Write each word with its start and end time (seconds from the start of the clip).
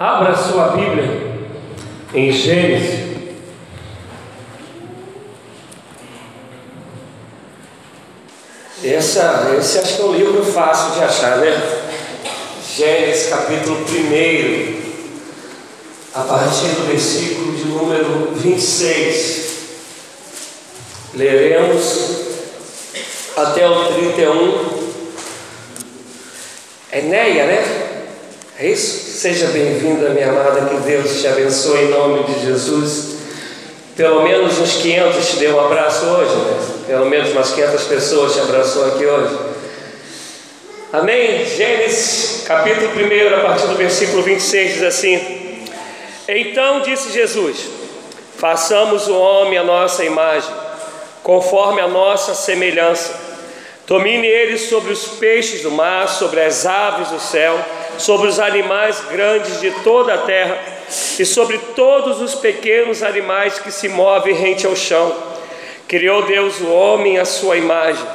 Abra 0.00 0.32
sua 0.32 0.76
Bíblia 0.76 1.40
em 2.14 2.30
Gênesis. 2.30 3.08
Essa, 8.84 9.56
esse 9.58 9.80
acho 9.80 9.96
que 9.96 10.02
é 10.02 10.04
um 10.04 10.12
livro 10.12 10.44
fácil 10.44 10.92
de 10.92 11.02
achar, 11.02 11.38
né? 11.38 11.80
Gênesis 12.76 13.28
capítulo 13.28 13.78
1, 13.80 14.76
a 16.14 16.20
partir 16.22 16.68
do 16.76 16.86
versículo 16.86 17.56
de 17.56 17.64
número 17.64 18.34
26. 18.36 19.48
Leremos 21.14 22.20
até 23.36 23.68
o 23.68 23.92
31. 23.94 24.78
É 26.92 27.02
Neia, 27.02 27.46
né? 27.46 27.87
É 28.60 28.66
isso? 28.66 29.20
Seja 29.20 29.46
bem-vinda, 29.46 30.10
minha 30.10 30.30
amada, 30.30 30.62
que 30.62 30.80
Deus 30.80 31.20
te 31.20 31.28
abençoe 31.28 31.84
em 31.84 31.90
nome 31.90 32.24
de 32.24 32.44
Jesus. 32.44 33.18
Pelo 33.96 34.24
menos 34.24 34.58
uns 34.58 34.78
500 34.78 35.28
te 35.28 35.36
deu 35.36 35.54
um 35.54 35.60
abraço 35.60 36.04
hoje, 36.06 36.34
né? 36.34 36.58
Pelo 36.88 37.06
menos 37.06 37.30
umas 37.30 37.52
500 37.52 37.84
pessoas 37.84 38.32
te 38.32 38.40
abraçou 38.40 38.84
aqui 38.86 39.06
hoje. 39.06 39.38
Amém? 40.92 41.46
Gênesis, 41.46 42.42
capítulo 42.48 42.88
1, 42.88 43.36
a 43.36 43.40
partir 43.42 43.68
do 43.68 43.76
versículo 43.76 44.24
26, 44.24 44.72
diz 44.72 44.82
assim: 44.82 45.64
Então 46.26 46.80
disse 46.80 47.12
Jesus: 47.12 47.58
Façamos 48.38 49.06
o 49.06 49.16
homem 49.16 49.56
a 49.56 49.62
nossa 49.62 50.04
imagem, 50.04 50.50
conforme 51.22 51.80
a 51.80 51.86
nossa 51.86 52.34
semelhança. 52.34 53.27
Domine 53.88 54.26
ele 54.28 54.56
sobre 54.56 54.92
os 54.92 55.08
peixes 55.18 55.62
do 55.62 55.72
mar, 55.72 56.08
sobre 56.08 56.40
as 56.40 56.64
aves 56.64 57.08
do 57.08 57.18
céu 57.18 57.58
sobre 57.98 58.28
os 58.28 58.38
animais 58.38 59.00
grandes 59.10 59.60
de 59.60 59.70
toda 59.82 60.14
a 60.14 60.18
terra 60.18 60.58
e 61.18 61.24
sobre 61.24 61.58
todos 61.74 62.20
os 62.20 62.34
pequenos 62.36 63.02
animais 63.02 63.58
que 63.58 63.70
se 63.70 63.88
movem 63.88 64.34
rente 64.34 64.66
ao 64.66 64.76
chão. 64.76 65.14
Criou 65.86 66.22
Deus 66.22 66.60
o 66.60 66.68
homem 66.68 67.18
à 67.18 67.24
sua 67.24 67.56
imagem, 67.56 68.06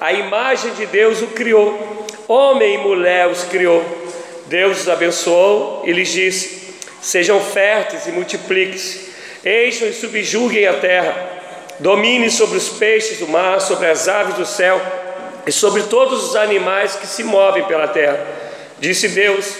a 0.00 0.12
imagem 0.12 0.72
de 0.74 0.86
Deus 0.86 1.22
o 1.22 1.28
criou, 1.28 2.06
homem 2.26 2.74
e 2.74 2.78
mulher 2.78 3.28
os 3.28 3.44
criou. 3.44 3.84
Deus 4.46 4.82
os 4.82 4.88
abençoou 4.88 5.82
e 5.84 5.92
lhes 5.92 6.08
disse: 6.08 6.74
Sejam 7.00 7.40
férteis 7.40 8.06
e 8.06 8.12
multipliquem-se, 8.12 9.12
encham 9.44 9.88
e 9.88 9.92
subjuguem 9.92 10.66
a 10.66 10.74
terra, 10.74 11.14
domine 11.80 12.30
sobre 12.30 12.56
os 12.56 12.68
peixes 12.70 13.18
do 13.18 13.28
mar, 13.28 13.60
sobre 13.60 13.86
as 13.88 14.08
aves 14.08 14.34
do 14.34 14.46
céu 14.46 14.80
e 15.46 15.52
sobre 15.52 15.84
todos 15.84 16.30
os 16.30 16.36
animais 16.36 16.96
que 16.96 17.06
se 17.06 17.22
movem 17.22 17.64
pela 17.64 17.88
terra 17.88 18.46
Disse 18.78 19.08
Deus: 19.08 19.54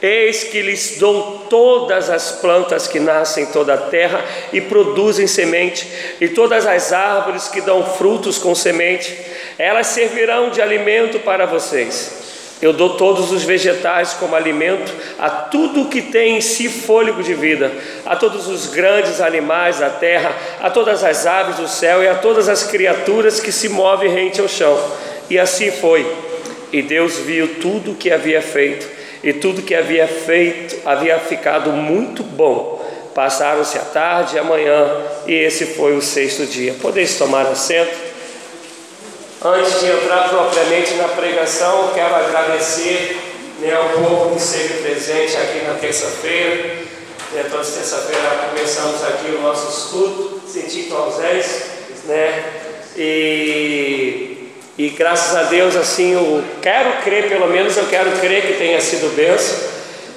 Eis 0.00 0.44
que 0.44 0.60
lhes 0.62 0.96
dou 0.98 1.46
todas 1.50 2.10
as 2.10 2.32
plantas 2.32 2.86
que 2.86 2.98
nascem 2.98 3.44
em 3.44 3.46
toda 3.46 3.74
a 3.74 3.78
terra 3.78 4.24
e 4.52 4.60
produzem 4.60 5.26
semente, 5.26 5.86
e 6.20 6.28
todas 6.28 6.66
as 6.66 6.92
árvores 6.92 7.48
que 7.48 7.60
dão 7.60 7.84
frutos 7.84 8.38
com 8.38 8.54
semente, 8.54 9.16
elas 9.58 9.88
servirão 9.88 10.50
de 10.50 10.60
alimento 10.60 11.18
para 11.20 11.46
vocês. 11.46 12.22
Eu 12.62 12.72
dou 12.72 12.96
todos 12.96 13.30
os 13.30 13.42
vegetais 13.42 14.14
como 14.14 14.34
alimento 14.34 14.90
a 15.18 15.28
tudo 15.28 15.88
que 15.88 16.00
tem 16.00 16.38
em 16.38 16.40
si 16.40 16.68
fôlego 16.68 17.22
de 17.22 17.34
vida, 17.34 17.70
a 18.06 18.16
todos 18.16 18.46
os 18.46 18.68
grandes 18.68 19.20
animais 19.20 19.80
da 19.80 19.90
terra, 19.90 20.34
a 20.62 20.70
todas 20.70 21.04
as 21.04 21.26
aves 21.26 21.56
do 21.56 21.68
céu 21.68 22.02
e 22.02 22.08
a 22.08 22.14
todas 22.14 22.48
as 22.48 22.62
criaturas 22.62 23.38
que 23.40 23.52
se 23.52 23.68
movem 23.68 24.10
rente 24.10 24.40
ao 24.40 24.48
chão. 24.48 24.78
E 25.30 25.38
assim 25.38 25.70
foi. 25.70 26.06
E 26.72 26.82
Deus 26.82 27.18
viu 27.18 27.60
tudo 27.60 27.92
o 27.92 27.94
que 27.94 28.10
havia 28.10 28.42
feito, 28.42 28.86
e 29.22 29.32
tudo 29.32 29.62
que 29.62 29.74
havia 29.74 30.08
feito 30.08 30.76
havia 30.84 31.18
ficado 31.18 31.70
muito 31.70 32.22
bom. 32.22 32.84
Passaram-se 33.14 33.78
a 33.78 33.82
tarde 33.82 34.34
e 34.34 34.38
a 34.40 34.42
manhã, 34.42 35.02
e 35.26 35.32
esse 35.32 35.66
foi 35.66 35.96
o 35.96 36.02
sexto 36.02 36.44
dia. 36.46 36.74
Podeis 36.82 37.16
tomar 37.16 37.46
assento? 37.46 37.96
Antes 39.40 39.78
de 39.80 39.86
entrar 39.86 40.30
propriamente 40.30 40.94
na 40.94 41.08
pregação, 41.08 41.92
quero 41.94 42.14
agradecer 42.14 43.16
né, 43.60 43.72
ao 43.72 43.90
povo 43.90 44.30
que 44.30 44.42
esteve 44.42 44.82
presente 44.82 45.36
aqui 45.36 45.64
na 45.64 45.74
terça-feira. 45.74 46.78
Né, 47.32 47.44
toda 47.50 47.62
terça-feira 47.62 48.48
começamos 48.50 49.04
aqui 49.04 49.30
o 49.32 49.42
nosso 49.42 49.68
estudo, 49.68 50.40
sentindo 50.46 50.96
ausência, 50.96 51.66
né? 52.06 52.44
E 52.96 54.33
e 54.76 54.88
graças 54.88 55.36
a 55.36 55.44
Deus, 55.44 55.76
assim, 55.76 56.14
eu 56.14 56.42
quero 56.60 57.02
crer, 57.04 57.28
pelo 57.28 57.46
menos 57.46 57.76
eu 57.76 57.86
quero 57.86 58.10
crer 58.18 58.42
que 58.44 58.54
tenha 58.54 58.80
sido 58.80 59.14
bênção, 59.14 59.56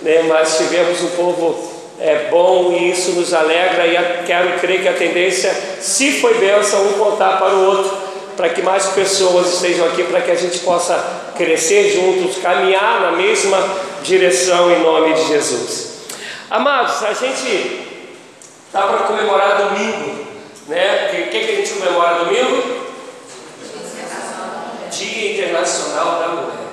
né? 0.02 0.24
mas 0.24 0.58
tivemos 0.58 1.00
um 1.04 1.10
povo 1.12 1.72
é, 2.00 2.28
bom 2.32 2.72
e 2.72 2.90
isso 2.90 3.12
nos 3.12 3.36
alegra. 3.36 3.86
E 3.86 4.26
quero 4.26 4.60
crer 4.60 4.82
que 4.82 4.88
a 4.88 4.94
tendência, 4.94 5.54
se 5.80 6.20
foi 6.20 6.34
bênção, 6.40 6.88
um 6.88 6.94
contar 6.94 7.38
para 7.38 7.54
o 7.54 7.66
outro, 7.68 7.98
para 8.36 8.50
que 8.50 8.64
mais 8.64 8.88
pessoas 8.88 9.54
estejam 9.54 9.86
aqui, 9.88 10.04
para 10.04 10.22
que 10.22 10.32
a 10.32 10.36
gente 10.36 10.58
possa 10.60 11.32
crescer 11.38 11.92
juntos, 11.94 12.42
caminhar 12.42 13.02
na 13.02 13.12
mesma 13.12 13.64
direção 14.02 14.72
em 14.72 14.82
nome 14.82 15.14
de 15.14 15.28
Jesus. 15.28 15.98
Amados, 16.50 17.04
a 17.04 17.14
gente 17.14 17.86
está 18.66 18.88
para 18.88 19.00
comemorar 19.06 19.70
domingo, 19.70 20.26
né? 20.68 21.10
O 21.12 21.30
que, 21.30 21.40
que 21.40 21.52
a 21.52 21.56
gente 21.58 21.74
comemora 21.74 22.24
domingo? 22.24 22.87
Dia 24.98 25.34
Internacional 25.34 26.20
da 26.20 26.28
Mulher. 26.30 26.68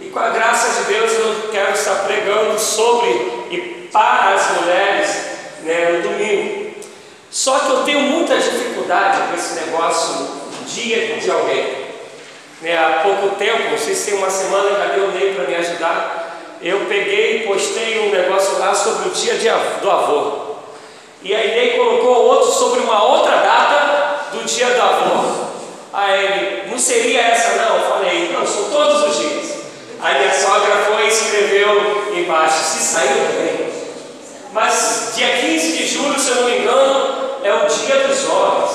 E 0.00 0.10
com 0.10 0.18
a 0.20 0.28
graça 0.28 0.80
de 0.80 0.92
Deus 0.92 1.12
eu 1.12 1.48
quero 1.50 1.72
estar 1.72 2.04
pregando 2.04 2.58
sobre 2.58 3.10
e 3.50 3.88
para 3.92 4.34
as 4.34 4.50
mulheres 4.52 5.08
né, 5.62 5.90
no 5.90 6.08
domingo. 6.08 6.74
Só 7.30 7.58
que 7.58 7.70
eu 7.70 7.82
tenho 7.82 8.00
muita 8.00 8.38
dificuldade 8.38 9.28
com 9.28 9.34
esse 9.34 9.54
negócio 9.54 10.28
dia 10.68 11.16
de 11.16 11.30
alguém. 11.30 11.84
Né, 12.62 12.78
há 12.78 13.00
pouco 13.02 13.34
tempo, 13.36 13.70
não 13.70 13.78
sei 13.78 13.94
se 13.94 14.10
tem 14.10 14.18
uma 14.18 14.30
semana, 14.30 14.76
cadê 14.76 15.00
o 15.00 15.10
Ney 15.10 15.34
para 15.34 15.44
me 15.44 15.56
ajudar? 15.56 16.40
Eu 16.62 16.86
peguei 16.86 17.38
e 17.38 17.46
postei 17.46 18.08
um 18.08 18.12
negócio 18.12 18.58
lá 18.58 18.72
sobre 18.72 19.08
o 19.08 19.12
dia 19.12 19.34
de, 19.34 19.48
do 19.80 19.90
avô. 19.90 20.54
E 21.22 21.34
aí 21.34 21.48
Ney 21.48 21.76
colocou 21.76 22.24
outro 22.26 22.52
sobre 22.52 22.80
uma 22.80 23.02
outra 23.02 23.36
data 23.38 24.30
do 24.32 24.44
dia 24.44 24.66
do 24.66 24.80
avô. 24.80 25.43
Aí 25.96 26.24
ele, 26.24 26.70
não 26.72 26.76
seria 26.76 27.20
essa 27.20 27.54
não? 27.54 27.76
Eu 27.76 27.88
falei, 27.88 28.32
não, 28.32 28.44
são 28.44 28.64
todos 28.64 29.10
os 29.10 29.16
dias. 29.16 29.54
Aí 30.00 30.18
minha 30.18 30.34
sogra 30.34 30.74
foi 30.88 31.04
e 31.04 31.08
escreveu 31.08 32.12
embaixo, 32.16 32.64
se 32.64 32.82
saiu 32.82 33.28
bem. 33.38 33.72
Mas 34.52 35.12
dia 35.14 35.36
15 35.36 35.76
de 35.76 35.86
julho, 35.86 36.18
se 36.18 36.30
eu 36.30 36.34
não 36.34 36.44
me 36.50 36.58
engano, 36.58 37.38
é 37.44 37.54
o 37.54 37.66
dia 37.68 38.08
dos 38.08 38.28
homens. 38.28 38.70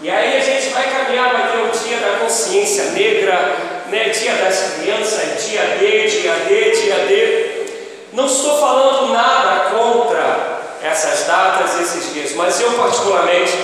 E 0.00 0.08
aí 0.08 0.36
a 0.36 0.40
gente 0.40 0.68
vai 0.68 0.84
caminhar, 0.88 1.32
vai 1.32 1.50
ter 1.50 1.58
o 1.58 1.86
dia 1.86 1.96
da 1.98 2.18
consciência 2.20 2.84
negra, 2.92 3.56
né? 3.88 4.10
dia 4.10 4.34
das 4.34 4.74
crianças, 4.74 5.44
dia 5.44 5.76
D, 5.80 6.06
dia 6.06 6.34
D, 6.46 6.70
dia 6.70 6.94
D. 7.08 7.66
Não 8.12 8.26
estou 8.26 8.60
falando 8.60 9.12
nada 9.12 9.70
contra 9.70 10.60
essas 10.84 11.26
datas, 11.26 11.80
esses 11.80 12.14
dias, 12.14 12.32
mas 12.36 12.60
eu 12.60 12.74
particularmente, 12.74 13.58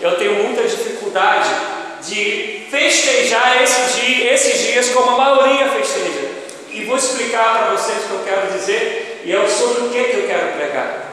eu 0.00 0.16
tenho 0.16 0.34
muita 0.42 0.64
dificuldade 0.64 1.75
de 2.06 2.66
festejar 2.70 3.62
esse 3.62 4.00
dia, 4.00 4.32
esses 4.32 4.60
dias 4.60 4.90
como 4.90 5.10
a 5.10 5.16
maioria 5.16 5.68
festeja. 5.68 6.30
E 6.70 6.84
vou 6.84 6.96
explicar 6.96 7.58
para 7.58 7.76
vocês 7.76 8.04
o 8.04 8.08
que 8.08 8.12
eu 8.12 8.24
quero 8.24 8.52
dizer 8.52 9.22
e 9.24 9.34
é 9.34 9.48
sobre 9.48 9.86
o 9.86 9.90
que, 9.90 10.04
que 10.04 10.16
eu 10.18 10.26
quero 10.26 10.52
pregar. 10.52 11.12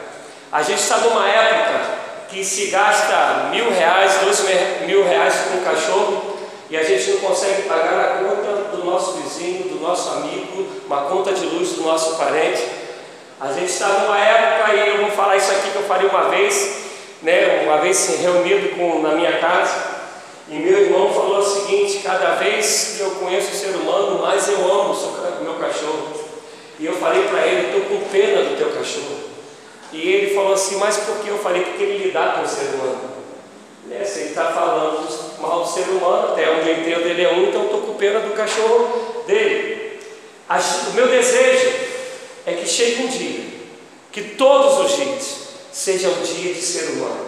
A 0.52 0.62
gente 0.62 0.80
está 0.80 0.98
numa 0.98 1.28
época 1.28 1.80
que 2.28 2.44
se 2.44 2.66
gasta 2.66 3.48
mil 3.50 3.70
reais, 3.70 4.18
dois 4.22 4.44
mil 4.86 5.04
reais 5.04 5.34
com 5.48 5.58
um 5.58 5.64
cachorro 5.64 6.38
e 6.70 6.76
a 6.76 6.82
gente 6.82 7.10
não 7.12 7.18
consegue 7.18 7.62
pagar 7.62 8.00
a 8.00 8.24
conta 8.24 8.76
do 8.76 8.84
nosso 8.84 9.14
vizinho, 9.14 9.68
do 9.68 9.80
nosso 9.80 10.08
amigo, 10.10 10.66
uma 10.86 11.02
conta 11.02 11.32
de 11.32 11.44
luz 11.46 11.70
do 11.72 11.82
nosso 11.82 12.16
parente. 12.16 12.62
A 13.40 13.52
gente 13.52 13.70
está 13.70 13.88
numa 13.88 14.18
época, 14.18 14.74
e 14.74 14.88
eu 14.88 14.98
vou 14.98 15.10
falar 15.10 15.36
isso 15.36 15.50
aqui 15.50 15.70
que 15.70 15.76
eu 15.76 15.82
falei 15.82 16.08
uma 16.08 16.28
vez, 16.30 16.84
né, 17.22 17.62
uma 17.64 17.78
vez 17.78 18.20
reunido 18.20 18.76
com, 18.76 19.02
na 19.02 19.10
minha 19.10 19.38
casa, 19.38 19.93
e 20.48 20.56
meu 20.56 20.78
irmão 20.78 21.12
falou 21.12 21.38
o 21.38 21.42
seguinte: 21.42 22.00
cada 22.02 22.34
vez 22.34 22.94
que 22.96 23.02
eu 23.02 23.10
conheço 23.12 23.52
o 23.52 23.56
ser 23.56 23.76
humano, 23.76 24.20
mais 24.20 24.46
eu 24.48 24.58
amo 24.58 24.92
o 24.92 25.44
meu 25.44 25.54
cachorro. 25.54 26.12
E 26.78 26.84
eu 26.84 26.94
falei 26.96 27.22
para 27.28 27.46
ele: 27.46 27.66
estou 27.66 27.98
com 27.98 28.08
pena 28.08 28.42
do 28.42 28.56
teu 28.56 28.70
cachorro. 28.70 29.24
E 29.92 30.12
ele 30.12 30.34
falou 30.34 30.52
assim: 30.52 30.76
mas 30.76 30.98
por 30.98 31.18
que? 31.18 31.28
Eu 31.28 31.38
falei: 31.38 31.62
porque 31.62 31.82
ele 31.82 32.06
lidar 32.06 32.34
com 32.34 32.42
o 32.42 32.48
ser 32.48 32.74
humano. 32.74 33.14
Né? 33.86 34.04
Se 34.04 34.20
ele 34.20 34.28
está 34.30 34.52
falando 34.52 35.08
mal 35.40 35.62
do 35.62 35.70
ser 35.70 35.88
humano, 35.88 36.32
até 36.32 36.50
onde 36.50 36.68
eu 36.68 36.78
entendo 36.78 37.06
ele 37.06 37.22
é 37.22 37.32
um, 37.32 37.48
então 37.48 37.64
estou 37.64 37.80
com 37.80 37.94
pena 37.94 38.20
do 38.20 38.34
cachorro 38.34 39.24
dele. 39.26 39.98
O 40.88 40.92
meu 40.92 41.08
desejo 41.08 41.70
é 42.44 42.52
que 42.52 42.68
chegue 42.68 43.02
um 43.02 43.08
dia, 43.08 43.44
que 44.12 44.22
todos 44.36 44.84
os 44.84 44.96
dias 44.96 45.38
sejam 45.72 46.12
um 46.12 46.22
dia 46.22 46.52
de 46.52 46.60
ser 46.60 46.90
humano, 46.90 47.26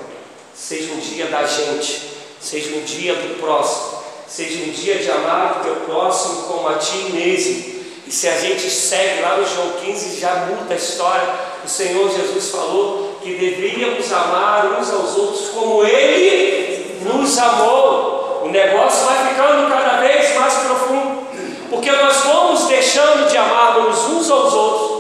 seja 0.55 0.93
um 0.93 0.99
dia 0.99 1.27
da 1.27 1.45
gente 1.45 2.16
seja 2.41 2.77
um 2.77 2.85
dia 2.85 3.15
do 3.15 3.41
próximo, 3.41 3.99
seja 4.27 4.65
um 4.65 4.71
dia 4.71 4.99
de 4.99 5.11
amar 5.11 5.59
o 5.61 5.65
teu 5.65 5.77
próximo 5.87 6.43
como 6.43 6.69
a 6.69 6.75
ti 6.75 7.11
mesmo. 7.13 7.77
E 8.07 8.13
se 8.13 8.29
a 8.29 8.39
gente 8.39 8.71
segue 8.71 9.21
lá 9.21 9.37
no 9.37 9.47
João 9.47 9.73
15, 9.85 10.21
já 10.21 10.47
muda 10.47 10.73
a 10.73 10.77
história. 10.77 11.29
O 11.65 11.69
Senhor 11.69 12.09
Jesus 12.09 12.51
falou 12.51 13.19
que 13.21 13.35
deveríamos 13.35 14.13
amar 14.13 14.79
uns 14.79 14.93
aos 14.93 15.17
outros 15.17 15.49
como 15.49 15.85
Ele 15.85 17.03
nos 17.03 17.37
amou. 17.39 18.43
O 18.45 18.49
negócio 18.49 19.07
vai 19.07 19.29
ficando 19.29 19.69
cada 19.69 19.97
vez 19.97 20.39
mais 20.39 20.55
profundo, 20.55 21.27
porque 21.69 21.91
nós 21.91 22.17
vamos 22.19 22.67
deixando 22.67 23.29
de 23.29 23.37
amar 23.37 23.81
uns 23.81 24.31
aos 24.31 24.53
outros. 24.53 24.97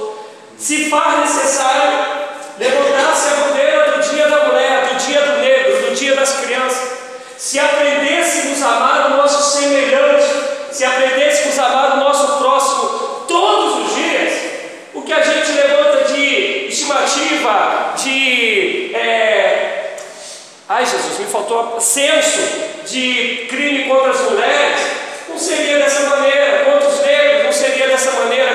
Se 0.59 0.91
faz 0.91 1.21
necessário 1.21 1.86
Se 7.46 7.60
aprendêssemos 7.60 8.60
a 8.60 8.66
amar 8.66 9.06
o 9.06 9.16
nosso 9.19 9.56
semelhante, 9.56 10.26
se 10.72 10.84
aprendêssemos 10.84 11.56
a 11.60 11.66
amar 11.66 11.93
o 11.93 12.00
nosso 12.00 12.38
próximo 12.38 12.88
todos 13.28 13.87
os 13.87 13.94
dias, 13.94 14.32
o 14.93 15.02
que 15.02 15.12
a 15.12 15.22
gente 15.22 15.52
levanta 15.52 16.12
de 16.12 16.66
estimativa, 16.66 17.94
de. 18.02 18.90
É... 18.96 19.94
Ai 20.69 20.84
Jesus, 20.87 21.20
me 21.20 21.26
faltou 21.26 21.81
senso 21.81 22.40
de 22.84 23.46
crime 23.49 23.84
contra 23.84 24.10
as 24.10 24.22
mulheres, 24.22 24.81
não 25.28 25.38
seria 25.38 25.78
dessa 25.78 26.00
maneira, 26.10 26.64
contra 26.64 26.88
os 26.88 27.00
negros, 27.00 27.44
não 27.44 27.52
seria 27.52 27.87
dessa 27.87 28.10
maneira, 28.10 28.54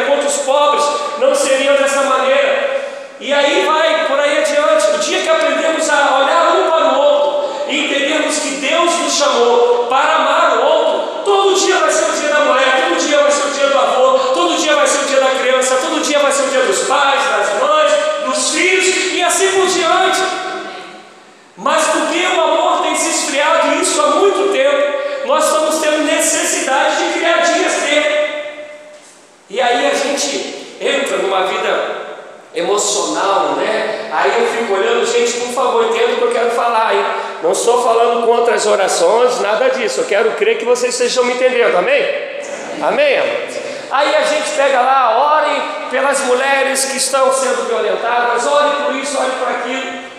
vocês 41.01 41.11
estejam 41.11 41.25
me 41.25 41.33
entendendo, 41.33 41.75
amém? 41.77 42.05
Amém? 42.81 43.17
Aí 43.91 44.15
a 44.15 44.21
gente 44.21 44.51
pega 44.51 44.81
lá, 44.81 45.37
ore 45.37 45.61
pelas 45.89 46.19
mulheres 46.21 46.85
que 46.85 46.97
estão 46.97 47.33
sendo 47.33 47.67
violentadas, 47.67 48.45
ore 48.45 48.83
por 48.83 48.95
isso, 48.95 49.17
ore 49.17 49.31
por 49.31 49.49
aquilo. 49.49 50.11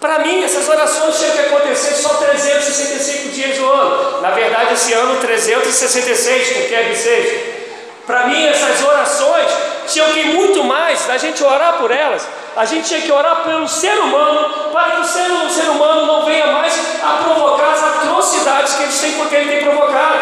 Para 0.00 0.20
mim, 0.20 0.44
essas 0.44 0.68
orações 0.68 1.18
tinham 1.18 1.32
que 1.32 1.40
acontecer 1.40 1.94
só 1.94 2.10
365 2.14 3.28
dias 3.30 3.56
do 3.58 3.70
ano. 3.70 4.20
Na 4.20 4.30
verdade, 4.30 4.74
esse 4.74 4.92
ano 4.92 5.20
366, 5.20 6.48
porque 6.56 6.74
é 6.74 6.82
bissexto. 6.84 7.58
Para 8.06 8.26
mim, 8.26 8.46
essas 8.46 8.82
orações 8.84 9.46
tinham 9.86 10.08
que 10.10 10.20
ir 10.20 10.34
muito 10.34 10.62
mais 10.64 11.04
da 11.06 11.16
gente 11.16 11.42
orar 11.42 11.74
por 11.74 11.90
elas. 11.90 12.26
A 12.56 12.64
gente 12.64 12.88
tinha 12.88 13.00
que 13.00 13.12
orar 13.12 13.44
pelo 13.44 13.68
ser 13.68 13.98
humano, 13.98 14.70
para 14.72 14.90
que 14.90 15.00
o 15.00 15.04
ser, 15.04 15.30
o 15.30 15.50
ser 15.50 15.68
humano 15.70 16.06
não 16.06 16.24
venha 16.24 16.48
mais 16.48 16.74
a 17.02 17.22
provocar 17.22 17.72
as 17.72 17.82
atrocidades 17.82 18.74
que 18.74 18.82
eles 18.82 19.00
têm, 19.00 19.12
porque 19.12 19.36
ele 19.36 19.50
tem 19.50 19.62
provocado. 19.62 20.18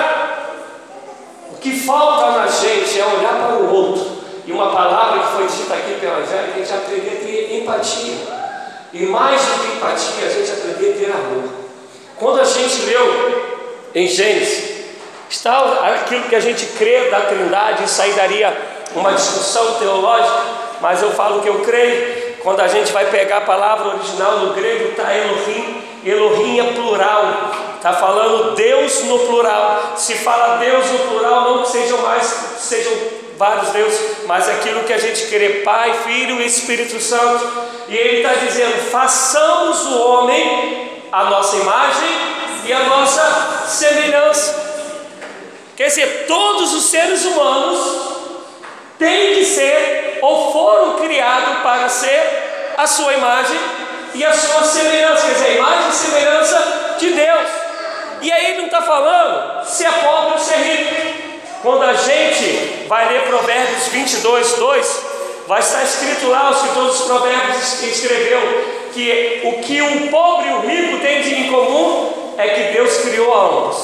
O 1.52 1.56
que 1.56 1.80
falta 1.80 2.38
na 2.38 2.46
gente 2.46 3.00
é 3.00 3.04
olhar 3.04 3.34
para 3.34 3.56
o 3.56 3.72
outro. 3.72 4.16
E 4.44 4.52
uma 4.52 4.70
palavra 4.70 5.20
que 5.20 5.28
foi 5.36 5.46
dita 5.46 5.74
aqui 5.74 5.94
pela 6.00 6.18
Angélica, 6.18 6.54
a 6.54 6.58
gente 6.58 6.72
aprender 6.72 7.10
a 7.10 7.24
ter 7.24 7.60
empatia. 7.60 8.16
E 8.92 9.06
mais 9.06 9.40
do 9.40 9.60
que 9.60 9.76
empatia, 9.76 10.15
a 10.26 10.30
gente 10.30 10.50
aprender 10.50 10.92
a 10.92 10.98
ter 10.98 11.12
amor. 11.12 11.44
Quando 12.16 12.40
a 12.40 12.44
gente 12.44 12.82
leu 12.82 13.66
em 13.94 14.08
Gênesis, 14.08 14.76
Está 15.28 15.58
aquilo 15.94 16.28
que 16.28 16.36
a 16.36 16.40
gente 16.40 16.64
crê 16.78 17.10
da 17.10 17.22
Trindade, 17.22 17.84
isso 17.84 18.00
aí 18.00 18.12
daria 18.12 18.56
uma 18.94 19.12
discussão 19.12 19.74
teológica, 19.74 20.42
mas 20.80 21.02
eu 21.02 21.10
falo 21.10 21.42
que 21.42 21.48
eu 21.48 21.60
creio. 21.60 22.36
Quando 22.42 22.60
a 22.60 22.68
gente 22.68 22.92
vai 22.92 23.06
pegar 23.06 23.38
a 23.38 23.40
palavra 23.40 23.88
original 23.88 24.38
no 24.38 24.54
grego, 24.54 24.90
está 24.90 25.12
Elohim, 25.12 25.82
Elohim 26.04 26.60
é 26.60 26.72
plural, 26.74 27.50
está 27.74 27.92
falando 27.94 28.54
Deus 28.54 29.02
no 29.02 29.18
plural. 29.20 29.94
Se 29.96 30.14
fala 30.14 30.58
Deus 30.58 30.86
no 30.92 30.98
plural, 31.00 31.40
não 31.42 31.62
que 31.64 31.70
sejam 31.70 31.98
mais, 31.98 32.24
sejam 32.58 32.92
vários 33.36 33.70
deuses, 33.70 34.26
mas 34.26 34.48
aquilo 34.48 34.84
que 34.84 34.92
a 34.92 34.98
gente 34.98 35.26
crê, 35.26 35.60
Pai, 35.64 35.92
Filho 36.04 36.40
e 36.40 36.46
Espírito 36.46 37.00
Santo. 37.00 37.46
E 37.88 37.96
ele 37.96 38.16
está 38.18 38.34
dizendo: 38.34 38.90
façamos 38.90 39.86
o 39.86 39.98
homem 39.98 40.86
a 41.12 41.24
nossa 41.24 41.56
imagem 41.56 42.08
e 42.66 42.72
a 42.72 42.80
nossa 42.80 43.64
semelhança. 43.66 44.66
Quer 45.76 45.88
dizer, 45.88 46.24
todos 46.26 46.74
os 46.74 46.84
seres 46.84 47.24
humanos 47.24 47.78
têm 48.98 49.34
que 49.34 49.44
ser 49.44 50.18
ou 50.22 50.52
foram 50.52 50.98
criados 50.98 51.58
para 51.62 51.88
ser 51.88 52.74
a 52.76 52.86
sua 52.86 53.12
imagem 53.12 53.58
e 54.14 54.24
a 54.24 54.32
sua 54.32 54.64
semelhança, 54.64 55.26
quer 55.26 55.32
dizer, 55.34 55.46
a 55.46 55.52
imagem 55.52 55.88
e 55.88 55.92
semelhança 55.92 56.96
de 56.98 57.10
Deus. 57.10 57.48
E 58.22 58.32
aí 58.32 58.46
ele 58.46 58.58
não 58.58 58.66
está 58.66 58.82
falando 58.82 59.64
se 59.66 59.84
é 59.84 59.90
pobre 59.92 60.32
ou 60.32 60.38
se 60.38 60.54
é 60.54 60.56
rico. 60.56 61.15
Quando 61.62 61.82
a 61.82 61.94
gente 61.94 62.86
vai 62.88 63.12
ler 63.12 63.22
Provérbios 63.22 63.88
22, 63.88 64.52
2, 64.54 65.02
vai 65.46 65.60
estar 65.60 65.82
escrito 65.82 66.28
lá, 66.28 66.50
o 66.50 66.52
escritor 66.52 66.86
dos 66.86 67.02
Provérbios 67.02 67.82
escreveu, 67.82 68.76
que 68.92 69.42
o 69.44 69.60
que 69.60 69.82
o 69.82 70.08
pobre 70.08 70.48
e 70.48 70.52
o 70.52 70.60
rico 70.60 70.98
têm 71.00 71.22
de 71.22 71.34
em 71.34 71.50
comum 71.50 72.34
é 72.38 72.48
que 72.48 72.72
Deus 72.72 72.96
criou 72.98 73.34
ambos. 73.34 73.76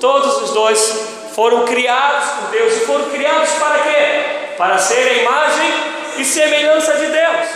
Todos 0.00 0.42
os 0.42 0.50
dois 0.50 1.08
foram 1.34 1.64
criados 1.64 2.28
por 2.30 2.50
Deus 2.50 2.74
e 2.74 2.80
foram 2.80 3.10
criados 3.10 3.50
para 3.58 3.78
quê? 3.80 4.54
Para 4.56 4.78
ser 4.78 5.08
a 5.08 5.12
imagem 5.22 5.74
e 6.18 6.24
semelhança 6.24 6.94
de 6.94 7.06
Deus. 7.06 7.46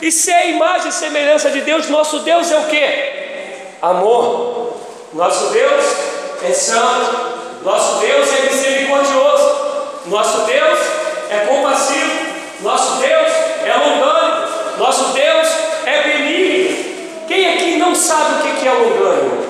E 0.00 0.12
ser 0.12 0.32
a 0.32 0.46
imagem 0.46 0.88
e 0.88 0.92
semelhança 0.92 1.50
de 1.50 1.60
Deus, 1.60 1.88
nosso 1.88 2.20
Deus 2.20 2.50
é 2.50 2.56
o 2.56 2.64
que? 2.66 3.78
Amor. 3.82 4.76
Nosso 5.12 5.52
Deus 5.52 5.84
é 6.42 6.52
santo. 6.52 7.47
Nosso 7.68 7.98
Deus 7.98 8.32
é 8.32 8.50
misericordioso. 8.50 9.56
Nosso 10.06 10.38
Deus 10.46 10.78
é 11.28 11.44
compassivo. 11.46 12.12
Nosso 12.62 12.96
Deus 12.96 13.28
é 13.62 13.74
longânimo. 13.76 14.78
Nosso 14.78 15.04
Deus 15.12 15.48
é 15.84 16.02
benigno. 16.02 17.28
Quem 17.28 17.52
aqui 17.52 17.76
não 17.76 17.94
sabe 17.94 18.48
o 18.48 18.56
que 18.56 18.66
é 18.66 18.72
longânimo? 18.72 19.48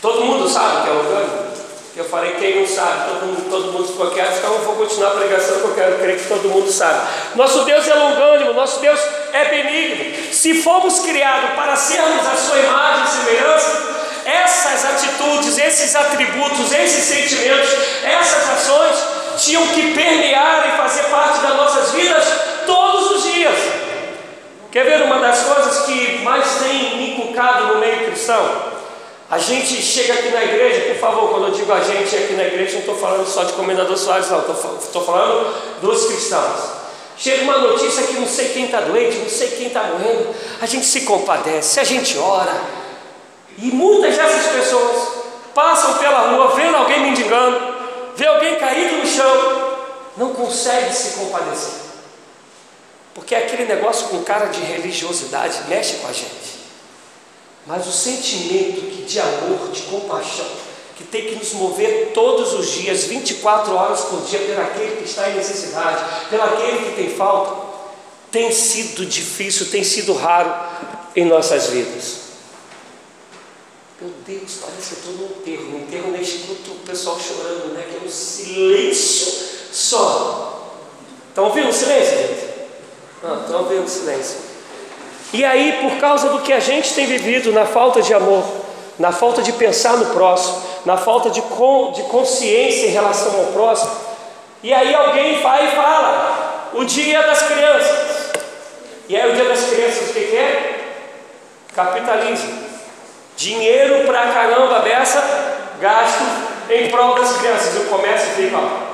Todo 0.00 0.24
mundo 0.24 0.48
sabe 0.48 0.76
o 0.76 0.82
que 0.82 0.88
é 0.88 0.92
orgânico? 0.92 1.48
Eu 1.96 2.04
falei, 2.04 2.36
quem 2.38 2.60
não 2.60 2.66
sabe, 2.68 3.10
todo 3.10 3.26
mundo, 3.26 3.50
todo 3.50 3.72
mundo 3.72 3.88
ficou 3.88 4.12
quieto, 4.12 4.38
então 4.38 4.52
eu 4.52 4.60
vou 4.60 4.76
continuar 4.76 5.08
a 5.08 5.16
pregação 5.16 5.58
que 5.58 5.64
eu 5.64 5.74
quero 5.74 5.98
crer 5.98 6.16
que 6.16 6.28
todo 6.28 6.48
mundo 6.48 6.70
sabe. 6.70 7.08
Nosso 7.34 7.64
Deus 7.64 7.88
é 7.88 7.94
longânimo, 7.94 8.52
nosso 8.52 8.78
Deus 8.78 9.00
é 9.32 9.44
benigno. 9.46 10.32
Se 10.32 10.62
fomos 10.62 11.00
criados 11.00 11.50
para 11.56 11.74
sermos 11.74 12.24
a 12.24 12.36
sua 12.36 12.58
imagem 12.60 13.04
e 13.04 13.08
semelhança, 13.08 13.87
essas 14.28 14.84
atitudes, 14.84 15.56
esses 15.56 15.96
atributos, 15.96 16.72
esses 16.72 17.04
sentimentos, 17.04 17.70
essas 18.04 18.50
ações 18.50 18.96
tinham 19.38 19.66
que 19.68 19.94
permear 19.94 20.68
e 20.68 20.76
fazer 20.76 21.04
parte 21.04 21.40
das 21.40 21.56
nossas 21.56 21.92
vidas 21.92 22.24
todos 22.66 23.10
os 23.12 23.32
dias. 23.32 23.54
Quer 24.70 24.84
ver 24.84 25.02
uma 25.02 25.18
das 25.18 25.40
coisas 25.40 25.86
que 25.86 26.18
mais 26.22 26.44
tem 26.60 27.12
inculcado 27.12 27.68
no 27.68 27.78
meio 27.78 28.06
cristão? 28.06 28.78
A 29.30 29.38
gente 29.38 29.82
chega 29.82 30.14
aqui 30.14 30.28
na 30.30 30.42
igreja, 30.42 30.92
por 30.92 30.96
favor, 30.96 31.30
quando 31.30 31.48
eu 31.48 31.50
digo 31.52 31.72
a 31.72 31.80
gente 31.80 32.14
aqui 32.14 32.34
na 32.34 32.44
igreja, 32.44 32.72
não 32.72 32.80
estou 32.80 32.96
falando 32.96 33.26
só 33.26 33.44
de 33.44 33.52
Comendador 33.52 33.96
Soares, 33.96 34.30
não, 34.30 34.40
estou 34.40 35.04
falando 35.04 35.80
dos 35.80 36.06
cristãos. 36.06 36.78
Chega 37.16 37.42
uma 37.42 37.58
notícia 37.58 38.04
que 38.04 38.14
não 38.14 38.26
sei 38.26 38.50
quem 38.50 38.66
está 38.66 38.80
doente, 38.80 39.16
não 39.16 39.28
sei 39.28 39.48
quem 39.48 39.66
está 39.66 39.82
morrendo, 39.84 40.34
a 40.60 40.66
gente 40.66 40.86
se 40.86 41.02
compadece, 41.02 41.80
a 41.80 41.84
gente 41.84 42.18
ora. 42.18 42.87
E 43.60 43.72
muitas 43.72 44.16
dessas 44.16 44.52
pessoas 44.52 45.08
passam 45.54 45.94
pela 45.98 46.30
rua, 46.30 46.54
vendo 46.54 46.76
alguém 46.76 47.00
mendigando, 47.00 47.74
vê 48.14 48.26
alguém 48.26 48.56
caído 48.56 48.98
no 48.98 49.06
chão, 49.06 49.76
não 50.16 50.32
consegue 50.32 50.94
se 50.94 51.18
compadecer. 51.18 51.88
Porque 53.14 53.34
aquele 53.34 53.64
negócio 53.64 54.08
com 54.08 54.22
cara 54.22 54.46
de 54.46 54.60
religiosidade 54.60 55.62
mexe 55.68 55.96
com 55.96 56.06
a 56.06 56.12
gente. 56.12 56.58
Mas 57.66 57.86
o 57.86 57.92
sentimento 57.92 58.80
que 58.80 59.02
de 59.02 59.18
amor, 59.18 59.70
de 59.72 59.82
compaixão, 59.82 60.46
que 60.96 61.02
tem 61.04 61.26
que 61.26 61.34
nos 61.34 61.52
mover 61.52 62.12
todos 62.14 62.52
os 62.54 62.70
dias, 62.70 63.04
24 63.04 63.74
horas 63.74 64.02
por 64.02 64.20
dia, 64.22 64.38
pelo 64.38 64.62
aquele 64.62 64.96
que 64.96 65.04
está 65.04 65.28
em 65.30 65.34
necessidade, 65.34 66.28
pelo 66.30 66.44
aquele 66.44 66.90
que 66.90 66.96
tem 66.96 67.10
falta, 67.10 67.68
tem 68.30 68.52
sido 68.52 69.04
difícil, 69.04 69.66
tem 69.66 69.82
sido 69.82 70.12
raro 70.12 70.54
em 71.16 71.24
nossas 71.24 71.66
vidas. 71.68 72.17
Meu 74.00 74.12
Deus, 74.24 74.58
parece 74.60 74.94
que 74.94 75.08
eu 75.08 75.12
estou 75.12 75.26
no 75.26 75.40
enterro. 75.40 75.70
No 75.72 75.78
enterro 75.80 76.12
nem 76.12 76.22
escuto 76.22 76.70
o 76.70 76.86
pessoal 76.86 77.18
chorando, 77.18 77.74
né? 77.74 77.84
Que 77.90 77.96
é 77.96 78.06
um 78.06 78.08
silêncio 78.08 79.48
só. 79.72 80.76
Estão 81.28 81.46
ouvindo 81.46 81.68
o 81.68 81.72
silêncio, 81.72 82.16
gente? 82.16 82.46
Não, 83.24 83.40
estão 83.40 83.58
ouvindo 83.64 83.84
o 83.84 83.88
silêncio. 83.88 84.36
E 85.32 85.44
aí, 85.44 85.80
por 85.82 85.98
causa 85.98 86.28
do 86.28 86.42
que 86.42 86.52
a 86.52 86.60
gente 86.60 86.94
tem 86.94 87.06
vivido 87.06 87.50
na 87.50 87.66
falta 87.66 88.00
de 88.00 88.14
amor, 88.14 88.44
na 89.00 89.10
falta 89.10 89.42
de 89.42 89.52
pensar 89.52 89.96
no 89.96 90.06
próximo, 90.06 90.62
na 90.86 90.96
falta 90.96 91.28
de, 91.28 91.42
con, 91.42 91.90
de 91.90 92.04
consciência 92.04 92.86
em 92.86 92.90
relação 92.90 93.36
ao 93.36 93.46
próximo, 93.46 93.90
e 94.62 94.72
aí 94.72 94.94
alguém 94.94 95.42
vai 95.42 95.72
e 95.72 95.74
fala: 95.74 96.70
o 96.74 96.84
dia 96.84 97.20
das 97.22 97.42
crianças. 97.42 98.28
E 99.08 99.16
aí, 99.16 99.28
o 99.28 99.34
dia 99.34 99.48
das 99.48 99.64
crianças, 99.64 100.10
o 100.10 100.12
que, 100.12 100.20
que 100.20 100.36
é? 100.36 100.94
Capitalismo. 101.74 102.67
Dinheiro 103.38 104.04
pra 104.04 104.32
caramba 104.32 104.80
dessa, 104.80 105.22
gasto 105.80 106.24
em 106.68 106.90
prol 106.90 107.14
das 107.14 107.36
crianças. 107.36 107.72
E 107.72 107.78
o 107.78 107.84
comércio 107.84 108.30
fica, 108.30 108.56
ó. 108.56 108.88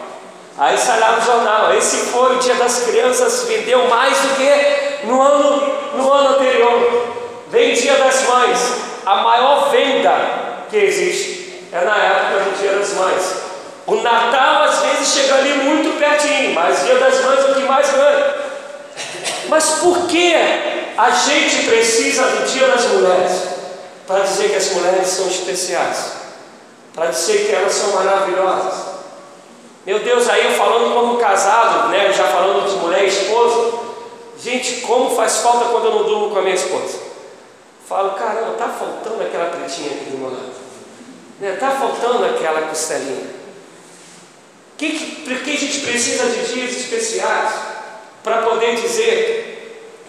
Aí 0.58 0.76
sai 0.76 1.00
lá 1.00 1.12
no 1.12 1.22
jornal, 1.24 1.74
esse 1.74 2.10
foi 2.10 2.36
o 2.36 2.38
dia 2.38 2.54
das 2.56 2.84
crianças, 2.84 3.46
vendeu 3.48 3.88
mais 3.88 4.18
do 4.18 4.36
que 4.36 5.06
no 5.06 5.22
ano, 5.22 5.78
no 5.94 6.12
ano 6.12 6.36
anterior. 6.36 7.06
Vem 7.48 7.72
dia 7.72 7.94
das 7.94 8.28
mães, 8.28 8.74
a 9.06 9.14
maior 9.16 9.70
venda 9.70 10.14
que 10.68 10.76
existe 10.76 11.62
é 11.72 11.82
na 11.82 11.96
época 11.96 12.40
do 12.40 12.60
dia 12.60 12.72
das 12.72 12.92
mães. 12.92 13.36
O 13.86 13.94
Natal 13.96 14.64
às 14.64 14.78
vezes 14.80 15.08
chega 15.08 15.36
ali 15.36 15.54
muito 15.54 15.98
pertinho, 15.98 16.52
mas 16.52 16.84
dia 16.84 16.96
das 16.96 17.24
mães 17.24 17.40
é 17.46 17.50
o 17.50 17.54
que 17.54 17.62
mais 17.62 17.90
ganha. 17.90 18.34
Mas 19.48 19.70
por 19.80 20.06
que 20.06 20.34
a 20.98 21.10
gente 21.10 21.64
precisa 21.64 22.24
do 22.26 22.46
dia 22.46 22.68
das 22.68 22.84
mulheres? 22.88 23.53
Para 24.06 24.20
dizer 24.20 24.50
que 24.50 24.56
as 24.56 24.70
mulheres 24.72 25.08
são 25.08 25.26
especiais, 25.28 26.12
para 26.94 27.06
dizer 27.06 27.46
que 27.46 27.52
elas 27.52 27.72
são 27.72 27.92
maravilhosas. 27.92 28.94
Meu 29.86 29.98
Deus, 29.98 30.28
aí 30.28 30.46
eu 30.46 30.52
falando 30.52 30.94
como 30.94 31.18
casado, 31.18 31.88
né, 31.88 32.12
já 32.12 32.24
falando 32.28 32.68
de 32.70 32.76
mulher 32.76 33.04
e 33.04 33.08
esposa, 33.08 33.78
gente, 34.42 34.80
como 34.82 35.14
faz 35.14 35.38
falta 35.38 35.66
quando 35.66 35.86
eu 35.86 35.94
não 35.94 36.04
durmo 36.04 36.30
com 36.30 36.38
a 36.38 36.42
minha 36.42 36.54
esposa. 36.54 36.98
Falo, 37.86 38.12
caramba, 38.12 38.52
tá 38.52 38.68
faltando 38.68 39.22
aquela 39.22 39.50
pretinha 39.50 39.90
aqui 39.90 40.10
do 40.10 40.18
meu 40.18 40.30
lado, 40.30 40.54
né, 41.38 41.56
tá 41.60 41.70
faltando 41.70 42.24
aquela 42.24 42.62
costelinha. 42.62 43.44
Que, 44.76 44.90
que, 44.90 45.22
porque 45.22 45.50
a 45.50 45.56
gente 45.56 45.80
precisa 45.80 46.26
de 46.26 46.52
dias 46.52 46.76
especiais 46.76 47.52
para 48.22 48.42
poder 48.42 48.74
dizer 48.76 49.54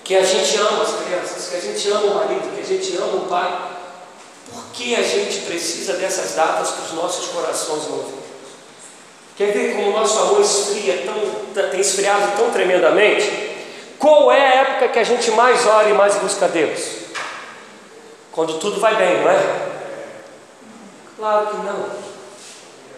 que 0.03 0.15
a 0.15 0.23
gente 0.23 0.57
ama 0.57 0.83
as 0.83 0.93
crianças, 1.03 1.49
que 1.49 1.55
a 1.57 1.59
gente 1.59 1.89
ama 1.89 2.05
o 2.05 2.15
marido, 2.15 2.55
que 2.55 2.61
a 2.61 2.65
gente 2.65 2.95
ama 2.97 3.17
o 3.17 3.27
pai, 3.27 3.71
por 3.73 3.74
que 4.75 4.93
a 4.93 5.01
gente 5.01 5.39
precisa 5.41 5.93
dessas 5.93 6.35
datas 6.35 6.69
para 6.71 6.83
os 6.83 6.93
nossos 6.93 7.27
corações 7.29 7.87
movidos? 7.87 8.25
Quer 9.37 9.51
ver 9.51 9.75
como 9.75 9.89
o 9.89 9.93
nosso 9.93 10.19
amor 10.19 10.41
esfria 10.41 11.03
tão, 11.05 11.69
tem 11.69 11.79
esfriado 11.79 12.37
tão 12.37 12.51
tremendamente? 12.51 13.55
Qual 13.97 14.31
é 14.31 14.39
a 14.39 14.61
época 14.61 14.89
que 14.89 14.99
a 14.99 15.03
gente 15.03 15.31
mais 15.31 15.65
ora 15.65 15.89
e 15.89 15.93
mais 15.93 16.15
busca 16.15 16.47
Deus? 16.47 17.05
Quando 18.31 18.59
tudo 18.59 18.79
vai 18.79 18.95
bem, 18.95 19.21
não 19.21 19.31
é? 19.31 19.69
Claro 21.17 21.47
que 21.47 21.57
não. 21.57 21.89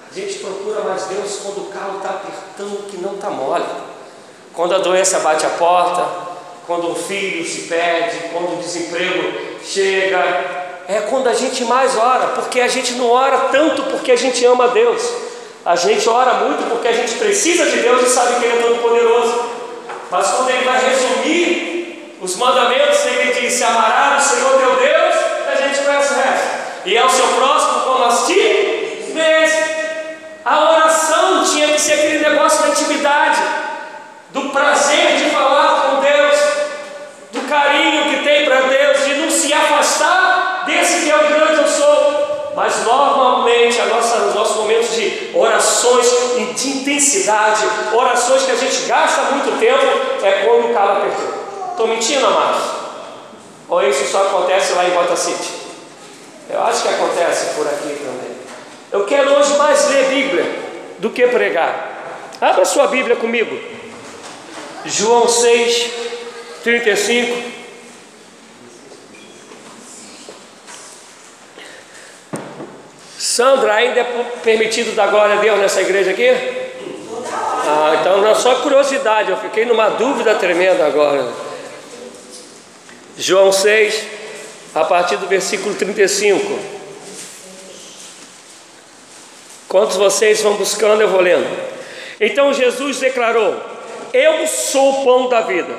A 0.10 0.14
gente 0.14 0.40
procura 0.40 0.82
mais 0.82 1.04
Deus 1.04 1.40
quando 1.44 1.68
o 1.68 1.72
carro 1.72 1.98
está 1.98 2.10
apertando 2.10 2.88
que 2.90 2.98
não 2.98 3.16
está 3.16 3.30
mole. 3.30 3.66
Quando 4.54 4.74
a 4.74 4.80
doença 4.80 5.20
bate 5.20 5.46
a 5.46 5.50
porta, 5.52 6.08
quando 6.66 6.90
um 6.90 6.96
filho 6.96 7.46
se 7.46 7.68
perde, 7.68 8.30
quando 8.34 8.54
o 8.54 8.62
desemprego 8.62 9.62
chega, 9.64 10.57
é 10.88 11.02
quando 11.02 11.28
a 11.28 11.34
gente 11.34 11.66
mais 11.66 11.98
ora, 11.98 12.28
porque 12.28 12.62
a 12.62 12.68
gente 12.68 12.94
não 12.94 13.10
ora 13.10 13.50
tanto 13.52 13.84
porque 13.84 14.12
a 14.12 14.16
gente 14.16 14.44
ama 14.46 14.66
a 14.66 14.68
Deus, 14.68 15.02
a 15.66 15.76
gente 15.76 16.08
ora 16.08 16.36
muito 16.36 16.70
porque 16.70 16.88
a 16.88 16.94
gente 16.94 17.16
precisa 17.16 17.66
de 17.66 17.82
Deus 17.82 18.04
e 18.04 18.10
sabe 18.10 18.40
que 18.40 18.46
Ele 18.46 18.60
é 18.60 18.62
todo 18.62 18.82
poderoso. 18.82 19.46
Mas 20.10 20.28
quando 20.28 20.50
Ele 20.50 20.64
vai 20.64 20.80
resumir 20.80 22.18
os 22.22 22.38
mandamentos, 22.38 23.06
Ele 23.06 23.34
diz: 23.34 23.54
Se 23.54 23.64
amará 23.66 24.18
o 24.18 24.22
Senhor 24.22 24.50
teu 24.60 24.76
Deus, 24.78 25.16
a 25.52 25.68
gente 25.68 25.80
conhece 25.84 26.14
o 26.14 26.16
resto, 26.16 26.48
e 26.86 26.98
ao 26.98 27.10
seu 27.10 27.28
próximo 27.28 27.82
como 27.82 28.06
a 28.06 28.26
ti 28.26 29.12
mesmo. 29.14 29.78
A 30.46 30.72
oração 30.72 31.44
tinha 31.44 31.68
que 31.68 31.82
ser 31.82 31.94
aquele 31.94 32.30
negócio 32.30 32.62
da 32.62 32.70
intimidade, 32.70 33.42
do 34.30 34.44
prazer 34.52 35.18
de 35.18 35.30
falar 35.32 35.82
com 35.82 36.00
Deus, 36.00 36.40
do 37.34 37.42
carinho 37.50 38.10
que 38.10 38.24
tem 38.24 38.46
para 38.46 38.62
Deus, 38.62 39.06
de 39.06 39.16
não 39.16 39.30
se 39.30 39.52
afastar 39.52 40.27
desse 40.68 41.06
que 41.06 41.12
é 41.12 41.16
o 41.16 41.28
grande 41.28 41.62
eu 41.62 41.68
sou. 41.68 42.54
Mas 42.56 42.84
normalmente 42.84 43.80
nossa, 43.84 44.18
os 44.26 44.36
nossos 44.36 44.58
momentos 44.58 44.96
de 44.96 45.32
orações 45.34 46.08
de 46.36 46.70
intensidade, 46.70 47.64
orações 47.94 48.44
que 48.44 48.52
a 48.52 48.56
gente 48.56 48.82
gasta 48.88 49.22
muito 49.32 49.60
tempo, 49.60 49.86
é 50.24 50.44
quando 50.44 50.70
o 50.70 50.74
calo 50.74 50.98
apertou. 50.98 51.48
Estou 51.72 51.88
mentindo, 51.88 52.26
amados? 52.26 52.64
Ou 53.70 53.84
isso 53.84 54.12
só 54.12 54.24
acontece 54.24 54.74
lá 54.74 54.86
em 54.86 54.92
Bota 54.92 55.16
City? 55.16 55.54
Eu 56.50 56.64
acho 56.64 56.82
que 56.82 56.88
acontece 56.88 57.54
por 57.56 57.68
aqui 57.68 57.96
também. 57.96 58.38
Eu 58.92 59.06
quero 59.06 59.34
hoje 59.34 59.58
mais 59.58 59.90
ler 59.90 60.06
Bíblia 60.06 60.46
do 61.00 61.10
que 61.10 61.28
pregar. 61.28 62.34
Abra 62.40 62.66
sua 62.66 62.88
Bíblia 62.88 63.16
comigo. 63.16 63.58
João 64.86 65.28
6, 65.28 65.92
35. 66.64 67.57
Sandra, 73.18 73.74
ainda 73.74 74.00
é 74.00 74.04
permitido 74.44 74.96
dar 74.96 75.08
glória 75.08 75.36
a 75.36 75.40
Deus 75.40 75.60
nessa 75.60 75.82
igreja 75.82 76.12
aqui? 76.12 76.30
Ah, 77.70 77.98
então 78.00 78.22
não 78.22 78.30
é 78.30 78.36
só 78.36 78.56
curiosidade, 78.56 79.32
eu 79.32 79.38
fiquei 79.38 79.66
numa 79.66 79.90
dúvida 79.90 80.36
tremenda 80.36 80.86
agora. 80.86 81.28
João 83.18 83.52
6, 83.52 84.04
a 84.76 84.86
partir 84.86 85.18
do 85.18 85.26
versículo 85.26 85.74
35. 85.74 86.60
Quantos 89.68 89.98
vocês 89.98 90.42
vão 90.42 90.54
buscando, 90.54 91.02
eu 91.02 91.10
vou 91.10 91.20
lendo. 91.20 91.48
Então 92.22 92.54
Jesus 92.54 93.00
declarou: 93.00 93.60
Eu 94.14 94.46
sou 94.48 95.02
o 95.02 95.04
pão 95.04 95.28
da 95.28 95.42
vida. 95.42 95.76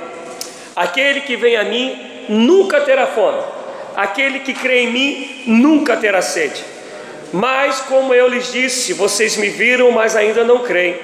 Aquele 0.75 1.21
que 1.23 1.37
vem 1.37 1.57
a 1.57 1.65
mim 1.65 2.25
nunca 2.29 2.81
terá 2.81 3.07
fome. 3.07 3.41
Aquele 3.97 4.41
que 4.41 4.53
crê 4.53 4.83
em 4.83 4.93
mim 4.93 5.43
nunca 5.47 5.97
terá 5.97 6.21
sede. 6.21 6.78
Mas, 7.33 7.81
como 7.83 8.15
eu 8.15 8.29
lhes 8.29 8.53
disse, 8.53 8.93
vocês 8.93 9.37
me 9.37 9.49
viram, 9.49 9.91
mas 9.91 10.17
ainda 10.17 10.45
não 10.45 10.61
creem. 10.61 10.97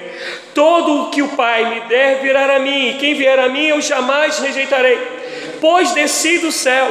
Todo 0.54 1.02
o 1.02 1.11
que 1.11 1.23
o 1.23 1.28
Pai 1.28 1.69
me 1.69 1.81
der 1.83 2.21
virá 2.21 2.57
a 2.57 2.59
mim, 2.59 2.90
e 2.90 2.95
quem 2.95 3.14
vier 3.14 3.38
a 3.38 3.49
mim 3.49 3.66
eu 3.66 3.81
jamais 3.81 4.38
rejeitarei. 4.38 4.99
Pois 5.61 5.93
desci 5.93 6.38
do 6.38 6.50
céu, 6.50 6.88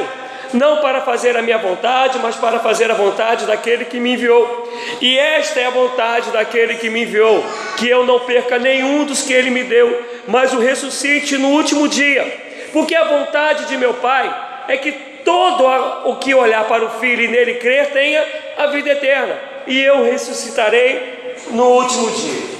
não 0.52 0.76
para 0.76 1.00
fazer 1.00 1.36
a 1.36 1.42
minha 1.42 1.58
vontade, 1.58 2.18
mas 2.22 2.36
para 2.36 2.60
fazer 2.60 2.90
a 2.90 2.94
vontade 2.94 3.44
daquele 3.44 3.84
que 3.84 3.98
me 3.98 4.12
enviou. 4.12 4.72
E 5.00 5.18
esta 5.18 5.60
é 5.60 5.66
a 5.66 5.70
vontade 5.70 6.30
daquele 6.30 6.74
que 6.74 6.88
me 6.88 7.02
enviou, 7.02 7.44
que 7.76 7.88
eu 7.88 8.06
não 8.06 8.20
perca 8.20 8.58
nenhum 8.58 9.04
dos 9.04 9.22
que 9.22 9.32
ele 9.32 9.50
me 9.50 9.64
deu, 9.64 10.00
mas 10.28 10.52
o 10.52 10.60
ressuscite 10.60 11.36
no 11.36 11.48
último 11.48 11.88
dia. 11.88 12.42
Porque 12.72 12.94
a 12.94 13.04
vontade 13.04 13.66
de 13.66 13.76
meu 13.76 13.94
Pai 13.94 14.32
é 14.68 14.76
que 14.76 15.13
todo 15.24 16.10
o 16.10 16.16
que 16.16 16.34
olhar 16.34 16.64
para 16.64 16.84
o 16.84 16.90
Filho 17.00 17.24
e 17.24 17.28
nele 17.28 17.54
crer 17.54 17.90
tenha 17.90 18.24
a 18.58 18.66
vida 18.66 18.90
eterna, 18.90 19.38
e 19.66 19.80
eu 19.80 20.04
ressuscitarei 20.04 21.36
no 21.50 21.64
último 21.64 22.10
dia. 22.10 22.54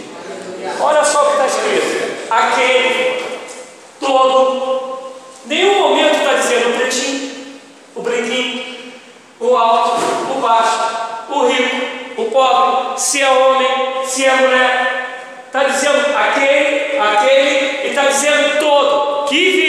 Olha 0.81 1.05
só 1.05 1.23
o 1.23 1.27
que 1.27 1.33
está 1.33 1.47
escrito: 1.47 2.27
aquele 2.31 3.23
todo, 4.01 5.13
nenhum 5.47 5.81
momento 5.81 6.17
está 6.17 6.35
dizendo 6.35 6.71
o 6.71 6.79
pretinho, 6.79 7.31
o 7.95 8.03
branquinho, 8.03 8.77
o 9.41 9.57
alto, 9.57 10.01
o 10.37 10.41
baixo, 10.41 11.31
o 11.31 11.47
rico, 11.47 12.23
o 12.23 12.25
pobre, 12.27 12.99
se 13.01 13.21
é 13.21 13.29
homem, 13.29 13.69
se 14.07 14.25
é 14.25 14.35
mulher. 14.35 14.91
Está 15.47 15.65
dizendo 15.65 16.05
aquele, 16.17 16.99
aquele, 16.99 17.85
e 17.85 17.89
está 17.91 18.07
dizendo 18.07 18.59
todo, 18.59 19.29
que 19.29 19.64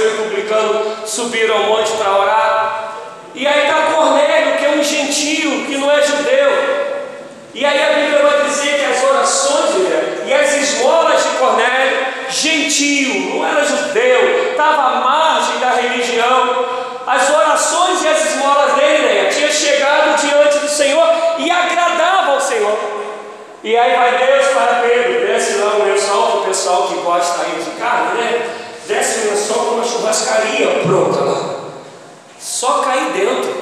fariseu 0.00 0.14
e 0.14 0.16
publicano 0.16 1.06
subiram 1.06 1.56
ao 1.56 1.64
monte 1.64 1.92
para 1.92 2.16
orar. 2.16 2.92
E 3.34 3.46
aí 3.46 3.64
está 3.64 3.92
Cornélio, 3.94 4.56
que 4.56 4.64
é 4.64 4.70
um 4.70 4.82
gentio, 4.82 5.66
que 5.66 5.76
não 5.76 5.90
é 5.90 6.02
judeu. 6.02 6.50
E 7.54 7.64
aí 7.64 7.82
a 7.82 7.94
Bíblia 7.94 8.22
vai 8.22 8.44
dizer 8.44 8.78
que 8.78 8.84
as 8.84 9.04
orações 9.04 9.74
né, 9.74 10.24
e 10.26 10.32
as 10.32 10.54
esmolas 10.54 11.22
de 11.22 11.28
Cornélio, 11.30 11.98
gentio, 12.30 13.34
não 13.34 13.46
era 13.46 13.64
judeu, 13.64 14.50
estava 14.50 14.82
à 14.82 14.94
margem 15.00 15.58
da 15.58 15.70
religião. 15.70 16.64
As 17.06 17.28
orações 17.28 18.02
e 18.02 18.08
as 18.08 18.24
esmolas 18.30 18.74
dele 18.74 19.02
né, 19.02 19.24
tinha 19.26 19.50
chegado 19.50 20.20
diante 20.20 20.58
do 20.58 20.68
Senhor 20.68 21.08
e 21.38 21.50
agradava 21.50 22.32
ao 22.32 22.40
Senhor. 22.40 22.78
E 23.62 23.76
aí 23.76 23.96
vai 23.96 24.16
Deus 24.16 24.46
para 24.48 24.80
Pedro, 24.80 25.26
desce 25.26 25.58
lá 25.58 25.74
o 25.74 25.84
lençol 25.84 26.40
o 26.40 26.44
pessoal 26.44 26.88
que 26.88 26.94
gosta 26.94 27.42
aí 27.42 27.62
de 27.62 27.70
carne, 27.72 28.20
né? 28.20 28.59
Desce 28.90 29.20
o 29.20 29.30
lençol 29.30 29.66
com 29.66 29.74
uma 29.76 29.84
churrascaria 29.84 30.80
pronta 30.84 31.20
lá. 31.20 31.60
Só 32.40 32.80
cair 32.80 33.12
dentro. 33.12 33.54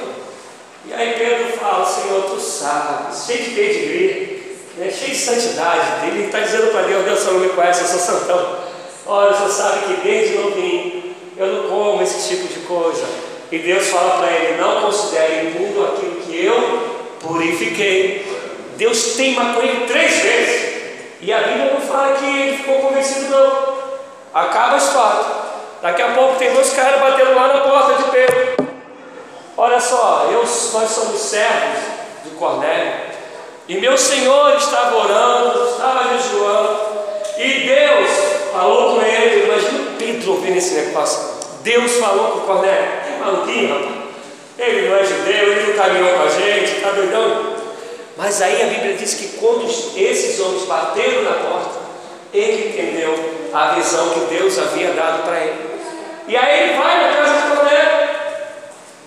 E 0.87 0.91
aí 0.91 1.13
Pedro 1.19 1.55
fala, 1.55 1.85
Senhor, 1.85 2.23
tu 2.23 2.39
sabe, 2.39 3.15
cheio 3.15 3.43
de 3.43 3.49
pedigree, 3.51 4.57
né, 4.75 4.89
cheio 4.89 5.11
de 5.11 5.19
santidade. 5.19 6.07
Ele 6.07 6.25
está 6.25 6.39
dizendo 6.39 6.71
para 6.71 6.81
Deus, 6.81 7.05
Deus 7.05 7.19
só 7.19 7.31
não 7.33 7.41
me 7.41 7.49
conhece, 7.49 7.81
eu 7.81 7.87
sou 7.87 7.99
santão. 7.99 8.55
Olha, 9.05 9.33
você 9.33 9.61
sabe 9.61 9.85
que 9.85 10.01
desde 10.01 10.35
novinho 10.35 11.15
eu 11.37 11.45
não 11.45 11.69
como 11.69 12.01
esse 12.01 12.27
tipo 12.27 12.51
de 12.51 12.61
coisa. 12.65 13.05
E 13.51 13.59
Deus 13.59 13.87
fala 13.87 14.17
para 14.17 14.31
ele, 14.31 14.59
não 14.59 14.81
considere 14.81 15.49
imundo 15.49 15.85
aquilo 15.85 16.21
que 16.21 16.43
eu 16.43 17.17
purifiquei. 17.19 18.25
Deus 18.77 19.13
teima 19.15 19.53
com 19.53 19.61
ele 19.61 19.85
três 19.85 20.11
vezes. 20.23 20.79
E 21.21 21.31
a 21.31 21.37
Bíblia 21.39 21.73
não 21.73 21.81
fala 21.81 22.17
que 22.17 22.25
ele 22.25 22.57
ficou 22.57 22.79
convencido, 22.79 23.29
não. 23.29 23.88
Acaba 24.39 24.75
a 24.75 24.77
história. 24.77 25.25
Daqui 25.81 26.01
a 26.01 26.13
pouco 26.13 26.35
tem 26.37 26.53
dois 26.53 26.71
caras 26.71 27.01
batendo 27.01 27.35
lá 27.35 27.47
na 27.49 27.59
porta 27.59 28.01
de 28.01 28.09
Pedro. 28.09 28.67
Olha 29.57 29.79
só, 29.81 30.29
eu, 30.31 30.39
nós 30.39 30.89
somos 30.89 31.19
servos 31.19 31.79
de 32.23 32.29
Cornélio, 32.31 32.93
e 33.67 33.77
meu 33.77 33.97
Senhor 33.97 34.55
estava 34.55 34.95
orando, 34.95 35.69
estava 35.69 36.17
jejuando, 36.17 36.79
e 37.37 37.67
Deus 37.67 38.09
falou 38.53 38.95
com 38.95 39.01
ele. 39.01 39.43
Imagina 39.43 39.91
Pedro 39.97 40.31
ouvindo 40.31 40.57
esse 40.57 40.75
negócio. 40.75 41.19
Deus 41.61 41.97
falou 41.97 42.31
com 42.31 42.39
Cornélio, 42.41 42.89
que 43.05 43.19
maluquinho, 43.19 43.73
rapaz. 43.73 43.99
Ele 44.57 44.89
não 44.89 44.95
é 44.95 45.03
judeu, 45.03 45.51
ele 45.51 45.67
não 45.67 45.83
caminhou 45.83 46.13
com 46.13 46.23
a 46.23 46.29
gente, 46.29 46.75
está 46.77 46.91
doidão? 46.91 47.55
Mas 48.17 48.41
aí 48.41 48.61
a 48.61 48.65
Bíblia 48.65 48.93
diz 48.95 49.13
que 49.13 49.37
quando 49.37 49.65
esses 49.65 50.39
homens 50.39 50.63
bateram 50.63 51.23
na 51.23 51.31
porta, 51.31 51.79
ele 52.33 52.69
entendeu 52.69 53.38
a 53.53 53.75
visão 53.75 54.09
que 54.09 54.19
Deus 54.21 54.57
havia 54.57 54.91
dado 54.91 55.23
para 55.23 55.39
ele. 55.39 55.69
E 56.27 56.37
aí 56.37 56.63
ele 56.63 56.77
vai 56.77 57.03
na 57.03 57.15
casa 57.15 57.33
de 57.33 57.55
Cornélio. 57.55 58.09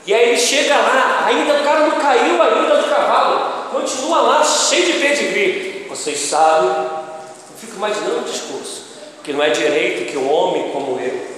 E 0.05 0.15
aí 0.15 0.29
ele 0.31 0.39
chega 0.39 0.77
lá, 0.77 1.25
ainda 1.27 1.55
o 1.55 1.65
cara 1.65 1.81
não 1.81 2.01
caiu 2.01 2.43
ainda 2.43 2.77
do 2.77 2.89
cavalo, 2.89 3.71
continua 3.71 4.21
lá 4.21 4.45
cheio 4.45 4.87
de 4.87 4.93
pedigree. 4.95 5.87
Vocês 5.89 6.19
sabem, 6.19 6.71
eu 6.71 7.57
fico 7.57 7.77
imaginando 7.77 8.19
o 8.19 8.25
discurso, 8.25 8.87
que 9.23 9.33
não 9.33 9.43
é 9.45 9.51
direito 9.51 10.11
que 10.11 10.19
um 10.19 10.33
homem 10.33 10.71
como 10.71 10.99
eu 11.01 11.33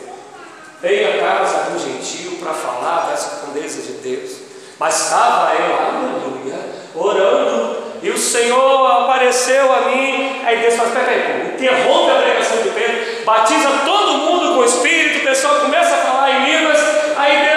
venha 0.85 1.15
a 1.15 1.19
casa 1.19 1.71
de 1.71 1.77
um 1.77 1.79
gentio 1.79 2.33
para 2.39 2.53
falar 2.53 3.11
das 3.11 3.41
grandezas 3.43 3.87
de 3.87 3.93
Deus. 3.95 4.33
Mas 4.79 5.01
estava 5.01 5.55
eu, 5.55 5.75
aleluia, 5.75 6.59
orando, 6.95 7.84
e 8.05 8.11
o 8.11 8.19
Senhor 8.19 8.87
apareceu 8.87 9.73
a 9.73 9.81
mim. 9.89 10.41
Aí 10.45 10.61
Deus 10.61 10.75
fala: 10.75 10.91
peraí, 10.91 11.55
interrompe 11.55 12.11
a 12.13 12.23
pregação 12.23 12.59
de 12.59 12.69
Pedro, 12.69 13.25
batiza 13.25 13.69
todo 13.85 14.19
mundo 14.19 14.55
com 14.55 14.61
o 14.61 14.65
Espírito, 14.65 15.19
o 15.19 15.29
pessoal 15.29 15.57
começa 15.57 15.95
a 15.97 15.99
falar 15.99 16.31
em 16.31 16.45
línguas, 16.45 16.79
aí 17.17 17.45
Deus 17.45 17.55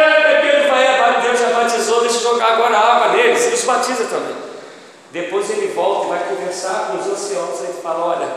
jogar 2.21 2.53
agora 2.53 2.77
água 2.77 3.07
neles, 3.17 3.45
eles 3.45 3.63
batiza 3.63 4.05
também. 4.05 4.35
Depois 5.11 5.49
ele 5.49 5.67
volta 5.67 6.05
e 6.05 6.09
vai 6.09 6.23
conversar 6.29 6.87
com 6.87 6.97
os 6.97 7.07
anciãos 7.07 7.61
e 7.61 7.81
fala: 7.81 8.05
Olha, 8.05 8.27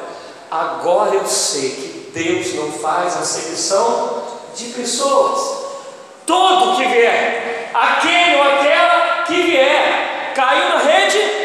agora 0.51 1.15
eu 1.15 1.27
sei 1.27 1.71
que 1.71 2.11
Deus 2.15 2.55
não 2.55 2.73
faz 2.73 3.17
acepção 3.17 4.23
de 4.55 4.67
pessoas. 4.67 5.71
Todo 6.27 6.77
que 6.77 6.85
vier, 6.87 7.71
aquele 7.75 8.37
ou 8.37 8.43
aquela 8.43 9.25
que 9.25 9.43
vier, 9.43 10.33
caiu 10.35 10.69
na 10.69 10.79
rede, 10.79 11.19
é. 11.19 11.40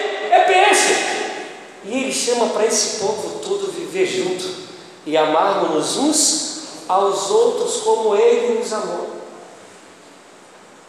E 1.88 2.04
ele 2.04 2.14
chama 2.14 2.48
para 2.48 2.66
esse 2.66 3.00
povo 3.00 3.40
todo 3.40 3.72
viver 3.72 4.06
junto 4.06 4.46
e 5.06 5.16
amarmos 5.16 5.98
uns 5.98 6.56
aos 6.88 7.30
outros 7.30 7.78
como 7.82 8.16
ele 8.16 8.60
nos 8.60 8.74
amou. 8.74 9.10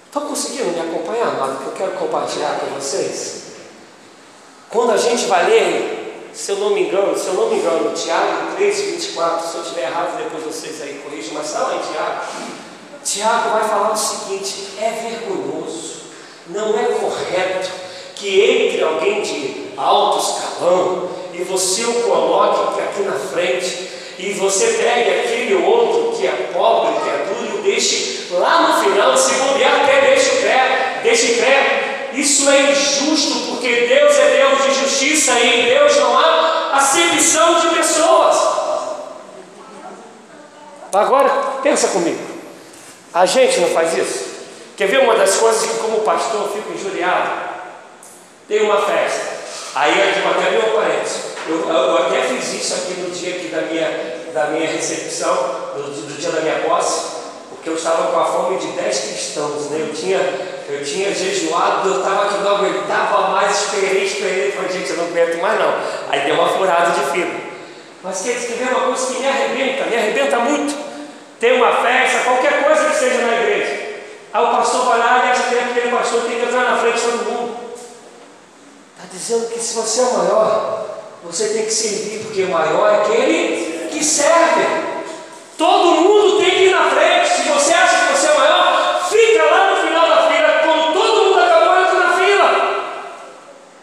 Estão 0.06 0.22
conseguindo 0.28 0.70
me 0.70 0.80
acompanhar, 0.80 1.28
amado, 1.28 1.58
que 1.58 1.66
eu 1.66 1.72
quero 1.72 1.98
compartilhar 1.98 2.58
com 2.60 2.74
vocês? 2.74 3.42
Quando 4.70 4.92
a 4.92 4.96
gente 4.96 5.26
vai 5.26 5.48
ler, 5.50 6.30
se 6.32 6.52
eu 6.52 6.56
não 6.56 6.70
me 6.70 6.88
engano, 6.88 7.16
se 7.18 7.26
eu 7.26 7.34
não 7.34 7.50
me 7.50 7.56
engano, 7.56 7.92
Tiago 7.94 8.56
3, 8.56 8.80
24, 8.80 9.48
se 9.48 9.54
eu 9.56 9.62
estiver 9.62 9.82
errado, 9.82 10.16
depois 10.16 10.44
vocês 10.44 10.80
aí 10.80 11.00
corrigem, 11.04 11.32
mas 11.34 11.46
está 11.46 11.60
lá 11.60 11.76
em 11.76 11.92
Tiago. 11.92 12.20
Tiago 13.04 13.50
vai 13.50 13.68
falar 13.68 13.92
o 13.92 13.96
seguinte: 13.96 14.68
é 14.78 14.90
vergonhoso, 14.90 15.96
não 16.48 16.78
é 16.78 16.84
correto 16.86 17.70
que 18.14 18.40
entre 18.40 18.82
alguém 18.82 19.22
de 19.22 19.72
alto 19.76 20.20
e 21.32 21.42
você 21.44 21.84
o 21.84 22.02
coloque 22.02 22.80
aqui 22.80 23.02
na 23.02 23.12
frente 23.12 23.90
e 24.18 24.32
você 24.32 24.66
pegue 24.66 25.10
aquele 25.10 25.54
outro 25.66 26.16
que 26.16 26.26
é 26.26 26.50
pobre, 26.52 27.00
que 27.02 27.10
é 27.10 27.26
duro, 27.26 27.56
e 27.56 27.58
o 27.58 27.62
deixe 27.62 28.28
lá 28.30 28.62
no 28.62 28.84
final, 28.84 29.16
se 29.16 29.34
bobear, 29.34 29.82
até 29.82 30.00
deixe 30.00 30.30
pé, 30.36 31.00
deixe 31.02 31.34
pé. 31.34 32.10
Isso 32.14 32.48
é 32.48 32.72
injusto, 32.72 33.50
porque 33.50 33.68
Deus 33.68 34.16
é 34.16 34.36
Deus 34.36 34.64
de 34.64 34.80
justiça 34.80 35.32
e 35.38 35.60
em 35.60 35.64
Deus 35.66 35.96
não 35.96 36.18
há 36.18 36.70
acepção 36.76 37.60
de 37.60 37.68
pessoas. 37.74 38.36
Agora, 40.94 41.28
pensa 41.62 41.88
comigo. 41.88 42.24
A 43.12 43.26
gente 43.26 43.60
não 43.60 43.68
faz 43.68 43.96
isso? 43.98 44.24
Quer 44.78 44.88
ver 44.88 45.00
uma 45.00 45.14
das 45.14 45.36
coisas 45.36 45.70
que, 45.70 45.78
como 45.78 46.00
pastor, 46.00 46.42
eu 46.42 46.48
fico 46.48 46.72
injuriado? 46.72 47.30
Tem 48.48 48.62
uma 48.62 48.80
festa. 48.80 49.35
Aí 49.76 49.92
aqui, 49.92 50.20
até 50.26 50.50
meu 50.52 50.74
parente. 50.74 51.12
Eu, 51.46 51.68
eu, 51.68 51.96
até 51.98 52.22
fiz 52.22 52.54
isso 52.54 52.74
aqui 52.74 52.98
no 52.98 53.10
dia 53.10 53.36
aqui 53.36 53.48
da 53.48 53.60
minha, 53.60 54.24
da 54.32 54.46
minha 54.46 54.66
recepção, 54.66 55.34
do, 55.76 55.82
do 55.82 56.18
dia 56.18 56.30
da 56.30 56.40
minha 56.40 56.60
posse, 56.60 57.16
porque 57.50 57.68
eu 57.68 57.74
estava 57.74 58.10
com 58.10 58.18
a 58.18 58.24
fome 58.24 58.56
de 58.56 58.68
10 58.68 59.00
cristãos, 59.00 59.70
né? 59.70 59.86
Eu 59.86 59.92
tinha, 59.92 60.18
eu 60.70 60.82
tinha 60.82 61.14
jejuado, 61.14 61.90
eu 61.90 61.98
estava 61.98 62.28
que 62.28 62.42
não 62.42 62.56
aguentava 62.56 63.28
mais, 63.32 63.64
esperei, 63.64 64.04
esperei, 64.04 64.50
falei, 64.52 64.72
gente, 64.72 64.88
eu 64.88 64.96
não 64.96 65.04
aguento 65.08 65.42
mais 65.42 65.60
não. 65.60 65.74
Aí 66.08 66.20
deu 66.20 66.36
uma 66.36 66.48
furada 66.48 66.92
de 66.92 67.10
fila. 67.10 67.34
Mas 68.02 68.22
quer 68.22 68.32
dizer, 68.32 68.68
uma 68.70 68.80
coisa 68.80 69.12
que 69.12 69.20
me 69.20 69.28
arrebenta, 69.28 69.84
me 69.84 69.96
arrebenta 69.96 70.38
muito. 70.38 70.74
Tem 71.38 71.52
uma 71.52 71.72
festa, 71.82 72.24
qualquer 72.24 72.64
coisa 72.64 72.86
que 72.86 72.96
seja 72.96 73.26
na 73.26 73.42
igreja. 73.42 73.76
Aí 74.32 74.42
o 74.42 74.50
pastor 74.52 74.86
vai 74.86 74.98
lá 74.98 75.26
e 75.26 75.30
acha 75.32 75.42
que 75.42 75.58
aquele 75.58 75.94
pastor 75.94 76.22
tem 76.22 76.40
que 76.40 76.46
entrar 76.46 76.64
na 76.64 76.78
frente 76.78 76.96
de 76.96 77.02
todo 77.02 77.30
mundo. 77.30 77.55
Dizendo 79.12 79.48
que 79.48 79.58
se 79.58 79.74
você 79.74 80.00
é 80.00 80.04
o 80.04 80.18
maior, 80.18 80.86
você 81.24 81.48
tem 81.48 81.64
que 81.64 81.72
servir, 81.72 82.20
porque 82.20 82.42
o 82.42 82.50
maior 82.50 82.92
é 82.92 82.96
aquele 83.02 83.88
que 83.90 84.04
serve. 84.04 84.64
Todo 85.56 86.02
mundo 86.02 86.38
tem 86.38 86.50
que 86.50 86.64
ir 86.64 86.70
na 86.70 86.90
frente. 86.90 87.28
Se 87.28 87.48
você 87.48 87.72
acha 87.72 88.06
que 88.06 88.12
você 88.12 88.26
é 88.26 88.36
maior, 88.36 89.08
fica 89.08 89.44
lá 89.44 89.70
no 89.70 89.88
final 89.88 90.08
da 90.08 90.30
fila. 90.30 90.48
Quando 90.64 90.92
todo 90.92 91.24
mundo 91.24 91.40
acabou, 91.40 91.80
entra 91.80 91.98
na 91.98 92.16
fila. 92.16 92.96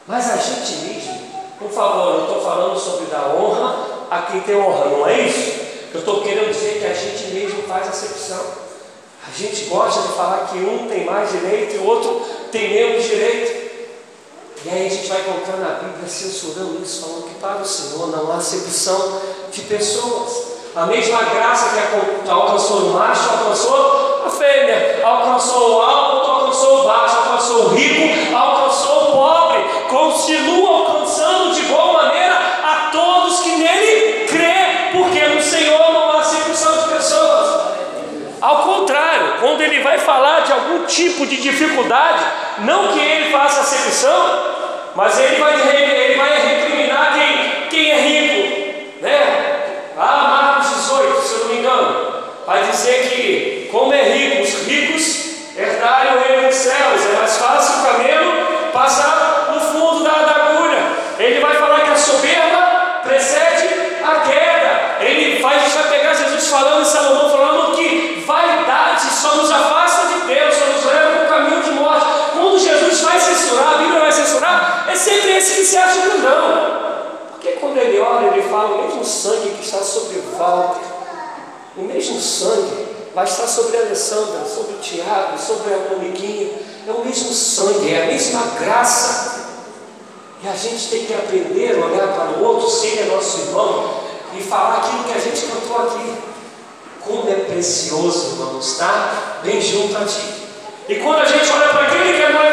Mas 0.08 0.32
a 0.32 0.38
gente 0.38 0.72
mesmo, 0.86 1.20
por 1.58 1.72
favor, 1.72 2.16
eu 2.16 2.22
estou 2.22 2.42
falando 2.42 2.80
sobre 2.80 3.06
dar 3.08 3.36
honra 3.36 3.88
a 4.12 4.22
quem 4.24 4.42
tem 4.42 4.56
honra, 4.56 4.86
não 4.86 5.08
é 5.08 5.22
isso? 5.22 5.64
Eu 5.94 6.00
estou 6.00 6.22
querendo 6.22 6.52
dizer 6.52 6.80
que 6.80 6.86
a 6.86 6.94
gente 6.94 7.34
mesmo 7.34 7.64
faz 7.64 7.88
acepção. 7.88 8.42
A 9.28 9.32
gente 9.36 9.66
gosta 9.66 10.02
de 10.02 10.10
falar 10.10 10.50
que 10.52 10.58
um 10.58 10.88
tem 10.88 11.06
mais 11.06 11.32
direito 11.32 11.76
e 11.76 11.80
o 11.80 11.86
outro 11.86 12.22
tem 12.52 12.74
menos 12.74 13.04
direito. 13.04 13.63
E 14.66 14.70
aí 14.70 14.88
a 14.88 14.90
gente 14.90 15.10
vai 15.10 15.20
encontrar 15.20 15.58
na 15.58 15.70
Bíblia 15.76 16.08
censurando 16.08 16.80
isso, 16.82 17.02
falando 17.02 17.28
que 17.28 17.36
para 17.36 17.62
o 17.62 17.66
Senhor 17.66 18.08
não 18.08 18.32
há 18.32 18.38
acepção 18.38 19.20
de 19.52 19.62
pessoas. 19.64 20.54
A 20.74 20.86
mesma 20.86 21.22
graça 21.22 21.72
que 21.76 22.30
alcançou 22.30 22.78
o 22.78 22.94
macho, 22.94 23.30
alcançou 23.30 24.24
a 24.26 24.30
fêmea, 24.30 25.02
alcançou 25.04 25.76
o 25.76 25.82
alto, 25.82 26.32
alcançou 26.32 26.82
o 26.82 26.84
baixo, 26.86 27.18
alcançou 27.18 27.66
o 27.66 27.70
rico, 27.76 28.36
alcançou 28.36 29.04
o 29.04 29.12
pobre, 29.12 29.60
continua 29.90 30.70
alcançando 30.70 31.54
de 31.54 31.62
boa 31.64 31.94
maneira 31.94 32.23
vai 39.84 40.00
falar 40.00 40.42
de 40.42 40.52
algum 40.52 40.86
tipo 40.86 41.28
de 41.28 41.38
dificuldade, 41.38 42.24
não 42.60 42.94
que 42.94 43.00
ele 43.00 43.32
faça 43.32 43.62
acepção, 43.62 44.54
mas 44.96 45.20
ele 45.20 45.36
vai, 45.36 45.54
ele 45.54 46.16
vai 46.16 46.48
recriminar 46.48 47.14
quem, 47.14 47.70
quem 47.70 47.92
é 47.92 48.02
rico, 48.02 49.02
né? 49.02 49.60
Lá 49.96 50.58
Marcos 50.58 50.76
18, 50.76 51.22
se 51.22 51.34
eu 51.34 51.40
não 51.40 51.48
me 51.48 51.60
engano, 51.60 52.14
vai 52.48 52.64
dizer 52.64 53.10
que, 53.10 53.70
como 53.72 53.94
é 53.94 54.04
rico, 54.04 54.44
os 54.44 54.68
ricos 54.68 55.24
herdarem 55.56 56.18
o 56.18 56.22
reino 56.22 56.48
dos 56.48 56.56
céus, 56.56 57.06
é 57.06 57.18
mais 57.18 57.38
fácil 57.38 57.73
se 75.74 75.78
acha 75.78 76.02
grandão. 76.02 76.74
Porque 77.32 77.54
quando 77.54 77.78
ele 77.78 78.00
ora, 78.00 78.28
ele 78.28 78.44
fala: 78.44 78.76
o 78.76 78.84
mesmo 78.86 79.04
sangue 79.04 79.50
que 79.50 79.66
está 79.66 79.80
sobre 79.80 80.22
Walter, 80.38 80.86
o 81.78 81.82
mesmo 81.82 82.20
sangue 82.20 82.86
vai 83.16 83.26
estar 83.26 83.48
sobre 83.48 83.78
Alessandra, 83.78 84.46
sobre 84.46 84.76
Tiago, 84.76 85.38
sobre 85.38 85.74
a 85.74 85.78
Moniquinha. 85.90 86.52
É 86.88 86.92
o 86.92 87.04
mesmo 87.04 87.34
sangue, 87.34 87.92
é 87.92 88.04
a 88.04 88.06
mesma 88.08 88.42
graça. 88.60 89.48
E 90.44 90.48
a 90.48 90.54
gente 90.54 90.90
tem 90.90 91.06
que 91.06 91.14
aprender 91.14 91.82
a 91.82 91.86
olhar 91.86 92.08
para 92.10 92.38
o 92.38 92.44
outro, 92.44 92.70
se 92.70 92.88
ele 92.88 93.10
é 93.10 93.16
nosso 93.16 93.40
irmão, 93.40 94.02
e 94.38 94.44
falar 94.44 94.80
aquilo 94.80 95.06
que 95.06 95.14
a 95.14 95.20
gente 95.20 95.46
cantou 95.46 95.88
aqui. 95.88 96.18
Como 97.06 97.30
é 97.30 97.36
precioso, 97.36 98.34
irmãos, 98.34 98.74
estar 98.74 99.40
bem 99.44 99.60
junto 99.60 99.98
a 99.98 100.06
ti. 100.06 100.44
E 100.88 100.96
quando 100.96 101.22
a 101.22 101.26
gente 101.26 101.50
olha 101.52 101.70
para 101.70 101.88
aquele 101.88 102.14
que 102.14 102.34
não 102.34 102.44
é 102.44 102.53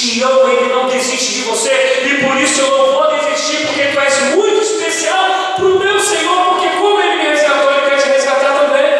te 0.00 0.22
ama, 0.22 0.50
ele 0.50 0.72
não 0.72 0.88
desiste 0.88 1.34
de 1.34 1.42
você, 1.42 1.70
e 2.06 2.24
por 2.24 2.36
isso 2.36 2.60
eu 2.60 2.78
não 2.78 2.92
vou 2.92 3.18
desistir, 3.18 3.66
porque 3.66 3.88
tu 3.92 4.00
és 4.00 4.20
muito 4.34 4.62
especial 4.62 5.54
para 5.56 5.64
o 5.64 5.78
meu 5.78 6.00
Senhor, 6.00 6.44
porque 6.48 6.68
como 6.70 7.00
ele 7.00 7.16
me 7.16 7.28
resgatou, 7.30 7.70
ele 7.70 7.90
quer 7.90 8.02
te 8.02 8.08
resgatar 8.08 8.58
também. 8.60 8.90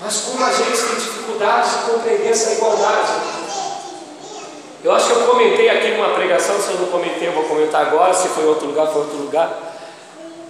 Mas 0.00 0.16
como 0.20 0.44
a 0.44 0.52
gente 0.52 0.78
tem 0.78 0.94
dificuldade 0.94 1.70
de 1.70 1.90
compreender 1.90 2.30
essa 2.30 2.52
igualdade. 2.52 3.12
Eu 4.84 4.92
acho 4.92 5.06
que 5.06 5.12
eu 5.12 5.26
comentei 5.26 5.68
aqui 5.68 5.88
numa 5.88 6.10
pregação, 6.10 6.60
se 6.60 6.70
eu 6.70 6.78
não 6.78 6.86
comentei, 6.86 7.26
eu 7.26 7.32
vou 7.32 7.44
comentar 7.44 7.86
agora, 7.86 8.14
se 8.14 8.28
foi 8.28 8.44
em 8.44 8.46
outro 8.46 8.68
lugar, 8.68 8.86
foi 8.86 9.02
em 9.02 9.04
outro 9.04 9.18
lugar. 9.18 9.50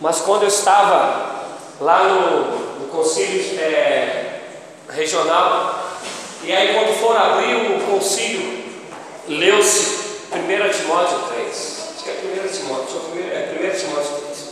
Mas 0.01 0.21
quando 0.21 0.43
eu 0.43 0.49
estava 0.49 1.39
lá 1.81 2.05
no, 2.05 2.69
concílio 2.89 3.61
é, 3.61 4.41
regional. 4.89 5.88
E 6.49 6.53
aí, 6.55 6.73
quando 6.73 6.99
for 6.99 7.15
abrir 7.15 7.57
o 7.57 7.93
concílio, 7.93 8.65
leu-se 9.29 9.99
1 10.33 10.79
Timóteo 10.79 11.19
3. 11.35 11.89
Acho 11.95 12.05
que 12.05 12.09
é 12.09 12.43
1 12.43 12.49
Timóteo, 12.49 13.03
é 13.31 13.75
1 13.75 13.79
Timóteo 13.79 14.17
3. 14.25 14.49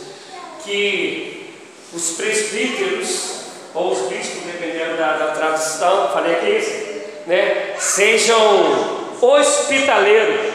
Que 0.63 1.55
os 1.91 2.11
presbíteros, 2.11 3.31
ou 3.73 3.93
os 3.93 4.09
bispos, 4.09 4.43
dependendo 4.43 4.95
da, 4.95 5.17
da 5.17 5.27
tradução, 5.31 6.09
falei 6.09 6.35
aqui, 6.35 7.01
né, 7.25 7.73
sejam 7.79 9.09
hospitaleiros. 9.19 10.53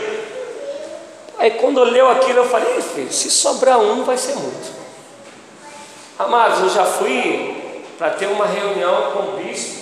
Aí 1.41 1.51
quando 1.51 1.81
eu 1.81 1.87
leu 1.87 2.09
aquilo, 2.09 2.39
eu 2.39 2.49
falei, 2.49 2.81
filho, 2.81 3.13
se 3.13 3.29
sobrar 3.29 3.81
um, 3.81 4.05
vai 4.05 4.17
ser 4.17 4.37
muito. 4.37 4.71
Amados, 6.17 6.61
eu 6.61 6.69
já 6.69 6.85
fui 6.85 7.57
para 7.99 8.11
ter 8.11 8.27
uma 8.27 8.47
reunião 8.47 9.11
com 9.11 9.19
o 9.19 9.43
bispo, 9.43 9.82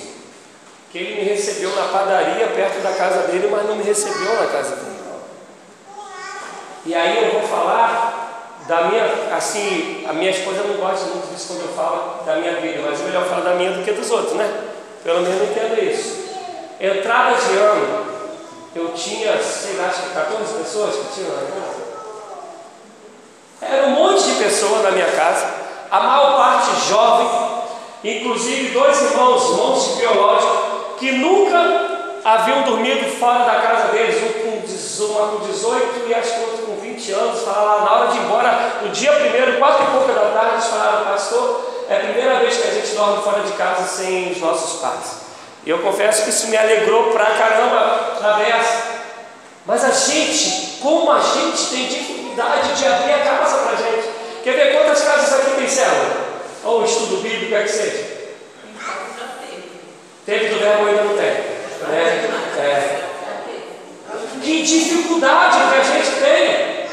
que 0.91 0.99
ele 0.99 1.23
me 1.23 1.29
recebeu 1.29 1.75
na 1.75 1.85
padaria 1.85 2.49
perto 2.49 2.83
da 2.83 2.93
casa 2.93 3.29
dele, 3.29 3.49
mas 3.51 3.65
não 3.67 3.77
me 3.77 3.85
recebeu 3.85 4.35
na 4.35 4.47
casa 4.47 4.77
dele. 4.77 5.01
E 6.87 6.95
aí 6.95 7.25
eu 7.25 7.39
vou 7.39 7.49
falar 7.49 8.57
da 8.67 8.85
minha, 8.85 9.05
assim, 9.37 10.05
a 10.09 10.13
minha 10.13 10.31
esposa 10.31 10.63
não 10.63 10.77
gosta 10.77 11.07
muito 11.07 11.33
disso 11.33 11.49
quando 11.49 11.69
eu 11.69 11.75
falo 11.75 12.25
da 12.25 12.37
minha 12.37 12.61
vida, 12.61 12.81
mas 12.89 13.01
é 13.01 13.05
melhor 13.05 13.25
falar 13.27 13.43
da 13.43 13.55
minha 13.55 13.73
do 13.73 13.85
que 13.85 13.93
dos 13.93 14.11
outros, 14.11 14.35
né? 14.35 14.65
Pelo 15.05 15.21
menos 15.21 15.41
eu 15.41 15.47
entendo 15.47 15.83
isso. 15.83 16.31
Entrada 16.81 17.37
de 17.37 17.57
ano, 17.57 18.07
eu 18.75 18.93
tinha, 18.93 19.43
sei 19.43 19.77
lá, 19.77 19.89
acho 19.89 20.03
que 20.03 20.15
14 20.15 20.55
pessoas 20.55 20.97
que 20.97 21.15
tinham 21.15 21.31
na 21.35 21.43
casa. 21.43 21.81
Era 23.61 23.87
um 23.89 23.91
monte 23.91 24.23
de 24.23 24.43
pessoas 24.43 24.83
na 24.83 24.91
minha 24.91 25.11
casa, 25.11 25.47
a 25.91 26.01
maior 26.01 26.37
parte 26.37 26.89
jovem, 26.89 27.29
inclusive 28.03 28.71
dois 28.71 29.03
irmãos, 29.03 29.57
montes 29.57 29.97
biológicos, 29.97 30.70
que 31.01 31.13
nunca 31.13 32.21
haviam 32.25 32.63
dormido 32.63 33.11
fora 33.19 33.45
da 33.45 33.61
casa 33.61 33.89
deles, 33.89 34.23
um 34.23 34.33
com, 34.45 34.61
com 34.61 35.47
18 35.47 36.07
e 36.07 36.15
acho 36.15 36.35
que 36.35 36.41
outro 36.41 36.67
com 36.67 36.77
20 36.77 37.13
anos, 37.13 37.43
falaram 37.43 37.85
na 37.85 37.93
hora 37.93 38.13
de 38.13 38.19
ir 38.19 38.21
embora, 38.21 38.73
no 38.83 38.91
dia 38.91 39.13
primeiro, 39.13 39.59
quatro 39.59 39.85
e 39.85 39.91
pouca 39.91 40.13
da 40.13 40.31
tarde, 40.31 40.53
eles 40.57 40.67
falaram, 40.67 41.05
pastor, 41.07 41.85
é 41.89 41.97
a 41.97 42.01
primeira 42.01 42.39
vez 42.41 42.59
que 42.59 42.69
a 42.69 42.71
gente 42.71 42.95
dorme 42.95 43.23
fora 43.23 43.43
de 43.43 43.53
casa 43.53 43.85
sem 43.85 44.31
os 44.31 44.39
nossos 44.39 44.81
pais. 44.81 45.21
E 45.65 45.71
eu 45.71 45.79
confesso 45.79 46.25
que 46.25 46.31
isso 46.31 46.49
me 46.49 46.57
alegrou 46.57 47.11
pra 47.13 47.25
caramba 47.25 48.19
na 48.21 48.33
dessa. 48.33 49.01
Mas 49.67 49.85
a 49.85 49.91
gente, 49.91 50.79
como 50.81 51.11
a 51.11 51.21
gente 51.21 51.67
tem 51.71 51.87
dificuldade 51.87 52.75
de 52.75 52.87
abrir 52.87 53.13
a 53.13 53.19
casa 53.19 53.59
pra 53.59 53.77
gente. 53.77 54.09
Quer 54.45 54.53
ver 54.53 54.73
quantas 54.73 55.03
casas 55.03 55.41
aqui 55.41 55.57
tem 55.57 55.69
célula? 55.69 56.31
ou 56.65 56.85
estudo 56.85 57.23
bíblico, 57.23 57.55
é 57.55 57.63
que 57.63 57.69
seja? 57.69 58.20
Teve 60.31 60.51
do 60.51 60.61
verbo 60.61 60.87
ainda 60.87 61.03
não 61.03 61.17
tem. 61.17 61.27
Né? 61.27 62.31
É. 62.57 63.01
Que 64.41 64.63
dificuldade 64.63 65.57
que 65.57 65.81
a 65.81 65.83
gente 65.83 66.21
tem 66.21 66.87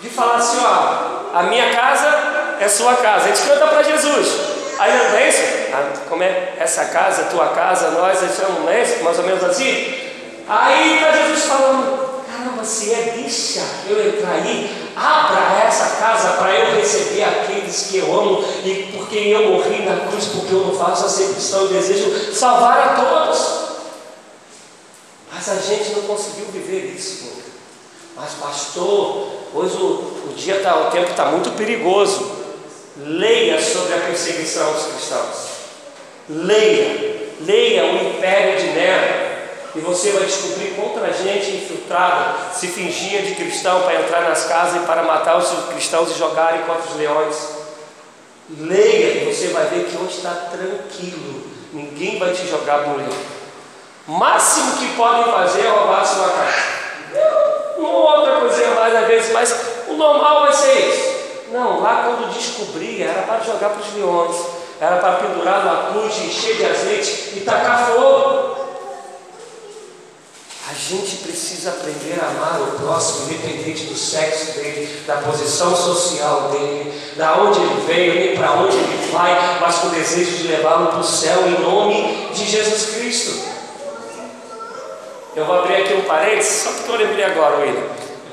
de 0.00 0.08
falar 0.08 0.34
assim, 0.34 0.58
ó, 0.60 1.38
a 1.38 1.44
minha 1.44 1.72
casa 1.72 2.56
é 2.58 2.66
sua 2.66 2.96
casa. 2.96 3.26
A 3.26 3.28
gente 3.28 3.42
canta 3.42 3.68
para 3.68 3.84
Jesus. 3.84 4.40
Aí 4.76 4.92
não 4.92 5.16
é 5.16 5.28
isso? 5.28 5.40
Ah, 5.72 5.92
como 6.08 6.24
é 6.24 6.54
essa 6.58 6.86
casa, 6.86 7.26
tua 7.30 7.50
casa, 7.50 7.92
nós 7.92 8.18
chamamos, 8.18 8.64
não 8.64 8.72
é? 8.72 8.84
Mais 9.04 9.18
ou 9.20 9.24
menos 9.24 9.44
assim? 9.44 10.10
Aí 10.48 10.96
está 10.96 11.12
Jesus 11.12 11.44
falando, 11.44 12.09
caramba, 12.40 12.64
se 12.64 12.92
é 12.92 13.14
deixa 13.16 13.60
eu 13.88 14.08
entrar 14.08 14.32
aí, 14.32 14.90
Abra 14.96 15.66
essa 15.66 15.96
casa 15.96 16.32
para 16.32 16.52
eu 16.52 16.76
receber 16.76 17.22
aqueles 17.22 17.86
que 17.86 17.98
eu 17.98 18.12
amo 18.12 18.44
e 18.64 18.92
por 18.92 19.08
quem 19.08 19.28
eu 19.28 19.52
morri 19.52 19.82
na 19.82 20.08
cruz, 20.08 20.26
porque 20.26 20.52
eu 20.52 20.66
não 20.66 20.76
faço 20.76 21.06
a 21.06 21.08
ser 21.08 21.32
cristão, 21.32 21.62
eu 21.62 21.68
desejo 21.68 22.34
salvar 22.34 22.78
a 22.78 22.94
todos. 23.00 23.60
Mas 25.32 25.48
a 25.48 25.54
gente 25.56 25.92
não 25.92 26.02
conseguiu 26.02 26.46
viver 26.46 26.92
isso. 26.94 27.30
Mas 28.16 28.32
pastor, 28.34 29.28
hoje 29.54 29.76
o, 29.76 30.28
o 30.28 30.34
dia 30.36 30.60
tá, 30.60 30.88
o 30.88 30.90
tempo 30.90 31.10
está 31.10 31.26
muito 31.26 31.56
perigoso. 31.56 32.38
Leia 32.98 33.62
sobre 33.62 33.94
a 33.94 33.98
perseguição 33.98 34.66
aos 34.66 34.86
cristãos. 34.86 35.36
Leia, 36.28 37.32
leia 37.40 37.84
o 37.86 38.08
império 38.08 38.60
de 38.60 38.66
Nero. 38.72 39.29
E 39.74 39.78
você 39.80 40.10
vai 40.10 40.24
descobrir 40.24 40.74
quanta 40.74 41.12
gente 41.12 41.50
infiltrada 41.50 42.34
se 42.52 42.66
fingia 42.66 43.22
de 43.22 43.36
cristão 43.36 43.82
para 43.82 44.00
entrar 44.00 44.22
nas 44.22 44.44
casas 44.46 44.82
e 44.82 44.86
para 44.86 45.02
matar 45.04 45.36
os 45.36 45.48
cristãos 45.68 46.10
e 46.10 46.18
jogarem 46.18 46.62
contra 46.62 46.90
os 46.90 46.96
leões. 46.96 47.36
Leia 48.58 49.22
e 49.22 49.32
você 49.32 49.48
vai 49.48 49.66
ver 49.66 49.84
que 49.84 49.96
hoje 49.96 50.16
está 50.16 50.30
tranquilo. 50.50 51.44
Ninguém 51.72 52.18
vai 52.18 52.32
te 52.32 52.48
jogar 52.48 52.88
no 52.88 52.96
leão. 52.96 53.16
Máximo 54.08 54.76
que 54.76 54.88
podem 54.96 55.32
fazer 55.32 55.66
é 55.66 55.68
roubar 55.68 56.00
a 56.00 56.04
sua 56.04 56.28
casa. 56.28 56.80
Uma 57.78 57.90
outra 57.90 58.40
coisinha 58.40 58.70
mais 58.72 58.94
às 58.94 59.06
vezes, 59.06 59.32
mas 59.32 59.54
o 59.86 59.92
normal 59.92 60.42
vai 60.42 60.52
ser 60.52 60.88
isso. 60.88 61.10
Não, 61.52 61.80
lá 61.80 62.04
quando 62.04 62.32
descobri, 62.32 63.02
era 63.02 63.22
para 63.22 63.40
jogar 63.40 63.70
para 63.70 63.82
os 63.82 63.94
leões, 63.94 64.36
era 64.80 64.96
para 64.96 65.12
pendurar 65.14 65.64
na 65.64 65.90
cruz, 65.90 66.16
encher 66.18 66.56
de 66.56 66.64
azeite 66.64 67.34
e 67.36 67.40
tacar 67.40 67.86
fogo. 67.86 68.69
A 70.70 70.74
gente 70.74 71.16
precisa 71.16 71.70
aprender 71.70 72.16
a 72.22 72.28
amar 72.28 72.60
o 72.62 72.78
próximo, 72.78 73.24
independente 73.24 73.86
do 73.86 73.96
sexo 73.96 74.52
dele, 74.52 75.02
da 75.04 75.16
posição 75.16 75.74
social 75.74 76.50
dele, 76.50 76.92
da 77.16 77.40
onde 77.40 77.58
ele 77.58 77.86
veio, 77.88 78.14
nem 78.14 78.36
para 78.36 78.52
onde 78.52 78.76
ele 78.76 79.10
vai, 79.10 79.58
mas 79.60 79.78
com 79.78 79.88
o 79.88 79.90
desejo 79.90 80.30
de 80.36 80.46
levá-lo 80.46 80.86
para 80.86 81.00
o 81.00 81.04
céu 81.04 81.48
em 81.48 81.60
nome 81.60 82.30
de 82.32 82.46
Jesus 82.46 82.94
Cristo. 82.94 83.50
Eu 85.34 85.44
vou 85.44 85.58
abrir 85.58 85.74
aqui 85.74 85.94
um 85.94 86.02
parênteses, 86.02 86.62
só 86.62 86.70
porque 86.70 86.92
eu 86.92 86.96
lembrei 86.96 87.24
agora, 87.24 87.56
William. 87.56 87.88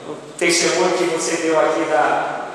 O 0.08 0.16
testemunho 0.38 0.96
que 0.96 1.06
você 1.06 1.38
deu 1.38 1.60
aqui 1.60 1.86
da, 1.90 2.50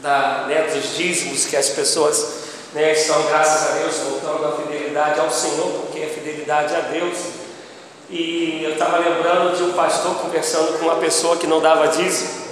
da, 0.00 0.44
né, 0.46 0.70
dos 0.72 0.96
dízimos 0.96 1.46
que 1.46 1.56
as 1.56 1.70
pessoas 1.70 2.24
né, 2.72 2.92
estão, 2.92 3.20
graças 3.24 3.68
a 3.68 3.78
Deus, 3.80 3.96
voltando 3.96 4.46
à 4.46 4.52
fidelidade 4.62 5.18
ao 5.18 5.30
Senhor, 5.30 5.66
porque 5.80 6.04
a 6.04 6.08
fidelidade 6.08 6.72
a 6.72 6.80
Deus 6.82 7.41
e 8.12 8.62
eu 8.62 8.72
estava 8.72 8.98
lembrando 8.98 9.56
de 9.56 9.62
um 9.62 9.72
pastor 9.72 10.16
conversando 10.16 10.78
com 10.78 10.84
uma 10.84 10.96
pessoa 10.96 11.38
que 11.38 11.46
não 11.46 11.62
dava 11.62 11.88
dízimo. 11.88 12.42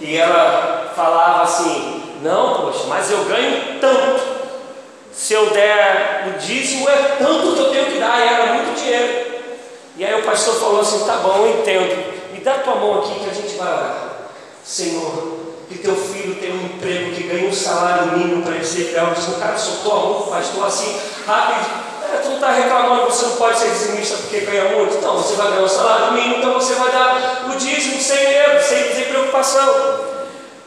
E 0.00 0.16
ela 0.16 0.92
falava 0.96 1.44
assim: 1.44 2.02
Não, 2.22 2.62
poxa, 2.62 2.86
mas 2.88 3.08
eu 3.08 3.24
ganho 3.24 3.80
tanto. 3.80 4.20
Se 5.12 5.32
eu 5.32 5.50
der 5.50 6.34
o 6.34 6.38
dízimo, 6.38 6.88
é 6.88 7.16
tanto 7.18 7.54
que 7.54 7.60
eu 7.60 7.70
tenho 7.70 7.86
que 7.86 7.98
dar. 8.00 8.18
E 8.18 8.28
era 8.28 8.52
muito 8.54 8.76
dinheiro. 8.76 9.26
E 9.96 10.04
aí 10.04 10.20
o 10.20 10.24
pastor 10.24 10.56
falou 10.56 10.80
assim: 10.80 11.06
Tá 11.06 11.18
bom, 11.18 11.36
eu 11.36 11.60
entendo. 11.60 12.32
Me 12.32 12.40
dá 12.40 12.54
tua 12.54 12.74
mão 12.74 12.98
aqui 12.98 13.20
que 13.20 13.30
a 13.30 13.32
gente 13.32 13.56
vai 13.56 13.68
orar. 13.68 14.08
Senhor, 14.64 15.38
que 15.68 15.78
teu 15.78 15.94
filho 15.94 16.34
tenha 16.34 16.52
um 16.52 16.64
emprego, 16.64 17.14
que 17.14 17.22
ganhe 17.22 17.46
um 17.46 17.52
salário 17.52 18.18
mínimo 18.18 18.42
para 18.42 18.56
ele 18.56 18.64
ser 18.64 18.86
fiel. 18.86 19.06
O 19.06 19.38
cara 19.38 19.56
soltou 19.56 19.92
a 19.92 20.00
mão, 20.00 20.22
pastor, 20.22 20.66
assim, 20.66 21.00
rápido 21.24 21.85
é, 22.12 22.18
tu 22.18 22.34
está 22.34 22.52
reclamando 22.52 23.06
que 23.06 23.12
você 23.12 23.26
não 23.26 23.36
pode 23.36 23.58
ser 23.58 23.70
dizimista 23.70 24.16
porque 24.18 24.40
ganha 24.40 24.64
muito? 24.76 24.96
Então, 24.96 25.16
você 25.16 25.34
vai 25.34 25.48
ganhar 25.48 25.62
um 25.62 25.68
salário 25.68 26.12
mínimo, 26.12 26.36
então 26.36 26.54
você 26.54 26.74
vai 26.74 26.90
dar 26.90 27.46
o 27.48 27.56
dízimo 27.56 28.00
sem 28.00 28.28
medo, 28.28 28.62
sem, 28.62 28.94
sem 28.94 29.04
preocupação. 29.04 30.00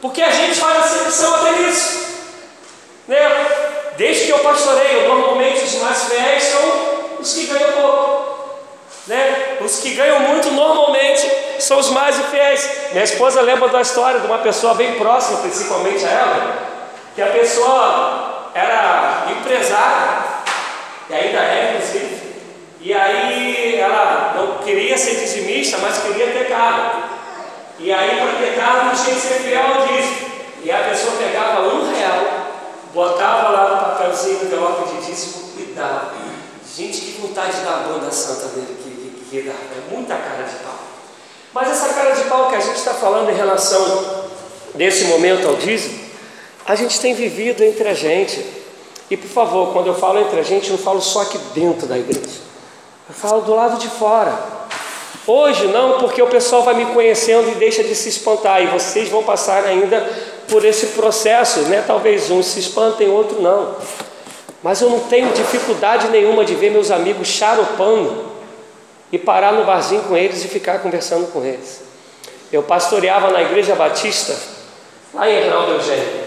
Porque 0.00 0.22
a 0.22 0.30
gente 0.30 0.58
faz 0.58 0.78
acepção 0.78 1.34
até 1.34 1.52
nisso. 1.52 2.08
Né? 3.06 3.18
Desde 3.96 4.26
que 4.26 4.30
eu 4.30 4.38
pastoreio, 4.38 5.08
normalmente 5.08 5.64
os 5.64 5.74
mais 5.82 6.04
fiéis 6.04 6.42
são 6.44 7.18
os 7.20 7.32
que 7.32 7.46
ganham 7.46 7.72
pouco. 7.72 8.30
Né? 9.06 9.56
os 9.60 9.80
que 9.80 9.94
ganham 9.94 10.20
muito 10.20 10.50
normalmente 10.50 11.28
são 11.58 11.78
os 11.78 11.90
mais 11.90 12.18
infiéis. 12.18 12.68
Minha 12.92 13.04
esposa 13.04 13.40
lembra 13.40 13.68
da 13.68 13.80
história 13.80 14.20
de 14.20 14.26
uma 14.26 14.38
pessoa 14.38 14.74
bem 14.74 14.94
próxima, 14.94 15.38
principalmente 15.38 16.04
a 16.04 16.10
ela, 16.10 16.58
que 17.14 17.22
a 17.22 17.26
pessoa 17.26 18.50
era 18.54 19.26
empresária, 19.30 20.39
e 21.10 21.14
ainda 21.14 21.38
é, 21.38 21.74
inclusive, 21.74 22.20
e 22.80 22.94
aí 22.94 23.78
ela 23.78 24.34
não 24.36 24.64
queria 24.64 24.96
ser 24.96 25.16
dizimista, 25.16 25.76
mas 25.78 25.98
queria 25.98 26.28
ter 26.28 26.48
carro. 26.48 27.02
E 27.78 27.92
aí, 27.92 28.20
para 28.20 28.38
ter 28.38 28.56
carro, 28.56 28.94
tinha 28.94 29.14
que 29.14 29.20
ser 29.20 29.40
fiel 29.40 29.62
ao 29.62 29.86
dízimo. 29.86 30.30
E 30.62 30.70
a 30.70 30.78
pessoa 30.84 31.16
pegava 31.16 31.62
um 31.62 31.90
real, 31.90 32.48
botava 32.94 33.48
lá 33.50 33.70
no 33.70 33.98
papelzinho 33.98 34.44
envelope 34.44 34.94
de 34.94 35.06
dízimo 35.06 35.50
e 35.58 35.72
dava. 35.74 36.12
Gente, 36.76 37.00
que 37.00 37.20
vontade 37.20 37.56
de 37.56 37.64
dar 37.64 37.72
a 37.72 37.88
banda 37.88 38.10
santa 38.10 38.48
dele 38.48 38.76
que, 38.82 38.90
que, 38.90 39.42
que. 39.42 39.48
É 39.48 39.94
muita 39.94 40.14
cara 40.14 40.44
de 40.44 40.56
pau. 40.56 40.78
Mas 41.52 41.70
essa 41.70 41.92
cara 41.92 42.12
de 42.12 42.24
pau 42.24 42.48
que 42.48 42.56
a 42.56 42.60
gente 42.60 42.76
está 42.76 42.94
falando 42.94 43.30
em 43.30 43.34
relação 43.34 44.28
nesse 44.74 45.04
momento 45.04 45.48
ao 45.48 45.56
dízimo, 45.56 45.98
a 46.66 46.74
gente 46.74 47.00
tem 47.00 47.12
vivido 47.12 47.62
entre 47.62 47.88
a 47.88 47.94
gente. 47.94 48.44
E 49.10 49.16
por 49.16 49.28
favor, 49.28 49.72
quando 49.72 49.88
eu 49.88 49.94
falo 49.94 50.20
entre 50.20 50.38
a 50.38 50.42
gente, 50.42 50.70
eu 50.70 50.76
não 50.76 50.82
falo 50.82 51.00
só 51.00 51.22
aqui 51.22 51.36
dentro 51.52 51.86
da 51.86 51.98
igreja. 51.98 52.40
Eu 53.08 53.14
falo 53.14 53.40
do 53.42 53.52
lado 53.54 53.76
de 53.78 53.88
fora. 53.88 54.32
Hoje 55.26 55.66
não, 55.66 55.98
porque 55.98 56.22
o 56.22 56.28
pessoal 56.28 56.62
vai 56.62 56.74
me 56.74 56.86
conhecendo 56.86 57.50
e 57.50 57.54
deixa 57.56 57.82
de 57.82 57.94
se 57.94 58.08
espantar, 58.08 58.62
e 58.62 58.66
vocês 58.66 59.08
vão 59.08 59.22
passar 59.22 59.64
ainda 59.64 60.08
por 60.48 60.64
esse 60.64 60.88
processo, 60.88 61.60
né? 61.62 61.82
Talvez 61.86 62.30
uns 62.30 62.46
se 62.46 62.60
espantem, 62.60 63.08
outro 63.08 63.42
não. 63.42 63.74
Mas 64.62 64.80
eu 64.80 64.90
não 64.90 65.00
tenho 65.00 65.32
dificuldade 65.32 66.08
nenhuma 66.08 66.44
de 66.44 66.54
ver 66.54 66.70
meus 66.70 66.90
amigos 66.90 67.28
charopando 67.28 68.26
e 69.10 69.18
parar 69.18 69.52
no 69.52 69.64
barzinho 69.64 70.02
com 70.02 70.16
eles 70.16 70.44
e 70.44 70.48
ficar 70.48 70.80
conversando 70.80 71.30
com 71.32 71.44
eles. 71.44 71.82
Eu 72.52 72.62
pastoreava 72.62 73.30
na 73.30 73.42
igreja 73.42 73.74
batista, 73.74 74.36
lá 75.14 75.28
em 75.28 75.34
Hernaldo 75.34 75.72
Eugênio. 75.72 76.19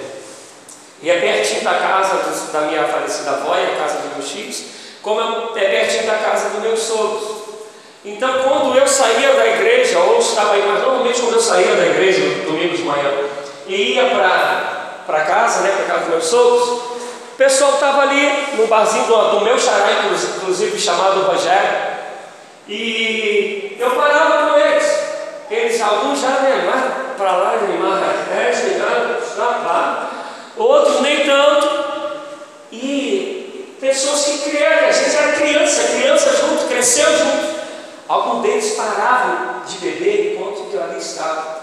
E 1.03 1.09
é 1.09 1.19
pertinho 1.19 1.65
da 1.65 1.73
casa 1.73 2.23
da 2.53 2.61
minha 2.61 2.85
falecida 2.85 3.31
avó 3.31 3.57
e 3.57 3.73
a 3.73 3.77
casa 3.77 3.99
dos 3.99 4.13
meus 4.15 4.31
filhos, 4.31 4.63
como 5.01 5.19
é 5.19 5.59
pertinho 5.59 6.07
da 6.07 6.15
casa 6.15 6.51
dos 6.51 6.63
meus 6.63 6.79
sogros. 6.79 7.43
Então, 8.05 8.41
quando 8.43 8.77
eu 8.77 8.87
saía 8.87 9.33
da 9.33 9.45
igreja, 9.45 9.99
ou 9.99 10.17
estava 10.19 10.53
aí, 10.53 10.63
mas 10.65 10.81
normalmente 10.81 11.19
quando 11.19 11.33
eu 11.33 11.41
saía 11.41 11.75
da 11.75 11.87
igreja, 11.87 12.21
domingo 12.45 12.77
de 12.77 12.83
manhã, 12.83 13.11
e 13.67 13.95
ia 13.95 14.05
para 15.05 15.25
casa, 15.25 15.63
né, 15.63 15.73
para 15.75 15.85
casa 15.87 15.99
dos 16.05 16.09
meus 16.09 16.25
sogros, 16.25 16.69
o 16.69 17.35
pessoal 17.37 17.73
estava 17.73 18.03
ali 18.03 18.55
no 18.57 18.67
barzinho 18.67 19.05
do, 19.05 19.31
do 19.31 19.41
meu 19.41 19.59
xará, 19.59 19.89
inclusive 20.05 20.79
chamado 20.79 21.23
Rogério, 21.23 21.93
e 22.65 23.75
eu 23.77 23.91
parava 23.91 24.51
com 24.51 24.57
eles. 24.57 25.03
Eles, 25.51 25.81
alguns 25.81 26.21
já 26.21 26.29
animaram 26.29 26.93
para 27.17 27.31
lá, 27.31 27.55
animaram 27.61 28.01
resto, 28.33 28.67
animaram 28.67 29.17
para 29.35 29.45
lá, 29.45 30.12
outros 30.57 31.01
nem 31.01 31.25
tanto, 31.25 31.67
e 32.71 33.77
pessoas 33.79 34.25
que 34.25 34.49
criaram, 34.49 34.87
a 34.87 34.91
gente 34.91 35.15
era 35.15 35.33
criança, 35.33 35.83
criança 35.83 36.35
junto, 36.37 36.67
cresceu 36.67 37.05
junto. 37.05 37.53
Alguns 38.07 38.41
deles 38.41 38.75
paravam 38.75 39.61
de 39.65 39.77
beber 39.77 40.33
enquanto 40.33 40.69
eu 40.73 40.83
ali 40.83 40.97
estava. 40.97 41.61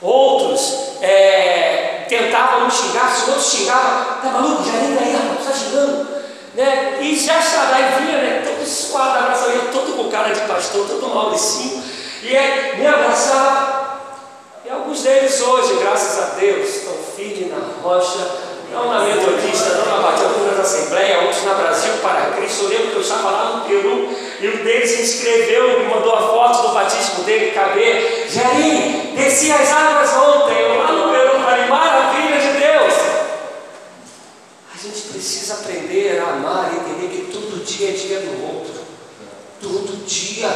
Outros 0.00 0.98
é, 1.00 2.06
tentavam 2.08 2.64
me 2.64 2.70
xingar, 2.70 3.14
se 3.14 3.30
outros 3.30 3.52
xingavam, 3.52 4.20
tá 4.20 4.30
maluco, 4.30 4.64
já 4.64 4.72
nem 4.72 4.94
daí, 4.94 5.12
rapaz, 5.12 5.40
está 5.40 5.52
xingando. 5.52 6.08
Né? 6.54 6.98
E 7.00 7.16
já 7.16 7.38
estava, 7.38 7.74
aí 7.74 7.84
vinha, 8.00 8.18
né, 8.18 8.42
todo 8.44 8.66
suado, 8.66 9.18
abraçado, 9.18 9.52
eu 9.52 9.72
todo 9.72 9.96
com 9.96 10.10
cara 10.10 10.34
de 10.34 10.40
pastor, 10.40 10.86
todo 10.86 11.08
mauricinho, 11.08 11.82
e 12.22 12.36
aí 12.36 12.76
me 12.78 12.86
abraçava. 12.86 13.81
Alguns 14.72 15.02
deles 15.02 15.38
hoje, 15.38 15.74
graças 15.82 16.18
a 16.18 16.26
Deus, 16.36 16.66
estão 16.66 16.94
firmes 17.14 17.50
na 17.50 17.58
rocha, 17.82 18.26
não 18.72 18.90
na 18.90 19.04
metodista, 19.04 19.68
não 19.74 19.84
na 19.84 20.02
batida 20.02 20.54
da 20.56 20.62
Assembleia, 20.62 21.20
outros 21.20 21.44
na 21.44 21.52
Brasil 21.52 21.92
para 22.00 22.32
Cristo. 22.32 22.62
Eu 22.62 22.68
lembro 22.70 22.86
que 22.86 22.96
eu 22.96 23.02
estava 23.02 23.30
lá 23.30 23.56
no 23.56 23.64
Peru 23.66 24.08
e 24.40 24.48
um 24.48 24.64
deles 24.64 24.90
se 24.90 25.02
inscreveu 25.02 25.72
e 25.72 25.80
me 25.82 25.94
mandou 25.94 26.14
a 26.14 26.22
foto 26.22 26.68
do 26.68 26.74
batismo 26.74 27.22
dele, 27.24 27.50
cabelo. 27.50 28.30
Jair, 28.30 29.14
desci 29.14 29.52
as 29.52 29.70
águas 29.70 30.10
ontem, 30.14 30.58
eu 30.58 30.78
lá 30.78 30.90
no 30.90 31.12
Peru, 31.12 31.44
falei, 31.44 31.66
maravilha 31.66 32.40
de 32.40 32.58
Deus. 32.58 32.94
A 34.74 34.82
gente 34.82 35.02
precisa 35.12 35.54
aprender 35.54 36.18
a 36.18 36.30
amar 36.30 36.72
e 36.72 36.76
entender 36.76 37.14
que 37.14 37.30
todo 37.30 37.62
dia 37.62 37.90
é 37.90 37.92
dia 37.92 38.20
do 38.20 38.42
outro. 38.42 38.72
Todo 39.60 40.06
dia, 40.06 40.48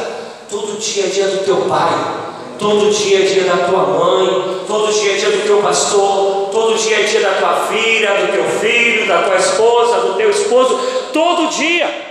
todo 0.49 0.79
dia 0.79 1.05
é 1.05 1.07
dia 1.07 1.27
do 1.27 1.45
teu 1.45 1.57
pai. 1.69 2.16
Todo 2.59 2.91
dia 2.91 3.19
é 3.19 3.21
dia 3.21 3.43
da 3.43 3.67
tua 3.67 3.83
mãe, 3.83 4.63
todo 4.67 4.91
dia 4.91 5.13
é 5.13 5.15
dia 5.17 5.29
do 5.29 5.43
teu 5.43 5.61
pastor, 5.61 6.49
todo 6.51 6.75
dia 6.75 7.01
é 7.01 7.03
dia 7.03 7.21
da 7.21 7.33
tua 7.33 7.53
filha, 7.67 8.09
do 8.15 8.31
teu 8.31 8.43
filho, 8.45 9.07
da 9.07 9.21
tua 9.23 9.35
esposa, 9.35 9.99
do 9.99 10.13
teu 10.15 10.29
esposo, 10.29 10.79
todo 11.13 11.49
dia. 11.49 12.05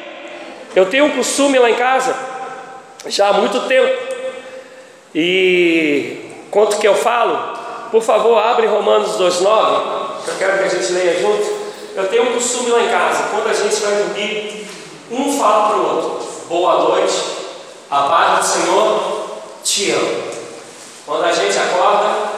Eu 0.74 0.86
tenho 0.86 1.06
um 1.06 1.10
costume 1.10 1.58
lá 1.58 1.70
em 1.70 1.74
casa, 1.74 2.14
já 3.06 3.28
há 3.28 3.32
muito 3.32 3.60
tempo, 3.60 3.92
e 5.14 6.30
quanto 6.50 6.78
que 6.78 6.86
eu 6.86 6.94
falo, 6.94 7.56
por 7.90 8.02
favor, 8.02 8.38
abre 8.38 8.66
Romanos 8.66 9.18
2,9, 9.18 10.24
que 10.24 10.30
eu 10.30 10.34
quero 10.38 10.58
que 10.58 10.64
a 10.64 10.68
gente 10.68 10.92
leia 10.92 11.20
junto. 11.20 11.66
Eu 11.96 12.08
tenho 12.08 12.24
um 12.24 12.34
costume 12.34 12.70
lá 12.70 12.82
em 12.82 12.88
casa, 12.88 13.30
quando 13.30 13.48
a 13.48 13.54
gente 13.54 13.74
vai 13.76 13.94
dormir, 13.94 14.66
um 15.10 15.38
fala 15.38 15.68
para 15.68 15.76
o 15.78 15.96
outro: 15.96 16.28
Boa 16.48 16.90
noite, 16.90 17.14
a 17.90 18.02
paz 18.02 18.38
do 18.38 18.44
Senhor 18.44 19.26
te 19.64 19.90
amo. 19.92 20.35
Quando 21.06 21.22
a 21.22 21.30
gente 21.30 21.56
acorda, 21.56 22.32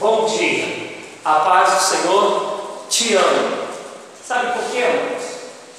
bom 0.00 0.24
dia, 0.24 0.94
a 1.22 1.40
paz 1.40 1.74
do 1.74 1.80
Senhor 1.80 2.86
te 2.88 3.14
amo. 3.16 3.58
Sabe 4.26 4.54
por 4.54 4.70
quê, 4.70 4.78
irmãos? 4.78 5.22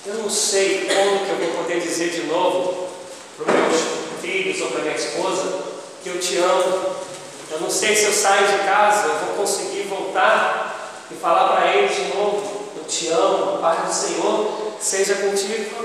Eu 0.05 0.13
não 0.21 0.29
sei 0.29 0.81
como 0.81 1.25
que 1.25 1.31
eu 1.31 1.37
vou 1.37 1.63
poder 1.63 1.79
dizer 1.79 2.11
de 2.11 2.27
novo 2.27 2.87
para 3.35 3.51
os 3.51 3.59
meus 3.59 3.81
filhos 4.21 4.61
ou 4.61 4.67
para 4.67 4.81
minha 4.83 4.95
esposa 4.95 5.59
que 6.03 6.09
eu 6.09 6.19
te 6.19 6.37
amo. 6.37 6.95
Eu 7.49 7.61
não 7.61 7.69
sei 7.71 7.95
se 7.95 8.05
eu 8.05 8.13
saio 8.13 8.45
de 8.45 8.63
casa, 8.63 9.07
eu 9.07 9.15
vou 9.25 9.37
conseguir 9.37 9.87
voltar 9.89 10.99
e 11.09 11.15
falar 11.15 11.47
para 11.47 11.75
eles 11.75 11.95
de 11.95 12.15
novo: 12.15 12.69
Eu 12.77 12.83
te 12.83 13.07
amo, 13.07 13.55
a 13.55 13.57
paz 13.57 13.87
do 13.87 13.91
Senhor 13.91 14.71
seja 14.79 15.15
contigo. 15.15 15.83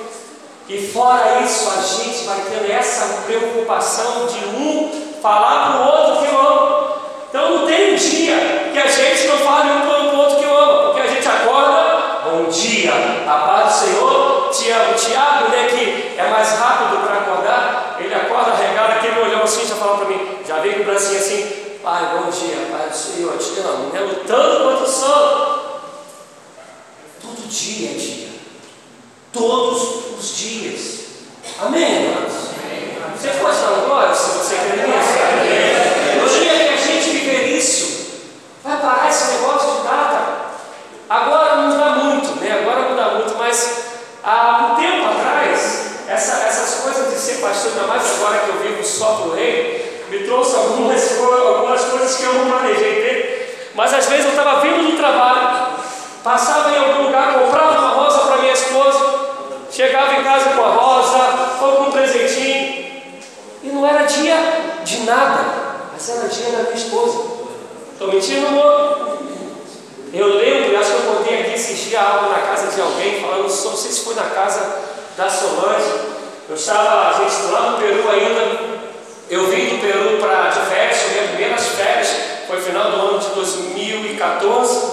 E 0.68 0.88
fora 0.88 1.40
isso, 1.40 1.70
a 1.70 1.80
gente 1.80 2.26
vai 2.26 2.42
tendo 2.50 2.70
essa 2.70 3.22
preocupação 3.22 4.26
de 4.26 4.44
um 4.44 5.09
falar 5.20 5.72
para 5.72 5.80
o 5.80 5.86
outro 5.86 6.24
que 6.24 6.34
eu 6.34 6.40
amo. 6.40 6.90
Então 7.28 7.50
não 7.50 7.66
tem 7.66 7.92
um 7.92 7.96
dia 7.96 8.70
que 8.72 8.78
a 8.78 8.86
gente 8.86 9.28
não 9.28 9.38
fale 9.38 9.70
um 9.70 9.80
para 9.80 10.00
o 10.00 10.18
outro 10.18 10.38
que 10.38 10.44
eu 10.44 10.58
amo, 10.58 10.82
porque 10.84 11.00
a 11.00 11.06
gente 11.06 11.28
acorda, 11.28 12.20
bom 12.24 12.44
dia, 12.50 12.92
a 13.26 13.38
paz 13.38 13.72
do 13.72 13.78
Senhor, 13.78 14.50
te 14.50 14.70
amo. 14.70 14.94
Tiago, 14.94 15.48
né, 15.48 15.68
que 15.68 16.18
é 16.18 16.28
mais 16.28 16.58
rápido 16.58 17.06
para 17.06 17.18
acordar, 17.18 17.96
ele 18.00 18.14
acorda 18.14 18.54
regado, 18.56 18.92
aquele 18.92 19.20
olhão 19.20 19.42
assim, 19.42 19.66
já 19.66 19.76
fala 19.76 19.98
para 19.98 20.06
mim, 20.06 20.38
já 20.46 20.56
vem 20.56 20.74
com 20.74 20.80
o 20.80 20.84
bracinho 20.84 21.18
assim, 21.18 21.78
pai, 21.82 22.10
bom 22.12 22.30
dia, 22.30 22.68
pai 22.70 22.88
do 22.88 22.96
Senhor, 22.96 23.36
te 23.38 23.60
amo, 23.60 23.90
né, 23.92 24.00
lutando 24.00 24.64
contra 24.64 24.84
o 24.84 24.88
sono. 24.88 25.60
Todo 27.22 27.48
dia 27.48 27.90
é 27.90 27.94
dia, 27.94 28.28
todos 29.32 30.18
os 30.18 30.36
dias. 30.36 31.00
Amém, 31.60 32.04
irmãos? 32.04 32.50
Você 33.20 33.28
pode 33.38 33.58
dar 33.58 33.72
um 33.72 33.80
glória 33.86 34.14
se 34.14 34.30
você 34.30 34.56
crê 34.56 34.86
nisso? 34.86 35.18
No 36.20 36.26
dia 36.26 36.54
que 36.54 36.68
a 36.72 36.76
gente 36.76 37.10
viver 37.10 37.58
isso, 37.58 38.06
vai 38.64 38.79
parar 38.90 39.08
esse 39.08 39.34
negócio 39.34 39.76
de 39.76 39.82
data. 39.82 40.20
Agora 41.08 41.56
não 41.56 41.68
muda 41.68 41.90
muito, 41.90 42.40
né? 42.40 42.60
Agora 42.60 42.88
muda 42.88 43.04
muito, 43.14 43.34
mas 43.38 43.84
há 44.22 44.72
um 44.72 44.80
tempo 44.80 45.06
atrás, 45.06 45.96
essa, 46.08 46.46
essas 46.46 46.82
coisas 46.82 47.12
de 47.12 47.18
ser 47.18 47.40
pastor, 47.40 47.72
ainda 47.72 47.86
mais 47.86 48.02
agora 48.16 48.38
que 48.40 48.48
eu 48.48 48.58
vivo 48.58 48.84
só 48.84 49.14
para 49.14 49.26
o 49.28 49.34
rei, 49.34 50.04
me 50.10 50.24
trouxe 50.24 50.56
algumas, 50.56 51.18
algumas 51.20 51.84
coisas 51.84 52.16
que 52.16 52.24
eu 52.24 52.34
não 52.34 52.50
planejei 52.50 52.94
ter. 52.94 53.70
Mas 53.74 53.94
às 53.94 54.06
vezes 54.06 54.24
eu 54.24 54.30
estava 54.30 54.60
vindo 54.60 54.90
do 54.90 54.96
trabalho, 54.96 55.68
passava 56.24 56.70
em 56.70 56.78
algum 56.78 57.04
lugar, 57.04 57.34
comprava 57.34 57.78
uma 57.78 57.88
rosa 57.90 58.18
para 58.20 58.38
minha 58.38 58.52
esposa, 58.52 59.20
chegava 59.70 60.14
em 60.14 60.24
casa 60.24 60.50
com 60.50 60.64
a 60.64 60.68
rosa, 60.68 61.62
ou 61.62 61.72
com 61.76 61.82
um 61.84 61.92
presentinho. 61.92 62.90
E 63.62 63.68
não 63.68 63.86
era 63.86 64.04
dia 64.04 64.36
de 64.84 65.00
nada, 65.00 65.44
mas 65.92 66.08
era 66.08 66.28
dia 66.28 66.50
da 66.50 66.62
minha 66.64 66.74
esposa. 66.74 67.39
Estou 68.00 68.14
mentindo, 68.14 68.46
amor? 68.46 69.18
Eu 70.10 70.38
lembro, 70.38 70.80
acho 70.80 70.90
que 70.90 70.96
eu 70.96 71.16
contei 71.16 71.40
aqui 71.40 71.52
esses 71.52 71.80
dias 71.80 72.02
algo 72.02 72.30
na 72.30 72.38
casa 72.38 72.74
de 72.74 72.80
alguém, 72.80 73.20
falando, 73.20 73.42
não 73.42 73.50
sei 73.50 73.90
se 73.90 74.00
foi 74.00 74.14
na 74.14 74.22
casa 74.22 74.78
da 75.18 75.28
Solange. 75.28 76.00
Eu 76.48 76.54
estava, 76.54 77.10
a 77.10 77.12
gente 77.12 77.52
lá 77.52 77.72
no 77.72 77.76
Peru 77.76 78.08
ainda. 78.08 78.58
Eu 79.28 79.48
vim 79.48 79.66
do 79.66 79.82
Peru 79.82 80.16
para 80.18 80.48
de 80.48 80.60
férias, 80.60 80.96
minhas 81.10 81.28
primeiras 81.28 81.66
férias, 81.66 82.08
foi 82.48 82.62
final 82.62 82.90
do 82.90 82.96
ano 82.96 83.18
de 83.18 83.28
2014. 83.34 84.92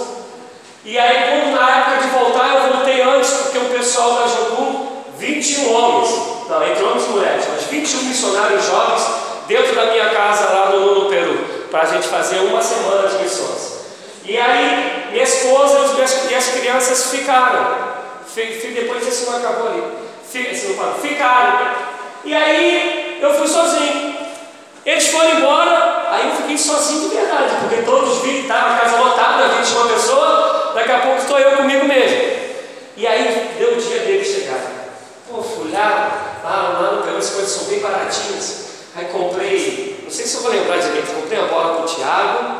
E 0.84 0.98
aí, 0.98 1.30
quando 1.30 1.54
na 1.54 1.78
época 1.78 2.02
de 2.02 2.08
voltar, 2.08 2.56
eu 2.56 2.72
voltei 2.74 3.00
antes, 3.00 3.30
porque 3.30 3.56
o 3.56 3.70
pessoal 3.70 4.16
da 4.16 4.26
Jogum, 4.26 5.02
21 5.16 5.72
homens, 5.72 6.10
não, 6.46 6.62
entre 6.62 6.84
homens 6.84 7.06
e 7.06 7.08
mulheres, 7.08 7.44
mas 7.54 7.64
21 7.70 8.02
missionários 8.02 8.66
jovens 8.66 9.02
dentro 9.46 9.74
da 9.74 9.86
minha 9.86 10.10
casa 10.10 10.44
lá 10.52 10.67
para 11.70 11.82
a 11.82 11.86
gente 11.86 12.08
fazer 12.08 12.38
uma 12.38 12.62
semana 12.62 13.08
de 13.08 13.22
missões. 13.22 13.78
E 14.24 14.36
aí, 14.36 15.08
minha 15.10 15.24
esposa 15.24 15.96
e 16.30 16.34
as 16.34 16.48
crianças 16.48 17.10
ficaram. 17.10 17.88
Depois 18.34 19.06
esse 19.06 19.26
não 19.26 19.38
acabou 19.38 19.68
ali. 19.68 19.82
Ficaram. 21.00 21.74
E 22.24 22.34
aí, 22.34 23.18
eu 23.20 23.34
fui 23.34 23.48
sozinho. 23.48 24.16
Eles 24.84 25.08
foram 25.08 25.38
embora, 25.38 26.06
aí 26.10 26.28
eu 26.28 26.36
fiquei 26.36 26.56
sozinho 26.56 27.10
de 27.10 27.16
verdade, 27.16 27.56
porque 27.60 27.82
todos 27.82 28.22
viram, 28.22 28.40
estava 28.40 28.74
a 28.74 28.78
casa 28.78 28.96
lotada, 28.96 29.48
21 29.48 29.88
pessoas, 29.88 30.74
daqui 30.74 30.92
a 30.92 31.00
pouco 31.00 31.18
estou 31.18 31.38
eu 31.38 31.58
comigo 31.58 31.84
mesmo. 31.84 32.38
E 32.96 33.06
aí 33.06 33.50
deu 33.58 33.74
o 33.74 33.76
dia 33.76 33.98
deles 34.00 34.26
chegarem. 34.26 34.78
Pô, 35.30 35.42
fui 35.42 35.70
lá, 35.72 36.40
lá, 36.42 36.78
lá 36.80 36.92
no 36.92 37.02
Peru, 37.02 37.18
as 37.18 37.28
coisas 37.30 37.50
são 37.50 37.64
bem 37.64 37.80
baratinhas. 37.80 38.68
Aí 38.96 39.04
comprei, 39.12 39.97
não 40.08 40.14
sei 40.14 40.24
se 40.24 40.36
eu 40.36 40.40
vou 40.40 40.52
lembrar 40.52 40.78
direito, 40.78 41.14
comprei 41.14 41.38
a 41.38 41.48
bola 41.48 41.74
para 41.74 41.84
o 41.84 41.94
Thiago, 41.94 42.54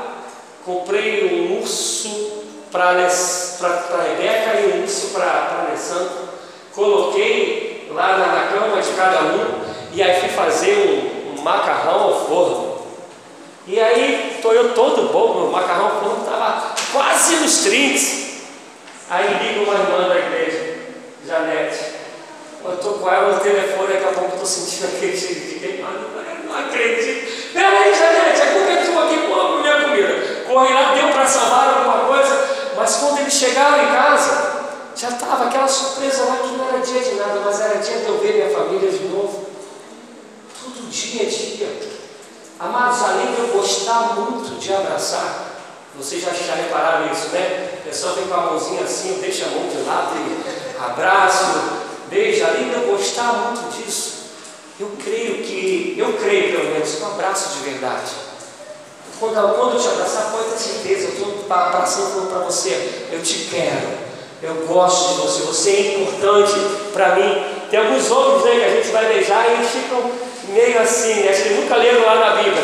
comprei 0.66 1.32
um 1.32 1.58
urso 1.58 2.44
para 2.70 2.90
a 2.90 4.02
Rebeca 4.02 4.60
e 4.60 4.72
um 4.74 4.82
urso 4.82 5.14
para 5.14 5.24
a 5.24 5.66
Alessandra. 5.66 6.28
Coloquei 6.74 7.88
lá 7.90 8.18
na, 8.18 8.26
na, 8.26 8.46
cama 8.48 8.82
de 8.82 8.90
cada 8.90 9.22
um 9.22 9.62
e 9.94 10.02
aí 10.02 10.20
fui 10.20 10.28
fazer 10.28 10.76
um, 10.76 11.38
um 11.38 11.42
macarrão 11.42 12.02
ao 12.02 12.26
forno. 12.26 12.82
E 13.66 13.80
aí 13.80 14.34
estou 14.36 14.52
eu 14.52 14.74
todo 14.74 15.10
bom, 15.10 15.46
o 15.46 15.50
macarrão 15.50 15.86
ao 15.86 16.00
forno 16.02 16.24
estava 16.24 16.74
quase 16.92 17.36
nos 17.36 17.62
30. 17.62 18.28
Aí 19.08 19.54
liga 19.54 19.70
uma 19.70 19.72
irmã 19.72 20.06
da 20.06 20.18
igreja, 20.18 20.76
Janete. 21.26 21.96
Eu 22.62 22.74
estou 22.74 22.98
com 22.98 23.10
ela 23.10 23.32
no 23.32 23.40
telefone, 23.40 23.94
daqui 23.94 24.04
a 24.04 24.12
pouco 24.12 24.32
estou 24.32 24.44
sentindo 24.44 24.94
aquele 24.94 25.18
cheiro 25.18 25.40
de 25.40 25.60
queimado. 25.60 26.18
Não 26.48 26.58
acredito. 26.58 27.37
Peraí, 27.52 27.94
Janete, 27.94 28.42
a 28.42 28.52
culpa 28.52 28.70
é 28.70 28.84
tua 28.84 29.04
aqui, 29.04 29.18
pô, 29.26 29.58
minha 29.58 29.82
comida. 29.82 30.44
Corre 30.46 30.74
lá, 30.74 30.94
deu 30.94 31.08
para 31.08 31.26
salvar 31.26 31.78
alguma 31.78 32.06
coisa. 32.06 32.48
Mas 32.76 32.96
quando 32.96 33.18
eles 33.18 33.34
chegaram 33.34 33.82
em 33.82 33.88
casa, 33.88 34.58
já 34.94 35.08
estava 35.10 35.44
aquela 35.44 35.68
surpresa 35.68 36.24
lá 36.24 36.36
que 36.36 36.56
não 36.56 36.68
era 36.68 36.78
dia 36.78 37.00
de 37.00 37.14
nada, 37.14 37.40
mas 37.44 37.60
era 37.60 37.78
dia 37.78 37.98
de 37.98 38.06
eu 38.06 38.18
ver 38.18 38.34
minha 38.34 38.50
família 38.50 38.90
de 38.90 39.04
novo. 39.08 39.46
Todo 40.62 40.90
dia 40.90 41.22
é 41.22 41.26
dia. 41.26 41.98
Amados, 42.60 43.02
além 43.04 43.32
de 43.34 43.40
eu 43.40 43.46
gostar 43.48 44.14
muito 44.16 44.58
de 44.58 44.74
abraçar, 44.74 45.46
vocês 45.96 46.22
já, 46.22 46.30
já 46.32 46.54
repararam 46.54 47.10
isso, 47.12 47.28
né? 47.28 47.78
A 47.80 47.88
pessoa 47.88 48.14
vem 48.14 48.26
com 48.26 48.34
a 48.34 48.38
mãozinha 48.38 48.82
assim, 48.82 49.18
deixa 49.20 49.46
a 49.46 49.48
mão 49.50 49.68
de 49.68 49.78
lado 49.82 50.12
e 50.16 50.82
abraço, 50.84 51.44
beija. 52.08 52.48
Além 52.48 52.68
de 52.68 52.74
eu 52.74 52.86
gostar 52.88 53.32
muito 53.32 53.76
disso, 53.76 54.17
eu 54.80 54.92
creio 55.02 55.42
que, 55.42 55.96
eu 55.98 56.12
creio 56.12 56.56
pelo 56.56 56.72
menos, 56.72 56.94
que 56.94 57.02
um 57.02 57.06
abraço 57.06 57.58
de 57.58 57.70
verdade. 57.70 58.12
Quando, 59.18 59.34
quando 59.56 59.74
eu 59.74 59.80
te 59.80 59.88
abraçar, 59.88 60.30
pode 60.30 60.50
ter 60.50 60.58
certeza, 60.58 61.08
eu 61.08 61.10
estou 61.10 61.44
abraçando 61.50 62.30
para 62.30 62.44
você, 62.44 63.06
eu 63.10 63.20
te 63.20 63.48
quero, 63.50 63.88
eu 64.40 64.54
gosto 64.66 65.14
de 65.14 65.20
você, 65.22 65.42
você 65.42 65.70
é 65.70 66.02
importante 66.02 66.52
para 66.92 67.16
mim. 67.16 67.44
Tem 67.68 67.80
alguns 67.80 68.08
homens 68.10 68.44
né, 68.44 68.50
que 68.52 68.64
a 68.64 68.70
gente 68.70 68.88
vai 68.90 69.06
beijar 69.06 69.48
e 69.48 69.52
eles 69.54 69.70
ficam 69.70 70.10
meio 70.48 70.80
assim, 70.80 71.28
acho 71.28 71.42
que 71.42 71.54
nunca 71.54 71.74
leram 71.74 72.06
lá 72.06 72.14
na 72.14 72.42
Bíblia, 72.42 72.62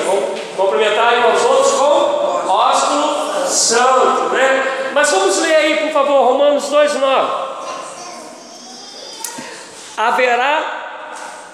cumprimentar 0.57 1.15
uns 1.19 1.25
aos 1.25 1.45
outros 1.45 1.73
com 1.73 2.49
ósculo 2.49 3.47
santo, 3.49 4.33
né? 4.33 4.91
Mas 4.95 5.11
vamos 5.11 5.39
ler 5.41 5.57
aí, 5.57 5.77
por 5.79 5.93
favor, 5.93 6.25
Romanos 6.27 6.65
2,9. 6.71 7.45
Haverá 9.97 10.84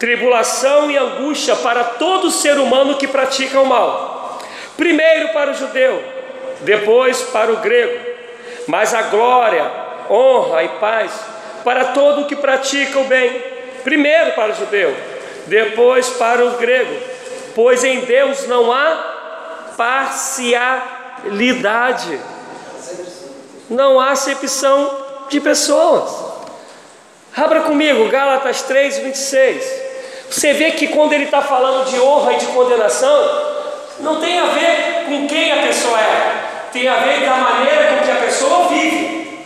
tribulação 0.00 0.90
e 0.90 0.96
angústia 0.96 1.54
para 1.56 1.84
todo 1.84 2.30
ser 2.30 2.58
humano 2.58 2.96
que 2.96 3.06
pratica 3.06 3.60
o 3.60 3.66
mal. 3.66 4.38
Primeiro 4.74 5.28
para 5.28 5.50
o 5.50 5.54
judeu, 5.54 6.02
depois 6.62 7.20
para 7.24 7.52
o 7.52 7.58
grego, 7.58 8.00
mas 8.66 8.94
a 8.94 9.02
glória, 9.02 9.70
honra 10.08 10.64
e 10.64 10.68
paz 10.80 11.12
para 11.62 11.92
todo 11.92 12.24
que 12.24 12.34
pratica 12.34 12.98
o 12.98 13.04
bem. 13.04 13.42
Primeiro 13.84 14.32
para 14.32 14.52
o 14.52 14.54
judeu, 14.54 14.96
depois 15.46 16.08
para 16.08 16.46
o 16.46 16.52
grego, 16.52 16.96
pois 17.54 17.84
em 17.84 18.00
Deus 18.00 18.46
não 18.46 18.72
há 18.72 19.74
parcialidade, 19.76 22.18
não 23.68 24.00
há 24.00 24.12
acepção 24.12 24.96
de 25.28 25.42
pessoas. 25.42 26.30
Abra 27.36 27.60
comigo, 27.60 28.08
Gálatas 28.08 28.62
3, 28.62 28.96
26. 28.98 29.89
Você 30.30 30.52
vê 30.52 30.70
que 30.70 30.86
quando 30.86 31.12
ele 31.12 31.24
está 31.24 31.42
falando 31.42 31.90
de 31.90 31.98
honra 31.98 32.34
e 32.34 32.36
de 32.36 32.46
condenação, 32.46 33.50
não 33.98 34.20
tem 34.20 34.38
a 34.38 34.46
ver 34.46 35.04
com 35.08 35.26
quem 35.26 35.52
a 35.52 35.66
pessoa 35.66 35.98
é, 35.98 36.68
tem 36.72 36.86
a 36.86 36.96
ver 36.98 37.26
da 37.26 37.34
maneira 37.34 37.96
com 37.96 38.04
que 38.04 38.10
a 38.12 38.14
pessoa 38.14 38.68
vive. 38.68 39.44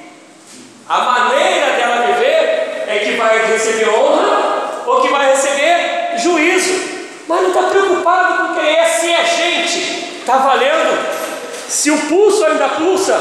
A 0.86 1.00
maneira 1.00 1.72
dela 1.72 2.06
viver 2.06 2.84
é 2.86 3.00
que 3.02 3.12
vai 3.12 3.46
receber 3.46 3.88
honra 3.88 4.82
ou 4.86 5.00
que 5.00 5.08
vai 5.08 5.30
receber 5.30 6.18
juízo. 6.18 6.94
Mas 7.26 7.40
não 7.40 7.48
está 7.48 7.62
preocupado 7.62 8.48
com 8.48 8.60
quem 8.60 8.76
é, 8.76 8.84
se 8.84 9.10
é 9.10 9.24
gente, 9.24 10.18
está 10.20 10.36
valendo. 10.36 10.98
Se 11.66 11.90
o 11.90 11.98
pulso 12.08 12.44
ainda 12.44 12.68
pulsa, 12.68 13.18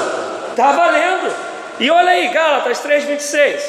está 0.49 0.73
valendo. 0.73 1.33
E 1.79 1.89
olha 1.89 2.11
aí, 2.11 2.27
Gálatas 2.27 2.83
3,26. 2.83 3.61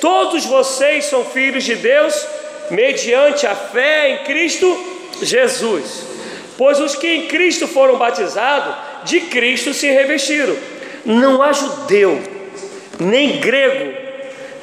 Todos 0.00 0.46
vocês 0.46 1.06
são 1.06 1.24
filhos 1.24 1.64
de 1.64 1.74
Deus 1.74 2.24
mediante 2.72 3.46
a 3.46 3.54
fé 3.54 4.10
em 4.10 4.24
Cristo 4.24 4.84
Jesus. 5.20 6.06
Pois 6.56 6.80
os 6.80 6.94
que 6.94 7.06
em 7.06 7.26
Cristo 7.26 7.68
foram 7.68 7.98
batizados, 7.98 8.74
de 9.04 9.20
Cristo 9.20 9.74
se 9.74 9.90
revestiram. 9.90 10.56
Não 11.04 11.42
há 11.42 11.52
judeu, 11.52 12.20
nem 12.98 13.38
grego, 13.40 13.92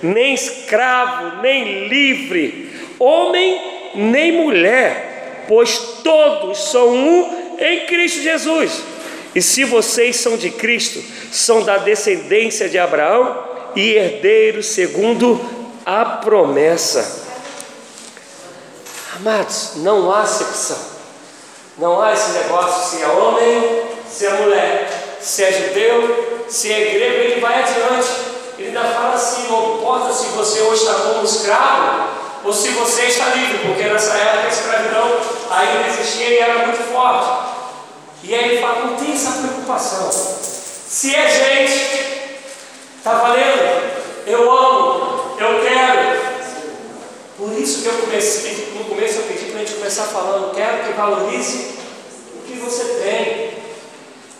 nem 0.01 0.33
escravo, 0.33 1.41
nem 1.41 1.87
livre, 1.87 2.71
homem, 2.97 3.61
nem 3.93 4.31
mulher, 4.31 5.45
pois 5.47 5.77
todos 6.03 6.71
são 6.71 6.89
um 6.89 7.57
em 7.59 7.85
Cristo 7.85 8.21
Jesus. 8.21 8.83
E 9.35 9.41
se 9.41 9.63
vocês 9.63 10.15
são 10.15 10.35
de 10.35 10.49
Cristo, 10.49 11.03
são 11.31 11.63
da 11.63 11.77
descendência 11.77 12.67
de 12.67 12.79
Abraão 12.79 13.43
e 13.75 13.91
herdeiros 13.91 14.67
segundo 14.67 15.39
a 15.85 16.05
promessa. 16.05 17.18
Amados, 19.19 19.71
não 19.75 20.09
há 20.11 20.21
acepção. 20.21 20.77
Não 21.77 22.01
há 22.01 22.13
esse 22.13 22.31
negócio 22.31 22.89
se 22.89 23.03
é 23.03 23.07
homem, 23.07 23.83
se 24.09 24.25
é 24.25 24.29
mulher, 24.29 25.17
se 25.19 25.43
é 25.43 25.51
judeu, 25.51 26.45
se 26.47 26.71
é 26.71 26.79
grego, 26.79 27.15
ele 27.15 27.41
vai 27.41 27.61
adiante. 27.61 28.07
Ele 28.57 28.67
ainda 28.67 28.83
fala 28.93 29.15
assim: 29.15 29.47
não 29.49 29.75
importa 29.75 30.13
se 30.13 30.27
você 30.27 30.61
hoje 30.61 30.83
está 30.83 30.93
como 30.93 31.25
escravo 31.25 32.09
ou 32.45 32.53
se 32.53 32.69
você 32.69 33.03
está 33.03 33.25
livre, 33.35 33.67
porque 33.67 33.83
nessa 33.83 34.13
época 34.13 34.45
a 34.45 34.49
escravidão 34.49 35.17
ainda 35.51 35.87
existia 35.87 36.29
e 36.29 36.37
era 36.37 36.65
muito 36.65 36.91
forte. 36.91 37.49
E 38.23 38.33
aí 38.33 38.51
ele 38.51 38.61
fala: 38.61 38.85
não 38.85 38.95
tem 38.95 39.13
essa 39.13 39.31
preocupação. 39.31 40.09
Se 40.11 41.13
é 41.13 41.29
gente, 41.29 42.29
está 42.97 43.15
valendo? 43.15 43.99
Eu 44.25 44.51
amo, 44.51 44.78
isso 47.69 47.83
que 47.83 47.87
eu 47.87 48.01
comecei, 48.01 48.73
no 48.75 48.85
começo 48.85 49.19
eu 49.19 49.23
pedi 49.23 49.51
para 49.51 49.61
a 49.61 49.63
gente 49.63 49.75
começar 49.75 50.05
falando, 50.05 50.55
quero 50.55 50.85
que 50.85 50.93
valorize 50.93 51.75
o 52.35 52.47
que 52.47 52.53
você 52.53 52.83
tem. 53.03 53.59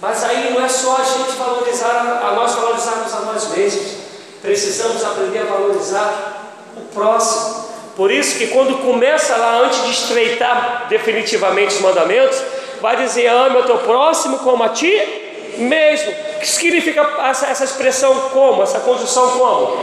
Mas 0.01 0.23
aí 0.23 0.51
não 0.51 0.65
é 0.65 0.67
só 0.67 0.97
a 0.97 1.03
gente 1.03 1.37
valorizar, 1.37 2.21
a 2.23 2.31
nós 2.33 2.53
valorizarmos 2.53 3.13
a 3.13 3.19
nós 3.19 3.49
mesmos. 3.49 3.99
Precisamos 4.41 5.03
aprender 5.03 5.39
a 5.39 5.43
valorizar 5.43 6.55
o 6.75 6.81
próximo. 6.93 7.69
Por 7.95 8.09
isso 8.09 8.37
que 8.37 8.47
quando 8.47 8.81
começa 8.81 9.35
lá, 9.35 9.59
antes 9.59 9.83
de 9.83 9.91
estreitar 9.91 10.87
definitivamente 10.89 11.75
os 11.75 11.81
mandamentos, 11.81 12.41
vai 12.81 12.95
dizer, 12.95 13.27
ame 13.27 13.57
o 13.57 13.63
teu 13.63 13.77
próximo 13.79 14.39
como 14.39 14.63
a 14.63 14.69
ti 14.69 15.55
mesmo. 15.57 16.11
O 16.11 16.39
que 16.39 16.47
significa 16.47 17.01
essa, 17.27 17.47
essa 17.47 17.65
expressão 17.65 18.29
como? 18.31 18.63
Essa 18.63 18.79
conjunção 18.79 19.37
como? 19.37 19.77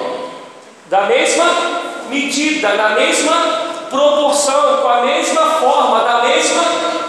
Da 0.88 1.02
mesma 1.02 1.95
medida, 2.08 2.74
na 2.74 2.90
mesma 2.90 3.66
proporção, 3.90 4.82
com 4.82 4.88
a 4.88 5.02
mesma 5.04 5.42
forma, 5.60 6.00
da 6.00 6.22
mesma 6.22 6.62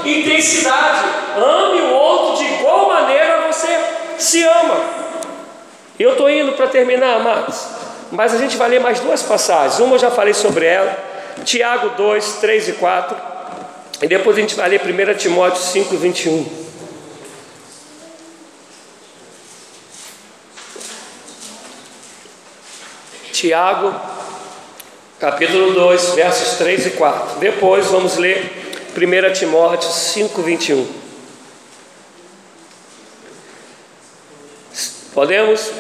intensidade. 0.06 1.06
Ame 1.36 1.82
o 1.82 1.94
outro 1.94 2.44
de 2.44 2.54
igual 2.54 2.88
maneira 2.88 3.48
você 3.48 3.80
se 4.18 4.44
ama. 4.44 4.78
Eu 6.00 6.12
estou 6.12 6.30
indo 6.30 6.54
para 6.54 6.68
terminar, 6.68 7.16
amados, 7.16 7.66
mas 8.12 8.34
a 8.34 8.38
gente 8.38 8.56
vai 8.56 8.70
ler 8.70 8.80
mais 8.80 9.00
duas 9.00 9.24
passagens. 9.24 9.80
Uma 9.80 9.96
eu 9.96 10.00
já 10.00 10.12
falei 10.12 10.34
sobre 10.34 10.66
ela, 10.66 10.96
Tiago 11.44 11.90
2, 11.90 12.34
3 12.34 12.70
e 12.70 12.74
4, 12.74 13.18
e 14.02 14.08
depois 14.08 14.38
a 14.38 14.40
gente 14.40 14.56
vai 14.56 14.70
ler 14.70 14.82
1 14.82 15.18
Timóteo 15.18 15.62
5, 15.62 15.98
21. 15.98 16.68
Tiago 23.32 24.17
capítulo 25.20 25.74
2, 25.74 26.10
versos 26.10 26.58
3 26.60 26.88
e 26.88 26.90
4. 26.92 27.40
Depois 27.40 27.88
vamos 27.88 28.18
ler 28.18 28.52
1 28.96 29.34
Timóteo 29.34 29.90
5, 29.90 30.42
21. 30.44 30.88
Podemos? 35.14 35.72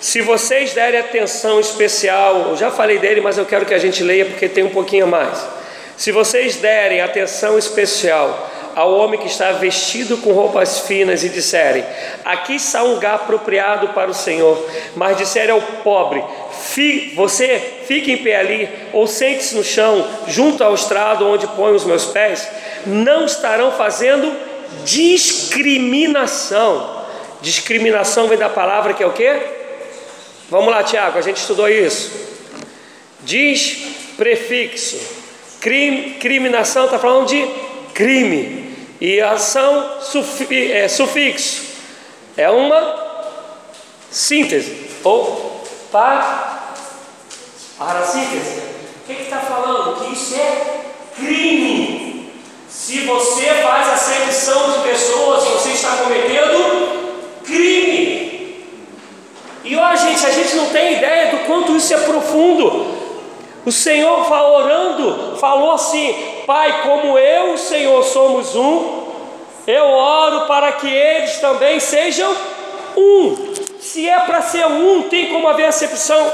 Se 0.00 0.20
vocês 0.20 0.72
derem 0.74 1.00
atenção 1.00 1.58
especial, 1.58 2.50
eu 2.50 2.56
já 2.56 2.70
falei 2.70 2.98
dele, 2.98 3.20
mas 3.20 3.36
eu 3.36 3.44
quero 3.44 3.66
que 3.66 3.74
a 3.74 3.78
gente 3.78 4.02
leia 4.02 4.26
porque 4.26 4.48
tem 4.48 4.62
um 4.62 4.70
pouquinho 4.70 5.06
a 5.06 5.08
mais. 5.08 5.44
Se 5.96 6.12
vocês 6.12 6.56
derem 6.56 7.00
atenção 7.00 7.58
especial 7.58 8.50
ao 8.74 8.94
homem 8.94 9.20
que 9.20 9.26
está 9.26 9.52
vestido 9.52 10.16
com 10.18 10.32
roupas 10.32 10.80
finas 10.80 11.22
e 11.22 11.28
disserem: 11.28 11.84
Aqui 12.24 12.56
está 12.56 12.82
um 12.82 12.94
lugar 12.94 13.14
apropriado 13.14 13.88
para 13.88 14.10
o 14.10 14.14
Senhor, 14.14 14.68
mas 14.96 15.16
disserem 15.16 15.50
ao 15.50 15.62
pobre: 15.82 16.22
Você 17.14 17.58
fique 17.86 18.12
em 18.12 18.18
pé 18.18 18.36
ali, 18.36 18.68
ou 18.92 19.06
sente-se 19.06 19.54
no 19.54 19.62
chão, 19.62 20.06
junto 20.26 20.64
ao 20.64 20.74
estrado 20.74 21.28
onde 21.28 21.46
põe 21.48 21.74
os 21.74 21.84
meus 21.84 22.06
pés, 22.06 22.48
não 22.86 23.24
estarão 23.24 23.72
fazendo 23.72 24.34
discriminação. 24.84 27.04
Discriminação 27.40 28.26
vem 28.26 28.38
da 28.38 28.48
palavra 28.48 28.94
que 28.94 29.02
é 29.02 29.06
o 29.06 29.12
que? 29.12 29.32
Vamos 30.50 30.72
lá, 30.72 30.82
Tiago, 30.82 31.18
a 31.18 31.22
gente 31.22 31.36
estudou 31.36 31.68
isso. 31.68 32.10
Diz 33.20 34.14
prefixo. 34.16 34.98
Crime, 35.60 36.16
criminação 36.20 36.86
está 36.86 36.98
falando 36.98 37.26
de 37.26 37.46
crime. 37.94 38.63
E 39.00 39.20
ação 39.20 40.00
sufi, 40.00 40.72
é, 40.72 40.88
sufixo. 40.88 41.62
É 42.36 42.50
uma 42.50 43.04
síntese. 44.10 44.90
Ou 45.02 45.62
para, 45.90 46.74
para 47.78 48.02
síntese. 48.02 48.62
O 49.02 49.06
que 49.06 49.22
está 49.22 49.38
falando? 49.38 50.00
Que 50.00 50.12
isso 50.14 50.34
é 50.34 50.84
crime. 51.16 52.32
Se 52.68 53.00
você 53.00 53.46
faz 53.62 53.88
acepção 53.88 54.72
de 54.72 54.88
pessoas, 54.88 55.44
você 55.44 55.70
está 55.70 55.96
cometendo 55.96 57.40
crime. 57.44 58.64
E 59.64 59.76
ó, 59.76 59.94
gente, 59.94 60.26
a 60.26 60.30
gente 60.30 60.56
não 60.56 60.66
tem 60.70 60.94
ideia 60.94 61.30
do 61.30 61.46
quanto 61.46 61.76
isso 61.76 61.94
é 61.94 61.98
profundo. 61.98 62.94
O 63.64 63.72
Senhor 63.72 64.26
orando, 64.30 65.36
falou 65.38 65.72
assim: 65.72 66.14
Pai, 66.46 66.82
como 66.82 67.18
eu 67.18 67.50
e 67.50 67.54
o 67.54 67.58
Senhor 67.58 68.02
somos 68.04 68.54
um, 68.54 69.04
eu 69.66 69.84
oro 69.84 70.46
para 70.46 70.72
que 70.72 70.88
eles 70.88 71.38
também 71.38 71.80
sejam 71.80 72.36
um. 72.96 73.54
Se 73.80 74.08
é 74.08 74.20
para 74.20 74.42
ser 74.42 74.66
um, 74.66 75.08
tem 75.08 75.32
como 75.32 75.48
haver 75.48 75.66
acepção. 75.66 76.32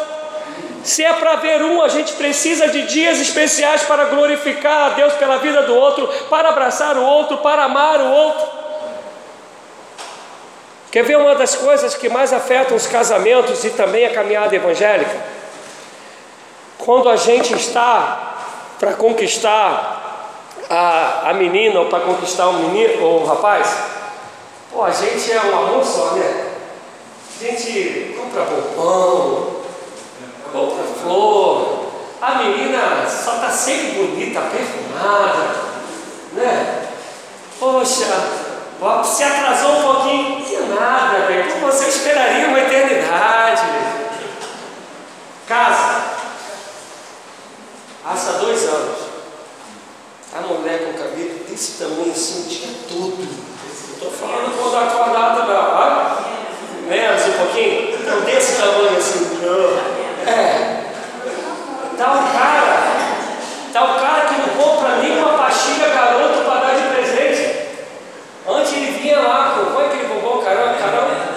Se 0.83 1.05
é 1.05 1.13
para 1.13 1.37
ver 1.37 1.63
um, 1.63 1.83
a 1.83 1.89
gente 1.89 2.13
precisa 2.15 2.69
de 2.69 2.83
dias 2.83 3.21
especiais 3.21 3.83
para 3.83 4.05
glorificar 4.07 4.87
a 4.87 4.95
Deus 4.95 5.13
pela 5.15 5.37
vida 5.37 5.63
do 5.63 5.77
outro, 5.77 6.09
para 6.29 6.49
abraçar 6.49 6.97
o 6.97 7.05
outro, 7.05 7.39
para 7.39 7.65
amar 7.65 8.01
o 8.01 8.11
outro. 8.11 8.61
Quer 10.91 11.05
ver 11.05 11.19
uma 11.19 11.37
das 11.37 11.55
coisas 11.55 11.95
que 11.95 12.09
mais 12.09 12.33
afetam 12.33 12.77
os 12.77 12.87
casamentos 12.87 13.65
e 13.65 13.71
também 13.71 14.07
a 14.07 14.13
caminhada 14.13 14.57
evangélica? 14.57 15.25
Quando 16.79 17.09
a 17.09 17.17
gente 17.17 17.55
está 17.55 18.31
para 18.81 18.95
conquistar 18.95 19.99
a, 20.71 21.31
a 21.31 21.35
menina 21.35 21.81
ou 21.81 21.87
para 21.87 22.05
conquistar 22.05 22.49
o 22.49 22.53
menino 22.55 23.03
ou 23.03 23.23
o 23.23 23.27
rapaz, 23.27 23.77
pô, 24.71 24.85
a 24.85 24.91
gente 24.91 25.33
é 25.33 25.43
um 25.43 25.59
amor 25.59 25.85
só, 25.85 26.12
né? 26.12 26.47
A 27.41 27.45
gente 27.45 28.16
compra 28.16 28.45
bombom, 28.45 29.62
compra 30.53 30.85
flor, 31.03 31.87
a 32.23 32.35
menina 32.37 33.07
só 33.09 33.35
está 33.35 33.51
sempre 33.51 34.05
bonita, 34.05 34.41
perfumada, 34.43 35.57
né? 36.35 36.87
Poxa, 37.59 38.07
se 39.05 39.25
atrasou 39.25 39.73
um 39.73 39.83
pouquinho, 39.83 40.45
que 40.45 40.57
nada, 40.57 41.27
velho. 41.27 41.61
Você 41.61 41.89
esperaria 41.89 42.49
uma 42.49 42.61
eternidade. 42.61 43.62
Casa, 45.47 46.11
Há 48.03 48.14
dois 48.41 48.64
anos, 48.64 49.10
a 50.33 50.41
mulher 50.43 50.78
com 50.85 50.93
cabelo 50.93 51.45
desse 51.49 51.83
tamanho 51.83 52.12
assim 52.12 52.43
o 52.43 52.49
dia 52.49 52.68
todo. 52.89 53.51
Estou 53.93 54.11
falando 54.12 54.57
quando 54.57 54.76
acordada, 54.76 55.43
não. 55.45 55.61
Ah? 55.61 56.24
Menos 56.89 57.22
um 57.26 57.33
pouquinho? 57.33 57.95
Então, 58.01 58.20
desse 58.20 58.61
tamanho 58.61 58.97
assim. 58.97 59.41
É. 60.26 60.85
Tá 61.99 62.12
o 62.12 62.33
cara, 62.33 62.83
tá 63.72 63.85
o 63.85 64.01
cara 64.01 64.24
que 64.26 64.41
não 64.41 64.49
compra 64.57 64.97
nem 64.97 65.18
uma 65.18 65.37
pastilha 65.37 65.89
garoto 65.89 66.45
para 66.45 66.61
dar 66.61 66.74
de 66.76 66.95
presente. 66.95 67.68
Antes 68.49 68.72
ele 68.72 68.99
vinha 69.01 69.18
lá 69.18 69.55
com. 69.57 69.72
Como 69.72 69.85
é 69.85 69.89
que 69.89 69.97
ele 69.97 70.14
comprou 70.14 70.39
o 70.39 70.43
caramba? 70.43 70.78
caramba? 70.78 71.31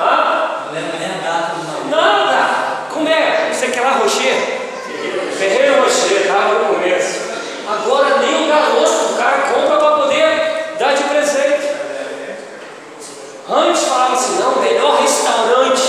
Hã? 0.00 0.66
Não 0.66 0.72
lembro 0.72 0.98
nem 0.98 1.08
a 1.08 1.22
data 1.22 1.54
Nada! 1.90 2.86
Como 2.90 3.08
é? 3.08 3.50
Você 3.52 3.66
quer 3.68 3.82
lá, 3.82 3.98
Rocher? 3.98 4.34
Ferreiro 5.36 5.82
Rocher, 5.82 6.22
estava 6.22 6.54
no 6.54 6.74
começo. 6.74 7.30
Agora 7.70 8.18
nem 8.18 8.44
o 8.44 8.48
garoto, 8.48 9.12
o 9.12 9.16
cara 9.16 9.42
compra 9.52 9.76
para 9.76 9.96
poder 10.02 10.74
dar 10.76 10.92
de 10.92 11.04
presente. 11.04 11.68
Antes 13.48 13.84
falava 13.84 14.14
assim, 14.14 14.38
não, 14.40 14.60
melhor 14.60 15.00
restaurante. 15.00 15.82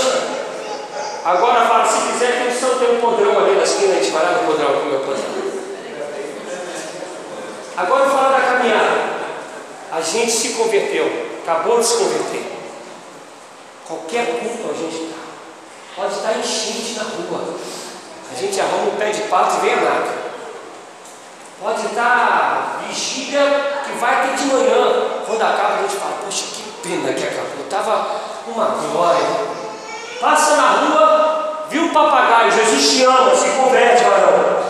Agora 1.24 1.66
fala, 1.66 1.86
se 1.86 2.12
quiser, 2.12 2.44
tem 2.44 2.56
só 2.56 2.76
tem 2.76 2.96
um 2.96 3.00
podrão 3.00 3.38
ali 3.38 3.56
na 3.56 3.64
esquina, 3.64 3.94
a 3.94 3.96
gente 3.96 4.10
vai 4.10 4.24
lá 4.24 4.30
no 4.32 4.46
podrão 4.46 4.80
comer 4.80 4.96
o 4.96 5.00
podrão. 5.00 5.24
Agora 7.76 8.10
fala 8.10 8.38
da 8.38 8.40
caminhada. 8.40 9.12
A 9.90 10.00
gente 10.00 10.30
se 10.30 10.50
converteu, 10.50 11.10
acabou 11.52 11.78
de 11.78 11.86
se 11.86 11.98
converter. 11.98 12.52
Qualquer 13.86 14.26
culto 14.40 14.70
a 14.70 14.74
gente 14.74 15.04
está. 15.04 15.18
Pode 15.94 16.14
estar 16.14 16.38
enchente 16.38 16.94
na 16.98 17.04
rua. 17.04 17.54
A 18.30 18.34
gente 18.34 18.60
arruma 18.60 18.92
um 18.92 18.96
pé 18.96 19.10
de 19.10 19.22
pato 19.22 19.58
e 19.58 19.60
vem 19.60 19.74
a 19.74 19.76
nada. 19.76 20.22
Pode 21.60 21.86
estar 21.86 22.82
bexiga 22.88 23.40
que 23.84 23.92
vai 23.98 24.28
ter 24.28 24.36
de 24.36 24.44
manhã. 24.46 25.22
Quando 25.26 25.42
acaba, 25.42 25.74
a 25.74 25.82
gente 25.82 25.96
fala, 25.96 26.16
poxa, 26.24 26.44
que 26.54 26.88
pena 26.88 27.12
que 27.12 27.24
acabou. 27.24 27.64
Estava 27.64 28.06
uma 28.46 28.64
glória. 28.64 29.52
Passa 30.20 30.56
na 30.56 30.68
rua, 30.70 31.66
viu 31.68 31.86
o 31.86 31.92
papagaio, 31.92 32.52
Jesus 32.52 32.90
te 32.90 33.04
ama, 33.04 33.34
se 33.34 33.50
converte, 33.50 34.04
varão. 34.04 34.62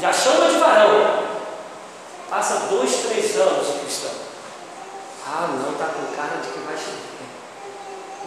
Já 0.00 0.12
chama 0.12 0.50
de 0.50 0.58
varão. 0.58 1.26
Passa 2.28 2.66
dois, 2.68 2.94
três 3.08 3.36
anos 3.36 3.80
cristão. 3.80 4.25
Ah, 5.28 5.48
não, 5.60 5.72
está 5.72 5.86
com 5.86 6.14
cara 6.14 6.36
de 6.36 6.52
que 6.52 6.60
vai 6.60 6.76
chover. 6.76 7.16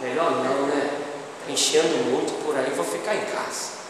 Melhor 0.02 0.32
não, 0.32 0.66
né? 0.66 1.00
Está 1.40 1.50
enchendo 1.50 2.04
muito 2.10 2.44
por 2.44 2.54
aí, 2.54 2.70
vou 2.76 2.84
ficar 2.84 3.16
em 3.16 3.24
casa. 3.24 3.80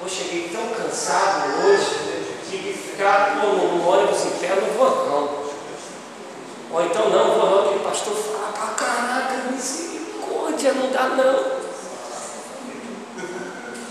Pô, 0.00 0.08
cheguei 0.08 0.48
tão 0.48 0.66
cansado 0.68 1.66
hoje, 1.66 2.40
que 2.48 2.72
ficar 2.72 3.38
pô, 3.42 3.48
no 3.48 3.86
ônibus 3.86 4.24
em 4.24 4.30
pé, 4.38 4.56
não 4.56 4.72
vou 4.72 5.06
não. 5.06 5.46
Ou 6.72 6.86
então 6.86 7.10
não, 7.10 7.38
vou 7.38 7.50
não, 7.50 7.62
porque 7.64 7.78
o 7.78 7.90
pastor 7.90 8.14
fala 8.14 8.52
pra 8.52 8.86
caraca, 8.86 9.50
misericórdia, 9.52 10.72
não 10.72 10.90
dá 10.90 11.08
não. 11.10 11.56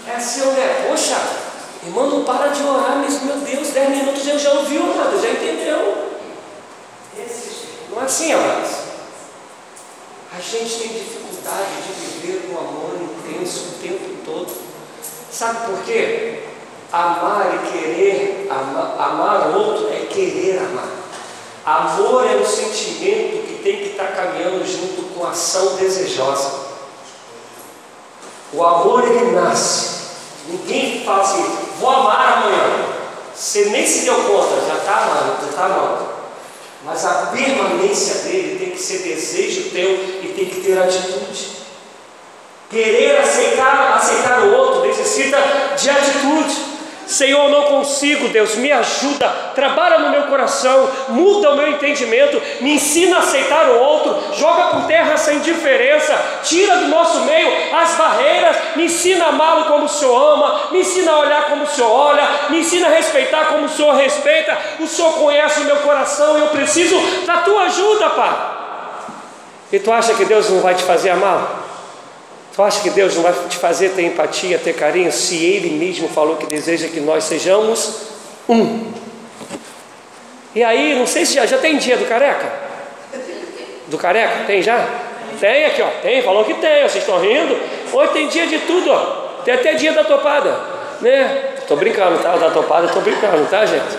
É 0.07 0.15
assim, 0.15 0.41
né? 0.41 0.87
Poxa, 0.89 1.21
irmão, 1.83 2.09
não 2.09 2.23
para 2.23 2.47
de 2.47 2.63
orar, 2.63 2.97
mas 2.97 3.21
meu 3.21 3.37
Deus, 3.37 3.67
10 3.69 3.89
minutos 3.89 4.25
eu 4.25 4.39
já 4.39 4.53
ouviu 4.53 4.95
nada, 4.95 5.19
já 5.19 5.29
entendeu. 5.29 6.04
É 8.05 8.07
assim, 8.07 8.31
amados. 8.33 8.71
A 10.37 10.39
gente 10.39 10.77
tem 10.77 10.89
dificuldade 10.89 11.81
de 11.87 12.05
viver 12.05 12.51
um 12.51 12.59
amor 12.59 12.99
intenso 13.01 13.69
o 13.69 13.81
tempo 13.81 14.15
todo. 14.23 14.53
Sabe 15.31 15.65
por 15.65 15.83
quê? 15.83 16.43
Amar 16.93 17.55
e 17.55 17.71
querer, 17.71 18.47
amar, 18.47 18.95
amar 18.99 19.49
o 19.49 19.57
outro 19.57 19.91
é 19.91 20.05
querer 20.05 20.59
amar. 20.59 20.87
Amor 21.65 22.27
é 22.27 22.35
um 22.35 22.45
sentimento 22.45 23.47
que 23.47 23.61
tem 23.63 23.77
que 23.77 23.89
estar 23.93 24.09
caminhando 24.09 24.63
junto 24.63 25.11
com 25.15 25.25
ação 25.25 25.75
desejosa. 25.77 26.51
O 28.53 28.63
amor 28.63 29.03
ele 29.03 29.31
nasce. 29.31 30.11
Ninguém 30.47 31.03
fala 31.03 31.23
assim, 31.23 31.43
vou 31.79 31.89
amar 31.89 32.43
amanhã. 32.43 32.85
Você 33.33 33.65
nem 33.65 33.83
se 33.87 34.05
deu 34.05 34.13
conta, 34.25 34.61
já 34.67 34.75
está 34.75 34.95
amando, 34.95 35.41
já 35.41 35.49
está 35.49 35.65
amando. 35.65 36.14
Mas 36.85 37.03
a 37.03 37.31
permanência 37.33 38.21
dele 38.21 38.59
tem 38.59 38.69
que 38.69 38.79
ser 38.79 38.99
desejo 38.99 39.71
teu 39.71 39.89
e 40.23 40.33
tem 40.35 40.45
que 40.45 40.61
ter 40.61 40.77
atitude. 40.77 41.55
Querer 42.69 43.17
aceitar, 43.17 43.97
aceitar 43.97 44.41
o 44.43 44.53
outro 44.53 44.87
necessita 44.87 45.37
de 45.75 45.89
atitude. 45.89 46.64
Senhor, 47.07 47.49
não 47.49 47.63
consigo, 47.63 48.29
Deus, 48.29 48.55
me 48.55 48.71
ajuda, 48.71 49.27
trabalha 49.53 49.99
no 49.99 50.09
meu 50.09 50.23
coração, 50.23 50.89
muda 51.09 51.51
o 51.51 51.55
meu 51.55 51.67
entendimento, 51.67 52.41
me 52.61 52.73
ensina 52.73 53.17
a 53.17 53.19
aceitar 53.19 53.69
o 53.69 53.79
outro, 53.79 54.35
joga 54.35 54.67
por 54.67 54.85
terra 54.87 55.13
essa 55.13 55.33
indiferença, 55.33 56.17
tira 56.43 56.77
do 56.77 56.87
nosso 56.87 57.21
meio 57.21 57.49
as 57.73 57.95
barreiras, 57.95 58.55
me 58.75 58.85
ensina 58.85 59.25
a 59.25 59.29
amá-lo 59.29 59.65
como 59.65 59.85
o 59.85 59.89
Senhor 59.89 60.33
ama, 60.33 60.71
me 60.71 60.79
ensina 60.79 61.11
a 61.11 61.19
olhar 61.19 61.45
como 61.49 61.63
o 61.63 61.67
Senhor 61.67 61.91
olha, 61.91 62.27
me 62.49 62.59
ensina 62.59 62.87
a 62.87 62.91
respeitar 62.91 63.45
como 63.45 63.65
o 63.65 63.69
Senhor 63.69 63.95
respeita. 63.95 64.57
O 64.79 64.87
Senhor 64.87 65.13
conhece 65.13 65.61
o 65.61 65.65
meu 65.65 65.77
coração 65.77 66.37
e 66.37 66.41
eu 66.41 66.47
preciso 66.47 66.95
da 67.25 67.37
tua 67.37 67.63
ajuda, 67.63 68.09
Pai. 68.11 68.55
E 69.71 69.79
tu 69.79 69.91
acha 69.91 70.13
que 70.13 70.25
Deus 70.25 70.49
não 70.49 70.61
vai 70.61 70.75
te 70.75 70.83
fazer 70.83 71.09
amar? 71.09 71.64
Tu 72.55 72.63
acha 72.63 72.81
que 72.81 72.89
Deus 72.89 73.13
não 73.15 73.21
vai 73.21 73.33
te 73.49 73.57
fazer 73.57 73.89
ter 73.89 74.03
empatia, 74.03 74.57
ter 74.57 74.73
carinho, 74.73 75.11
se 75.11 75.43
Ele 75.43 75.71
mesmo 75.71 76.07
falou 76.07 76.37
que 76.37 76.45
deseja 76.45 76.87
que 76.87 77.01
nós 77.01 77.25
sejamos 77.25 77.95
um? 78.47 78.93
E 80.55 80.63
aí, 80.63 80.97
não 80.97 81.05
sei 81.05 81.25
se 81.25 81.33
já, 81.33 81.45
já 81.45 81.57
tem 81.57 81.77
dia 81.77 81.97
do 81.97 82.05
careca? 82.05 82.49
Do 83.87 83.97
careca? 83.97 84.45
Tem 84.47 84.61
já? 84.61 84.87
Tem 85.37 85.65
aqui, 85.65 85.81
ó. 85.81 85.89
Tem, 86.01 86.21
falou 86.21 86.45
que 86.45 86.53
tem, 86.53 86.83
vocês 86.83 87.03
estão 87.03 87.19
rindo. 87.19 87.59
Hoje 87.91 88.13
tem 88.13 88.29
dia 88.29 88.47
de 88.47 88.59
tudo, 88.59 88.89
ó. 88.89 89.25
Tem 89.43 89.53
até 89.53 89.73
dia 89.73 89.91
da 89.91 90.05
topada, 90.05 90.57
né? 91.01 91.55
Estou 91.57 91.75
brincando, 91.75 92.19
tá? 92.19 92.37
Da 92.37 92.51
topada, 92.51 92.87
estou 92.87 93.01
brincando, 93.01 93.45
tá, 93.49 93.65
gente? 93.65 93.97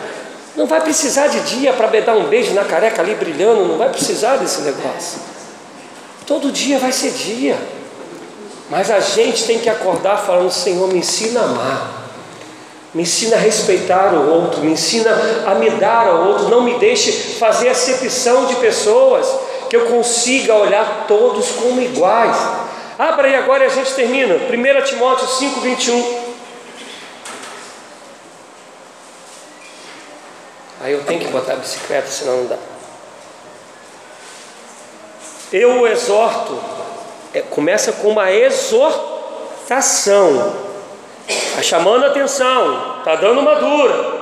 Não 0.56 0.66
vai 0.66 0.80
precisar 0.80 1.26
de 1.26 1.40
dia 1.40 1.74
para 1.74 1.88
dar 2.00 2.14
um 2.14 2.24
beijo 2.24 2.54
na 2.54 2.64
careca 2.64 3.02
ali 3.02 3.14
brilhando, 3.14 3.66
não 3.66 3.76
vai 3.76 3.90
precisar 3.90 4.36
desse 4.36 4.62
negócio. 4.62 5.20
Todo 6.26 6.50
dia 6.50 6.78
vai 6.78 6.90
ser 6.90 7.10
dia. 7.10 7.75
Mas 8.68 8.90
a 8.90 9.00
gente 9.00 9.44
tem 9.44 9.58
que 9.58 9.68
acordar 9.68 10.18
falando: 10.18 10.50
Senhor, 10.50 10.88
me 10.88 10.98
ensina 10.98 11.40
a 11.40 11.44
amar, 11.44 12.10
me 12.92 13.02
ensina 13.02 13.36
a 13.36 13.38
respeitar 13.38 14.12
o 14.12 14.28
outro, 14.28 14.60
me 14.60 14.72
ensina 14.72 15.10
a 15.46 15.54
me 15.54 15.70
dar 15.70 16.08
ao 16.08 16.28
outro, 16.28 16.48
não 16.48 16.62
me 16.62 16.78
deixe 16.78 17.12
fazer 17.12 17.68
acepção 17.68 18.46
de 18.46 18.56
pessoas, 18.56 19.26
que 19.70 19.76
eu 19.76 19.86
consiga 19.86 20.54
olhar 20.54 21.04
todos 21.06 21.50
como 21.50 21.80
iguais. 21.80 22.36
Abra 22.98 23.28
aí 23.28 23.36
agora 23.36 23.64
e 23.64 23.66
a 23.66 23.70
gente 23.70 23.92
termina. 23.94 24.34
1 24.34 24.84
Timóteo 24.84 25.28
5, 25.28 25.60
21. 25.60 26.26
Aí 30.80 30.92
eu 30.92 31.04
tenho 31.04 31.20
que 31.20 31.28
botar 31.28 31.54
a 31.54 31.56
bicicleta, 31.56 32.06
senão 32.08 32.38
não 32.38 32.46
dá. 32.46 32.56
Eu 35.52 35.80
o 35.80 35.86
exorto 35.86 36.58
é, 37.36 37.42
começa 37.50 37.92
com 37.92 38.08
uma 38.08 38.32
exortação, 38.32 38.96
está 41.28 41.60
chamando 41.60 42.04
a 42.04 42.06
atenção, 42.06 43.00
está 43.00 43.14
dando 43.14 43.40
uma 43.40 43.56
dura, 43.56 44.14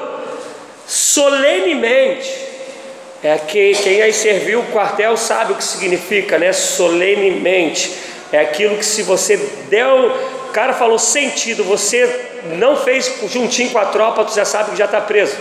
solenemente. 0.84 2.42
É 3.22 3.38
que 3.38 3.72
quem 3.76 4.02
aí 4.02 4.12
serviu 4.12 4.58
o 4.58 4.66
quartel 4.72 5.16
sabe 5.16 5.52
o 5.52 5.56
que 5.56 5.62
significa, 5.62 6.38
né? 6.38 6.52
Solenemente. 6.52 7.92
É 8.32 8.40
aquilo 8.40 8.76
que 8.76 8.84
se 8.84 9.04
você 9.04 9.36
deu, 9.68 10.12
o 10.48 10.52
cara 10.52 10.72
falou 10.72 10.98
sentido, 10.98 11.62
você 11.62 12.40
não 12.58 12.76
fez 12.76 13.14
juntinho 13.28 13.70
com 13.70 13.78
a 13.78 13.84
tropa, 13.86 14.24
tu 14.24 14.34
já 14.34 14.44
sabe 14.44 14.72
que 14.72 14.76
já 14.76 14.86
está 14.86 15.00
preso. 15.00 15.36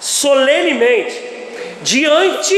Solenemente, 0.00 1.14
diante 1.80 2.56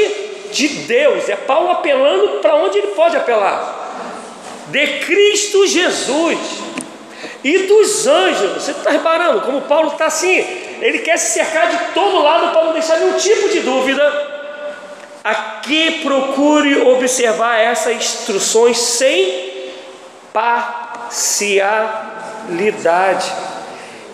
de 0.51 0.67
Deus, 0.67 1.29
é 1.29 1.37
Paulo 1.37 1.73
apelando 1.73 2.41
para 2.41 2.55
onde 2.57 2.79
ele 2.79 2.89
pode 2.89 3.19
apelar 3.19 3.80
de 4.71 4.87
Cristo 5.01 5.67
Jesus 5.67 6.39
e 7.43 7.59
dos 7.59 8.07
anjos. 8.07 8.63
Você 8.63 8.71
está 8.71 8.91
reparando 8.91 9.41
como 9.43 9.61
Paulo 9.63 9.91
está 9.93 10.07
assim? 10.07 10.39
Ele 10.81 11.01
quer 11.01 11.19
se 11.19 11.35
cercar 11.35 11.69
de 11.69 11.77
todo 11.93 12.23
lado 12.23 12.53
para 12.53 12.65
não 12.65 12.73
deixar 12.73 12.99
nenhum 12.99 13.19
tipo 13.19 13.49
de 13.49 13.61
dúvida. 13.61 14.39
Aqui 15.23 16.01
procure 16.03 16.81
observar 16.81 17.59
essas 17.59 17.95
instruções 17.95 18.79
sem 18.79 19.71
parcialidade 20.33 23.31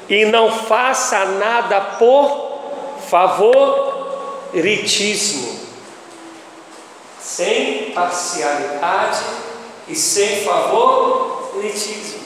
e 0.09 0.25
não 0.25 0.51
faça 0.51 1.25
nada 1.27 1.81
por 1.81 2.45
favoritismo, 3.09 5.61
sem 7.21 7.93
parcialidade 7.93 9.46
e 9.89 9.95
sem 9.95 10.45
favoritismo. 10.45 12.21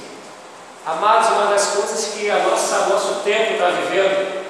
Amados, 0.86 1.28
uma 1.30 1.46
das 1.46 1.66
coisas 1.68 2.14
que 2.14 2.30
a 2.30 2.38
nossa, 2.38 2.86
nosso 2.86 3.20
tempo 3.22 3.52
está 3.52 3.68
vivendo, 3.70 4.44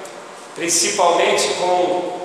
principalmente 0.54 1.54
com 1.54 2.20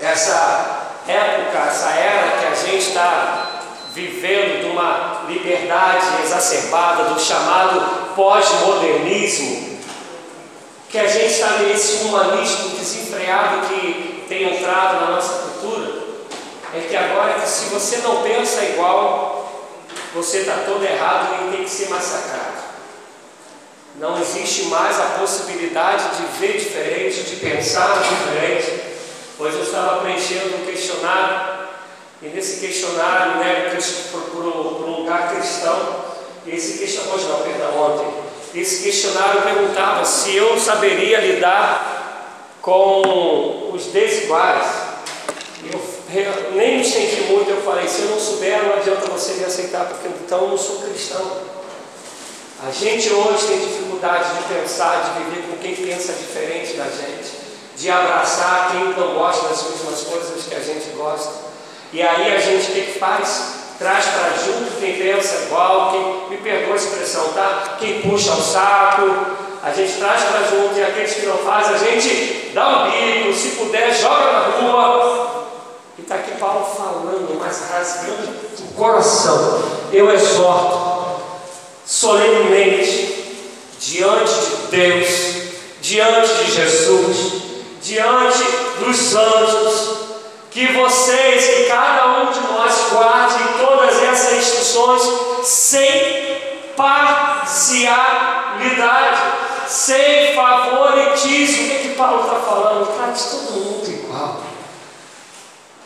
essa 0.00 0.94
época, 1.06 1.58
essa 1.58 1.90
era 1.90 2.38
que 2.38 2.46
a 2.46 2.54
gente 2.54 2.88
está 2.88 3.62
vivendo 3.92 4.60
de 4.60 4.70
uma 4.70 5.24
liberdade 5.26 6.22
exacerbada, 6.22 7.04
do 7.04 7.20
chamado 7.20 8.14
pós-modernismo, 8.14 9.80
que 10.88 10.98
a 10.98 11.06
gente 11.06 11.32
está 11.32 11.58
nesse 11.58 12.04
humanismo 12.04 12.70
desenfreado 12.70 13.66
que 13.66 14.24
tem 14.28 14.56
entrado 14.56 15.00
na 15.00 15.10
nossa 15.16 15.32
cultura, 15.42 16.04
é 16.74 16.80
que 16.88 16.96
agora 16.96 17.40
se 17.44 17.66
você 17.66 17.98
não 17.98 18.22
pensa 18.22 18.62
igual, 18.62 19.47
você 20.14 20.38
está 20.38 20.64
todo 20.66 20.84
errado 20.84 21.48
e 21.48 21.56
tem 21.56 21.64
que 21.64 21.70
ser 21.70 21.88
massacrado. 21.88 22.58
Não 23.96 24.20
existe 24.20 24.64
mais 24.66 24.98
a 25.00 25.18
possibilidade 25.18 26.04
de 26.16 26.38
ver 26.38 26.58
diferente, 26.58 27.24
de 27.24 27.36
pensar 27.36 28.00
diferente. 28.02 28.80
Hoje 29.38 29.56
eu 29.56 29.62
estava 29.62 30.00
preenchendo 30.00 30.56
um 30.56 30.66
questionário, 30.66 31.58
e 32.22 32.26
nesse 32.26 32.60
questionário, 32.60 33.36
né, 33.36 33.76
por, 34.10 34.44
um 34.44 35.00
lugar 35.00 35.34
cristão, 35.34 36.04
esse 36.46 36.78
questionário, 36.78 37.14
hoje 37.14 37.28
não, 37.28 37.42
perdão, 37.42 37.78
ontem, 37.80 38.60
esse 38.60 38.82
questionário 38.82 39.42
perguntava 39.42 40.04
se 40.04 40.34
eu 40.34 40.58
saberia 40.58 41.20
lidar 41.20 42.54
com 42.62 43.70
os 43.72 43.86
desiguais. 43.86 44.66
Eu 45.72 45.97
nem 46.54 46.76
me 46.76 46.82
estendi 46.82 47.22
muito, 47.30 47.50
eu 47.50 47.60
falei, 47.62 47.86
se 47.86 48.02
eu 48.02 48.10
não 48.10 48.18
souber, 48.18 48.62
não 48.62 48.74
adianta 48.76 49.10
você 49.10 49.34
me 49.34 49.44
aceitar, 49.44 49.84
porque 49.86 50.08
então 50.08 50.40
eu 50.42 50.48
não 50.48 50.58
sou 50.58 50.76
cristão. 50.76 51.48
A 52.66 52.70
gente 52.70 53.12
hoje 53.12 53.46
tem 53.46 53.58
dificuldade 53.58 54.24
de 54.36 54.54
pensar, 54.54 55.14
de 55.14 55.24
viver 55.24 55.46
com 55.48 55.58
quem 55.58 55.76
pensa 55.76 56.12
diferente 56.14 56.76
da 56.76 56.84
gente, 56.84 57.30
de 57.76 57.90
abraçar 57.90 58.70
quem 58.72 58.84
não 58.84 59.14
gosta 59.14 59.48
das 59.48 59.62
mesmas 59.64 60.00
coisas 60.00 60.44
que 60.44 60.54
a 60.54 60.60
gente 60.60 60.96
gosta. 60.96 61.30
E 61.92 62.02
aí 62.02 62.34
a 62.34 62.40
gente 62.40 62.70
o 62.70 62.74
que 62.74 62.98
faz? 62.98 63.58
Traz 63.78 64.06
para 64.06 64.30
junto 64.44 64.80
quem 64.80 64.98
pensa 64.98 65.44
igual, 65.44 65.92
quem, 65.92 66.30
me 66.30 66.36
perdoa 66.42 66.72
a 66.72 66.76
expressão, 66.76 67.28
tá? 67.32 67.76
Quem 67.78 68.02
puxa 68.02 68.32
o 68.32 68.42
saco, 68.42 69.06
a 69.62 69.70
gente 69.72 69.98
traz 69.98 70.22
para 70.24 70.42
junto 70.48 70.76
e 70.76 70.82
aqueles 70.82 71.14
que 71.14 71.26
não 71.26 71.38
fazem, 71.38 71.74
a 71.74 71.78
gente 71.78 72.50
dá 72.54 72.68
um 72.68 72.90
bico, 72.90 73.32
se 73.32 73.50
puder, 73.50 73.94
joga 73.94 74.32
na 74.32 74.40
rua, 74.40 75.37
está 76.08 76.14
aqui 76.14 76.40
Paulo 76.40 76.64
falando, 76.64 77.38
mas 77.38 77.64
rasgando 77.70 78.34
o 78.60 78.72
coração. 78.74 79.62
Eu 79.92 80.10
exorto 80.10 81.20
solenemente, 81.84 83.36
diante 83.78 84.32
de 84.32 84.68
Deus, 84.70 85.08
diante 85.82 86.32
de 86.32 86.50
Jesus, 86.50 87.42
diante 87.82 88.42
dos 88.78 89.14
anjos, 89.14 89.98
que 90.50 90.72
vocês, 90.72 91.46
que 91.46 91.64
cada 91.64 92.22
um 92.22 92.32
de 92.32 92.40
nós 92.40 92.74
guarde 92.90 93.44
todas 93.58 94.02
essas 94.02 94.38
instruções 94.38 95.02
sem 95.44 96.38
parcialidade, 96.74 99.20
sem 99.68 100.34
favoritismo. 100.34 101.64
O 101.64 101.66
que, 101.68 101.74
é 101.74 101.78
que 101.82 101.90
Paulo 101.90 102.22
está 102.22 102.36
falando? 102.36 102.86
Trate 102.96 103.24
todo 103.24 103.52
mundo 103.52 103.86
igual. 103.86 104.48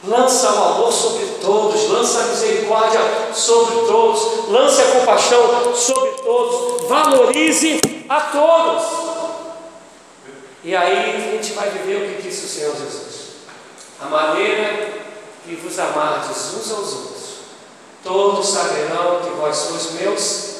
Lança 0.04 0.50
o 0.52 0.64
amor 0.64 0.92
sobre 0.92 1.26
todos, 1.40 1.88
lança 1.88 2.22
a 2.22 2.24
misericórdia 2.24 3.00
sobre 3.32 3.86
todos, 3.86 4.48
lance 4.48 4.82
a 4.82 4.98
compaixão 4.98 5.74
sobre 5.76 6.10
todos, 6.22 6.88
valorize 6.88 7.80
a 8.08 8.20
todos. 8.20 8.82
E 10.64 10.74
aí 10.74 11.16
a 11.16 11.20
gente 11.20 11.52
vai 11.52 11.70
viver 11.70 11.96
o 12.02 12.16
que 12.16 12.22
disse 12.22 12.46
o 12.46 12.48
Senhor 12.48 12.74
Jesus: 12.74 13.12
a 14.00 14.06
maneira 14.06 14.88
que 15.44 15.54
vos 15.54 15.78
amardes 15.78 16.54
uns 16.54 16.72
aos 16.72 16.92
outros, 16.94 17.22
todos 18.02 18.48
saberão 18.48 19.20
que 19.22 19.30
vós 19.30 19.56
sois 19.56 19.92
meus 19.92 20.56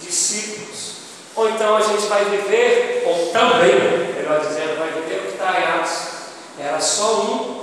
discípulos. 0.00 0.92
Ou 1.34 1.48
então 1.48 1.78
a 1.78 1.80
gente 1.80 2.06
vai 2.08 2.26
viver, 2.26 3.04
ou 3.06 3.32
também, 3.32 4.12
melhor 4.14 4.40
dizendo, 4.40 4.78
vai 4.78 4.90
viver 4.90 5.20
o 5.20 5.22
que 5.28 5.32
está 5.32 5.48
Atos. 5.48 5.92
Era 6.58 6.78
só 6.78 7.22
um 7.22 7.61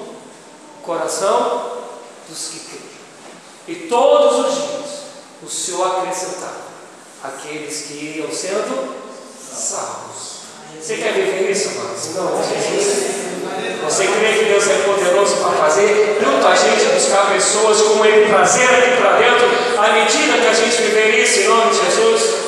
coração 0.89 1.71
dos 2.27 2.47
que 2.47 2.59
creem. 2.61 2.89
E 3.67 3.87
todos 3.87 4.47
os 4.47 4.55
dias 4.55 4.89
o 5.43 5.47
Senhor 5.47 5.85
acrescentava 5.85 6.69
aqueles 7.23 7.83
que 7.83 8.17
iam 8.17 8.31
sendo 8.31 8.95
salvos. 9.39 10.39
Você 10.81 10.97
quer 10.97 11.13
viver 11.13 11.51
isso, 11.51 11.69
amados? 11.69 12.15
Não, 12.15 12.41
Jesus. 12.43 13.19
Você 13.83 14.07
crê 14.07 14.33
que 14.33 14.45
Deus 14.45 14.67
é 14.67 14.83
poderoso 14.83 15.35
para 15.37 15.51
fazer 15.51 16.17
tanto 16.19 16.47
a 16.47 16.55
gente 16.55 16.85
buscar 16.93 17.31
pessoas 17.31 17.81
como 17.81 18.05
Ele 18.05 18.27
trazer 18.27 18.63
aqui 18.63 19.01
para 19.01 19.17
dentro, 19.17 19.47
à 19.77 19.93
medida 19.93 20.37
que 20.39 20.47
a 20.47 20.53
gente 20.53 20.81
viver 20.81 21.23
isso 21.23 21.39
em 21.41 21.47
nome 21.47 21.71
de 21.71 21.85
Jesus? 21.85 22.39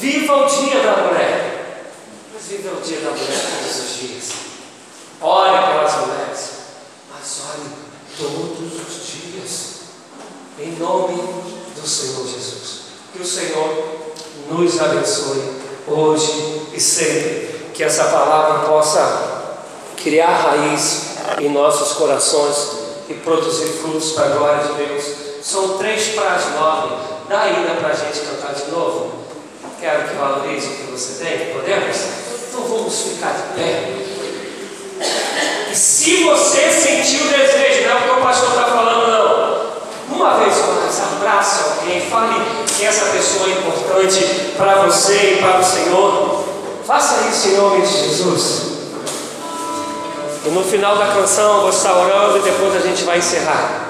Viva 0.00 0.34
o 0.34 0.46
dia 0.46 0.80
da 0.80 0.96
mulher. 1.02 1.84
Mas 2.32 2.44
viva 2.48 2.76
o 2.76 2.80
dia 2.80 3.00
da 3.00 3.10
mulher 3.10 3.26
todos 3.26 3.78
os 3.78 3.96
dias. 3.96 4.30
Ore 5.20 5.66
pelas 5.66 5.96
mulheres. 5.96 6.39
Ore 7.48 7.70
todos 8.18 8.72
os 8.86 9.06
dias. 9.06 9.70
Em 10.58 10.72
nome 10.76 11.16
do 11.74 11.88
Senhor 11.88 12.26
Jesus. 12.26 12.80
Que 13.12 13.22
o 13.22 13.26
Senhor 13.26 14.00
nos 14.50 14.80
abençoe 14.80 15.42
hoje 15.86 16.66
e 16.74 16.80
sempre. 16.80 17.70
Que 17.72 17.84
essa 17.84 18.04
palavra 18.04 18.68
possa 18.68 19.56
criar 19.96 20.36
raiz 20.36 21.02
em 21.38 21.48
nossos 21.48 21.92
corações 21.92 22.80
e 23.08 23.14
produzir 23.14 23.66
frutos 23.66 24.12
para 24.12 24.26
a 24.26 24.36
glória 24.36 24.64
de 24.64 24.72
Deus. 24.74 25.04
São 25.42 25.78
três 25.78 26.08
pratos 26.08 26.52
nove. 26.54 26.94
Dá 27.28 27.42
ainda 27.42 27.74
para 27.76 27.88
a 27.88 27.94
gente 27.94 28.20
cantar 28.20 28.54
de 28.54 28.70
novo. 28.70 29.20
Quero 29.80 30.08
que 30.08 30.14
valorize 30.16 30.66
o 30.66 30.70
que 30.70 30.90
você 30.90 31.24
tem. 31.24 31.54
Podemos? 31.54 31.96
Então 32.48 32.62
vamos 32.64 33.00
ficar 33.00 33.32
de 33.32 33.54
pé. 33.54 34.09
E 35.70 35.74
se 35.74 36.24
você 36.24 36.70
sentiu 36.70 37.24
o 37.24 37.28
desejo, 37.28 37.88
não 37.88 37.90
é 37.90 37.94
o 37.94 38.02
que 38.02 38.20
o 38.20 38.22
pastor 38.22 38.48
está 38.50 38.64
falando, 38.64 39.06
não. 39.06 40.16
Uma 40.16 40.34
vez 40.38 40.54
mais, 40.56 41.00
abrace 41.00 41.62
alguém, 41.70 42.00
fale 42.10 42.34
que 42.66 42.84
essa 42.84 43.06
pessoa 43.06 43.48
é 43.48 43.52
importante 43.52 44.52
para 44.56 44.82
você 44.82 45.34
e 45.34 45.42
para 45.42 45.60
o 45.60 45.64
Senhor. 45.64 46.44
Faça 46.84 47.28
isso 47.30 47.48
em 47.48 47.56
nome 47.56 47.86
de 47.86 47.92
Jesus. 47.92 48.62
E 50.44 50.48
no 50.50 50.64
final 50.64 50.96
da 50.96 51.06
canção 51.06 51.56
eu 51.56 51.60
vou 51.60 51.70
estar 51.70 51.96
orando 51.96 52.38
e 52.38 52.42
depois 52.42 52.74
a 52.74 52.80
gente 52.80 53.04
vai 53.04 53.18
encerrar. 53.18 53.89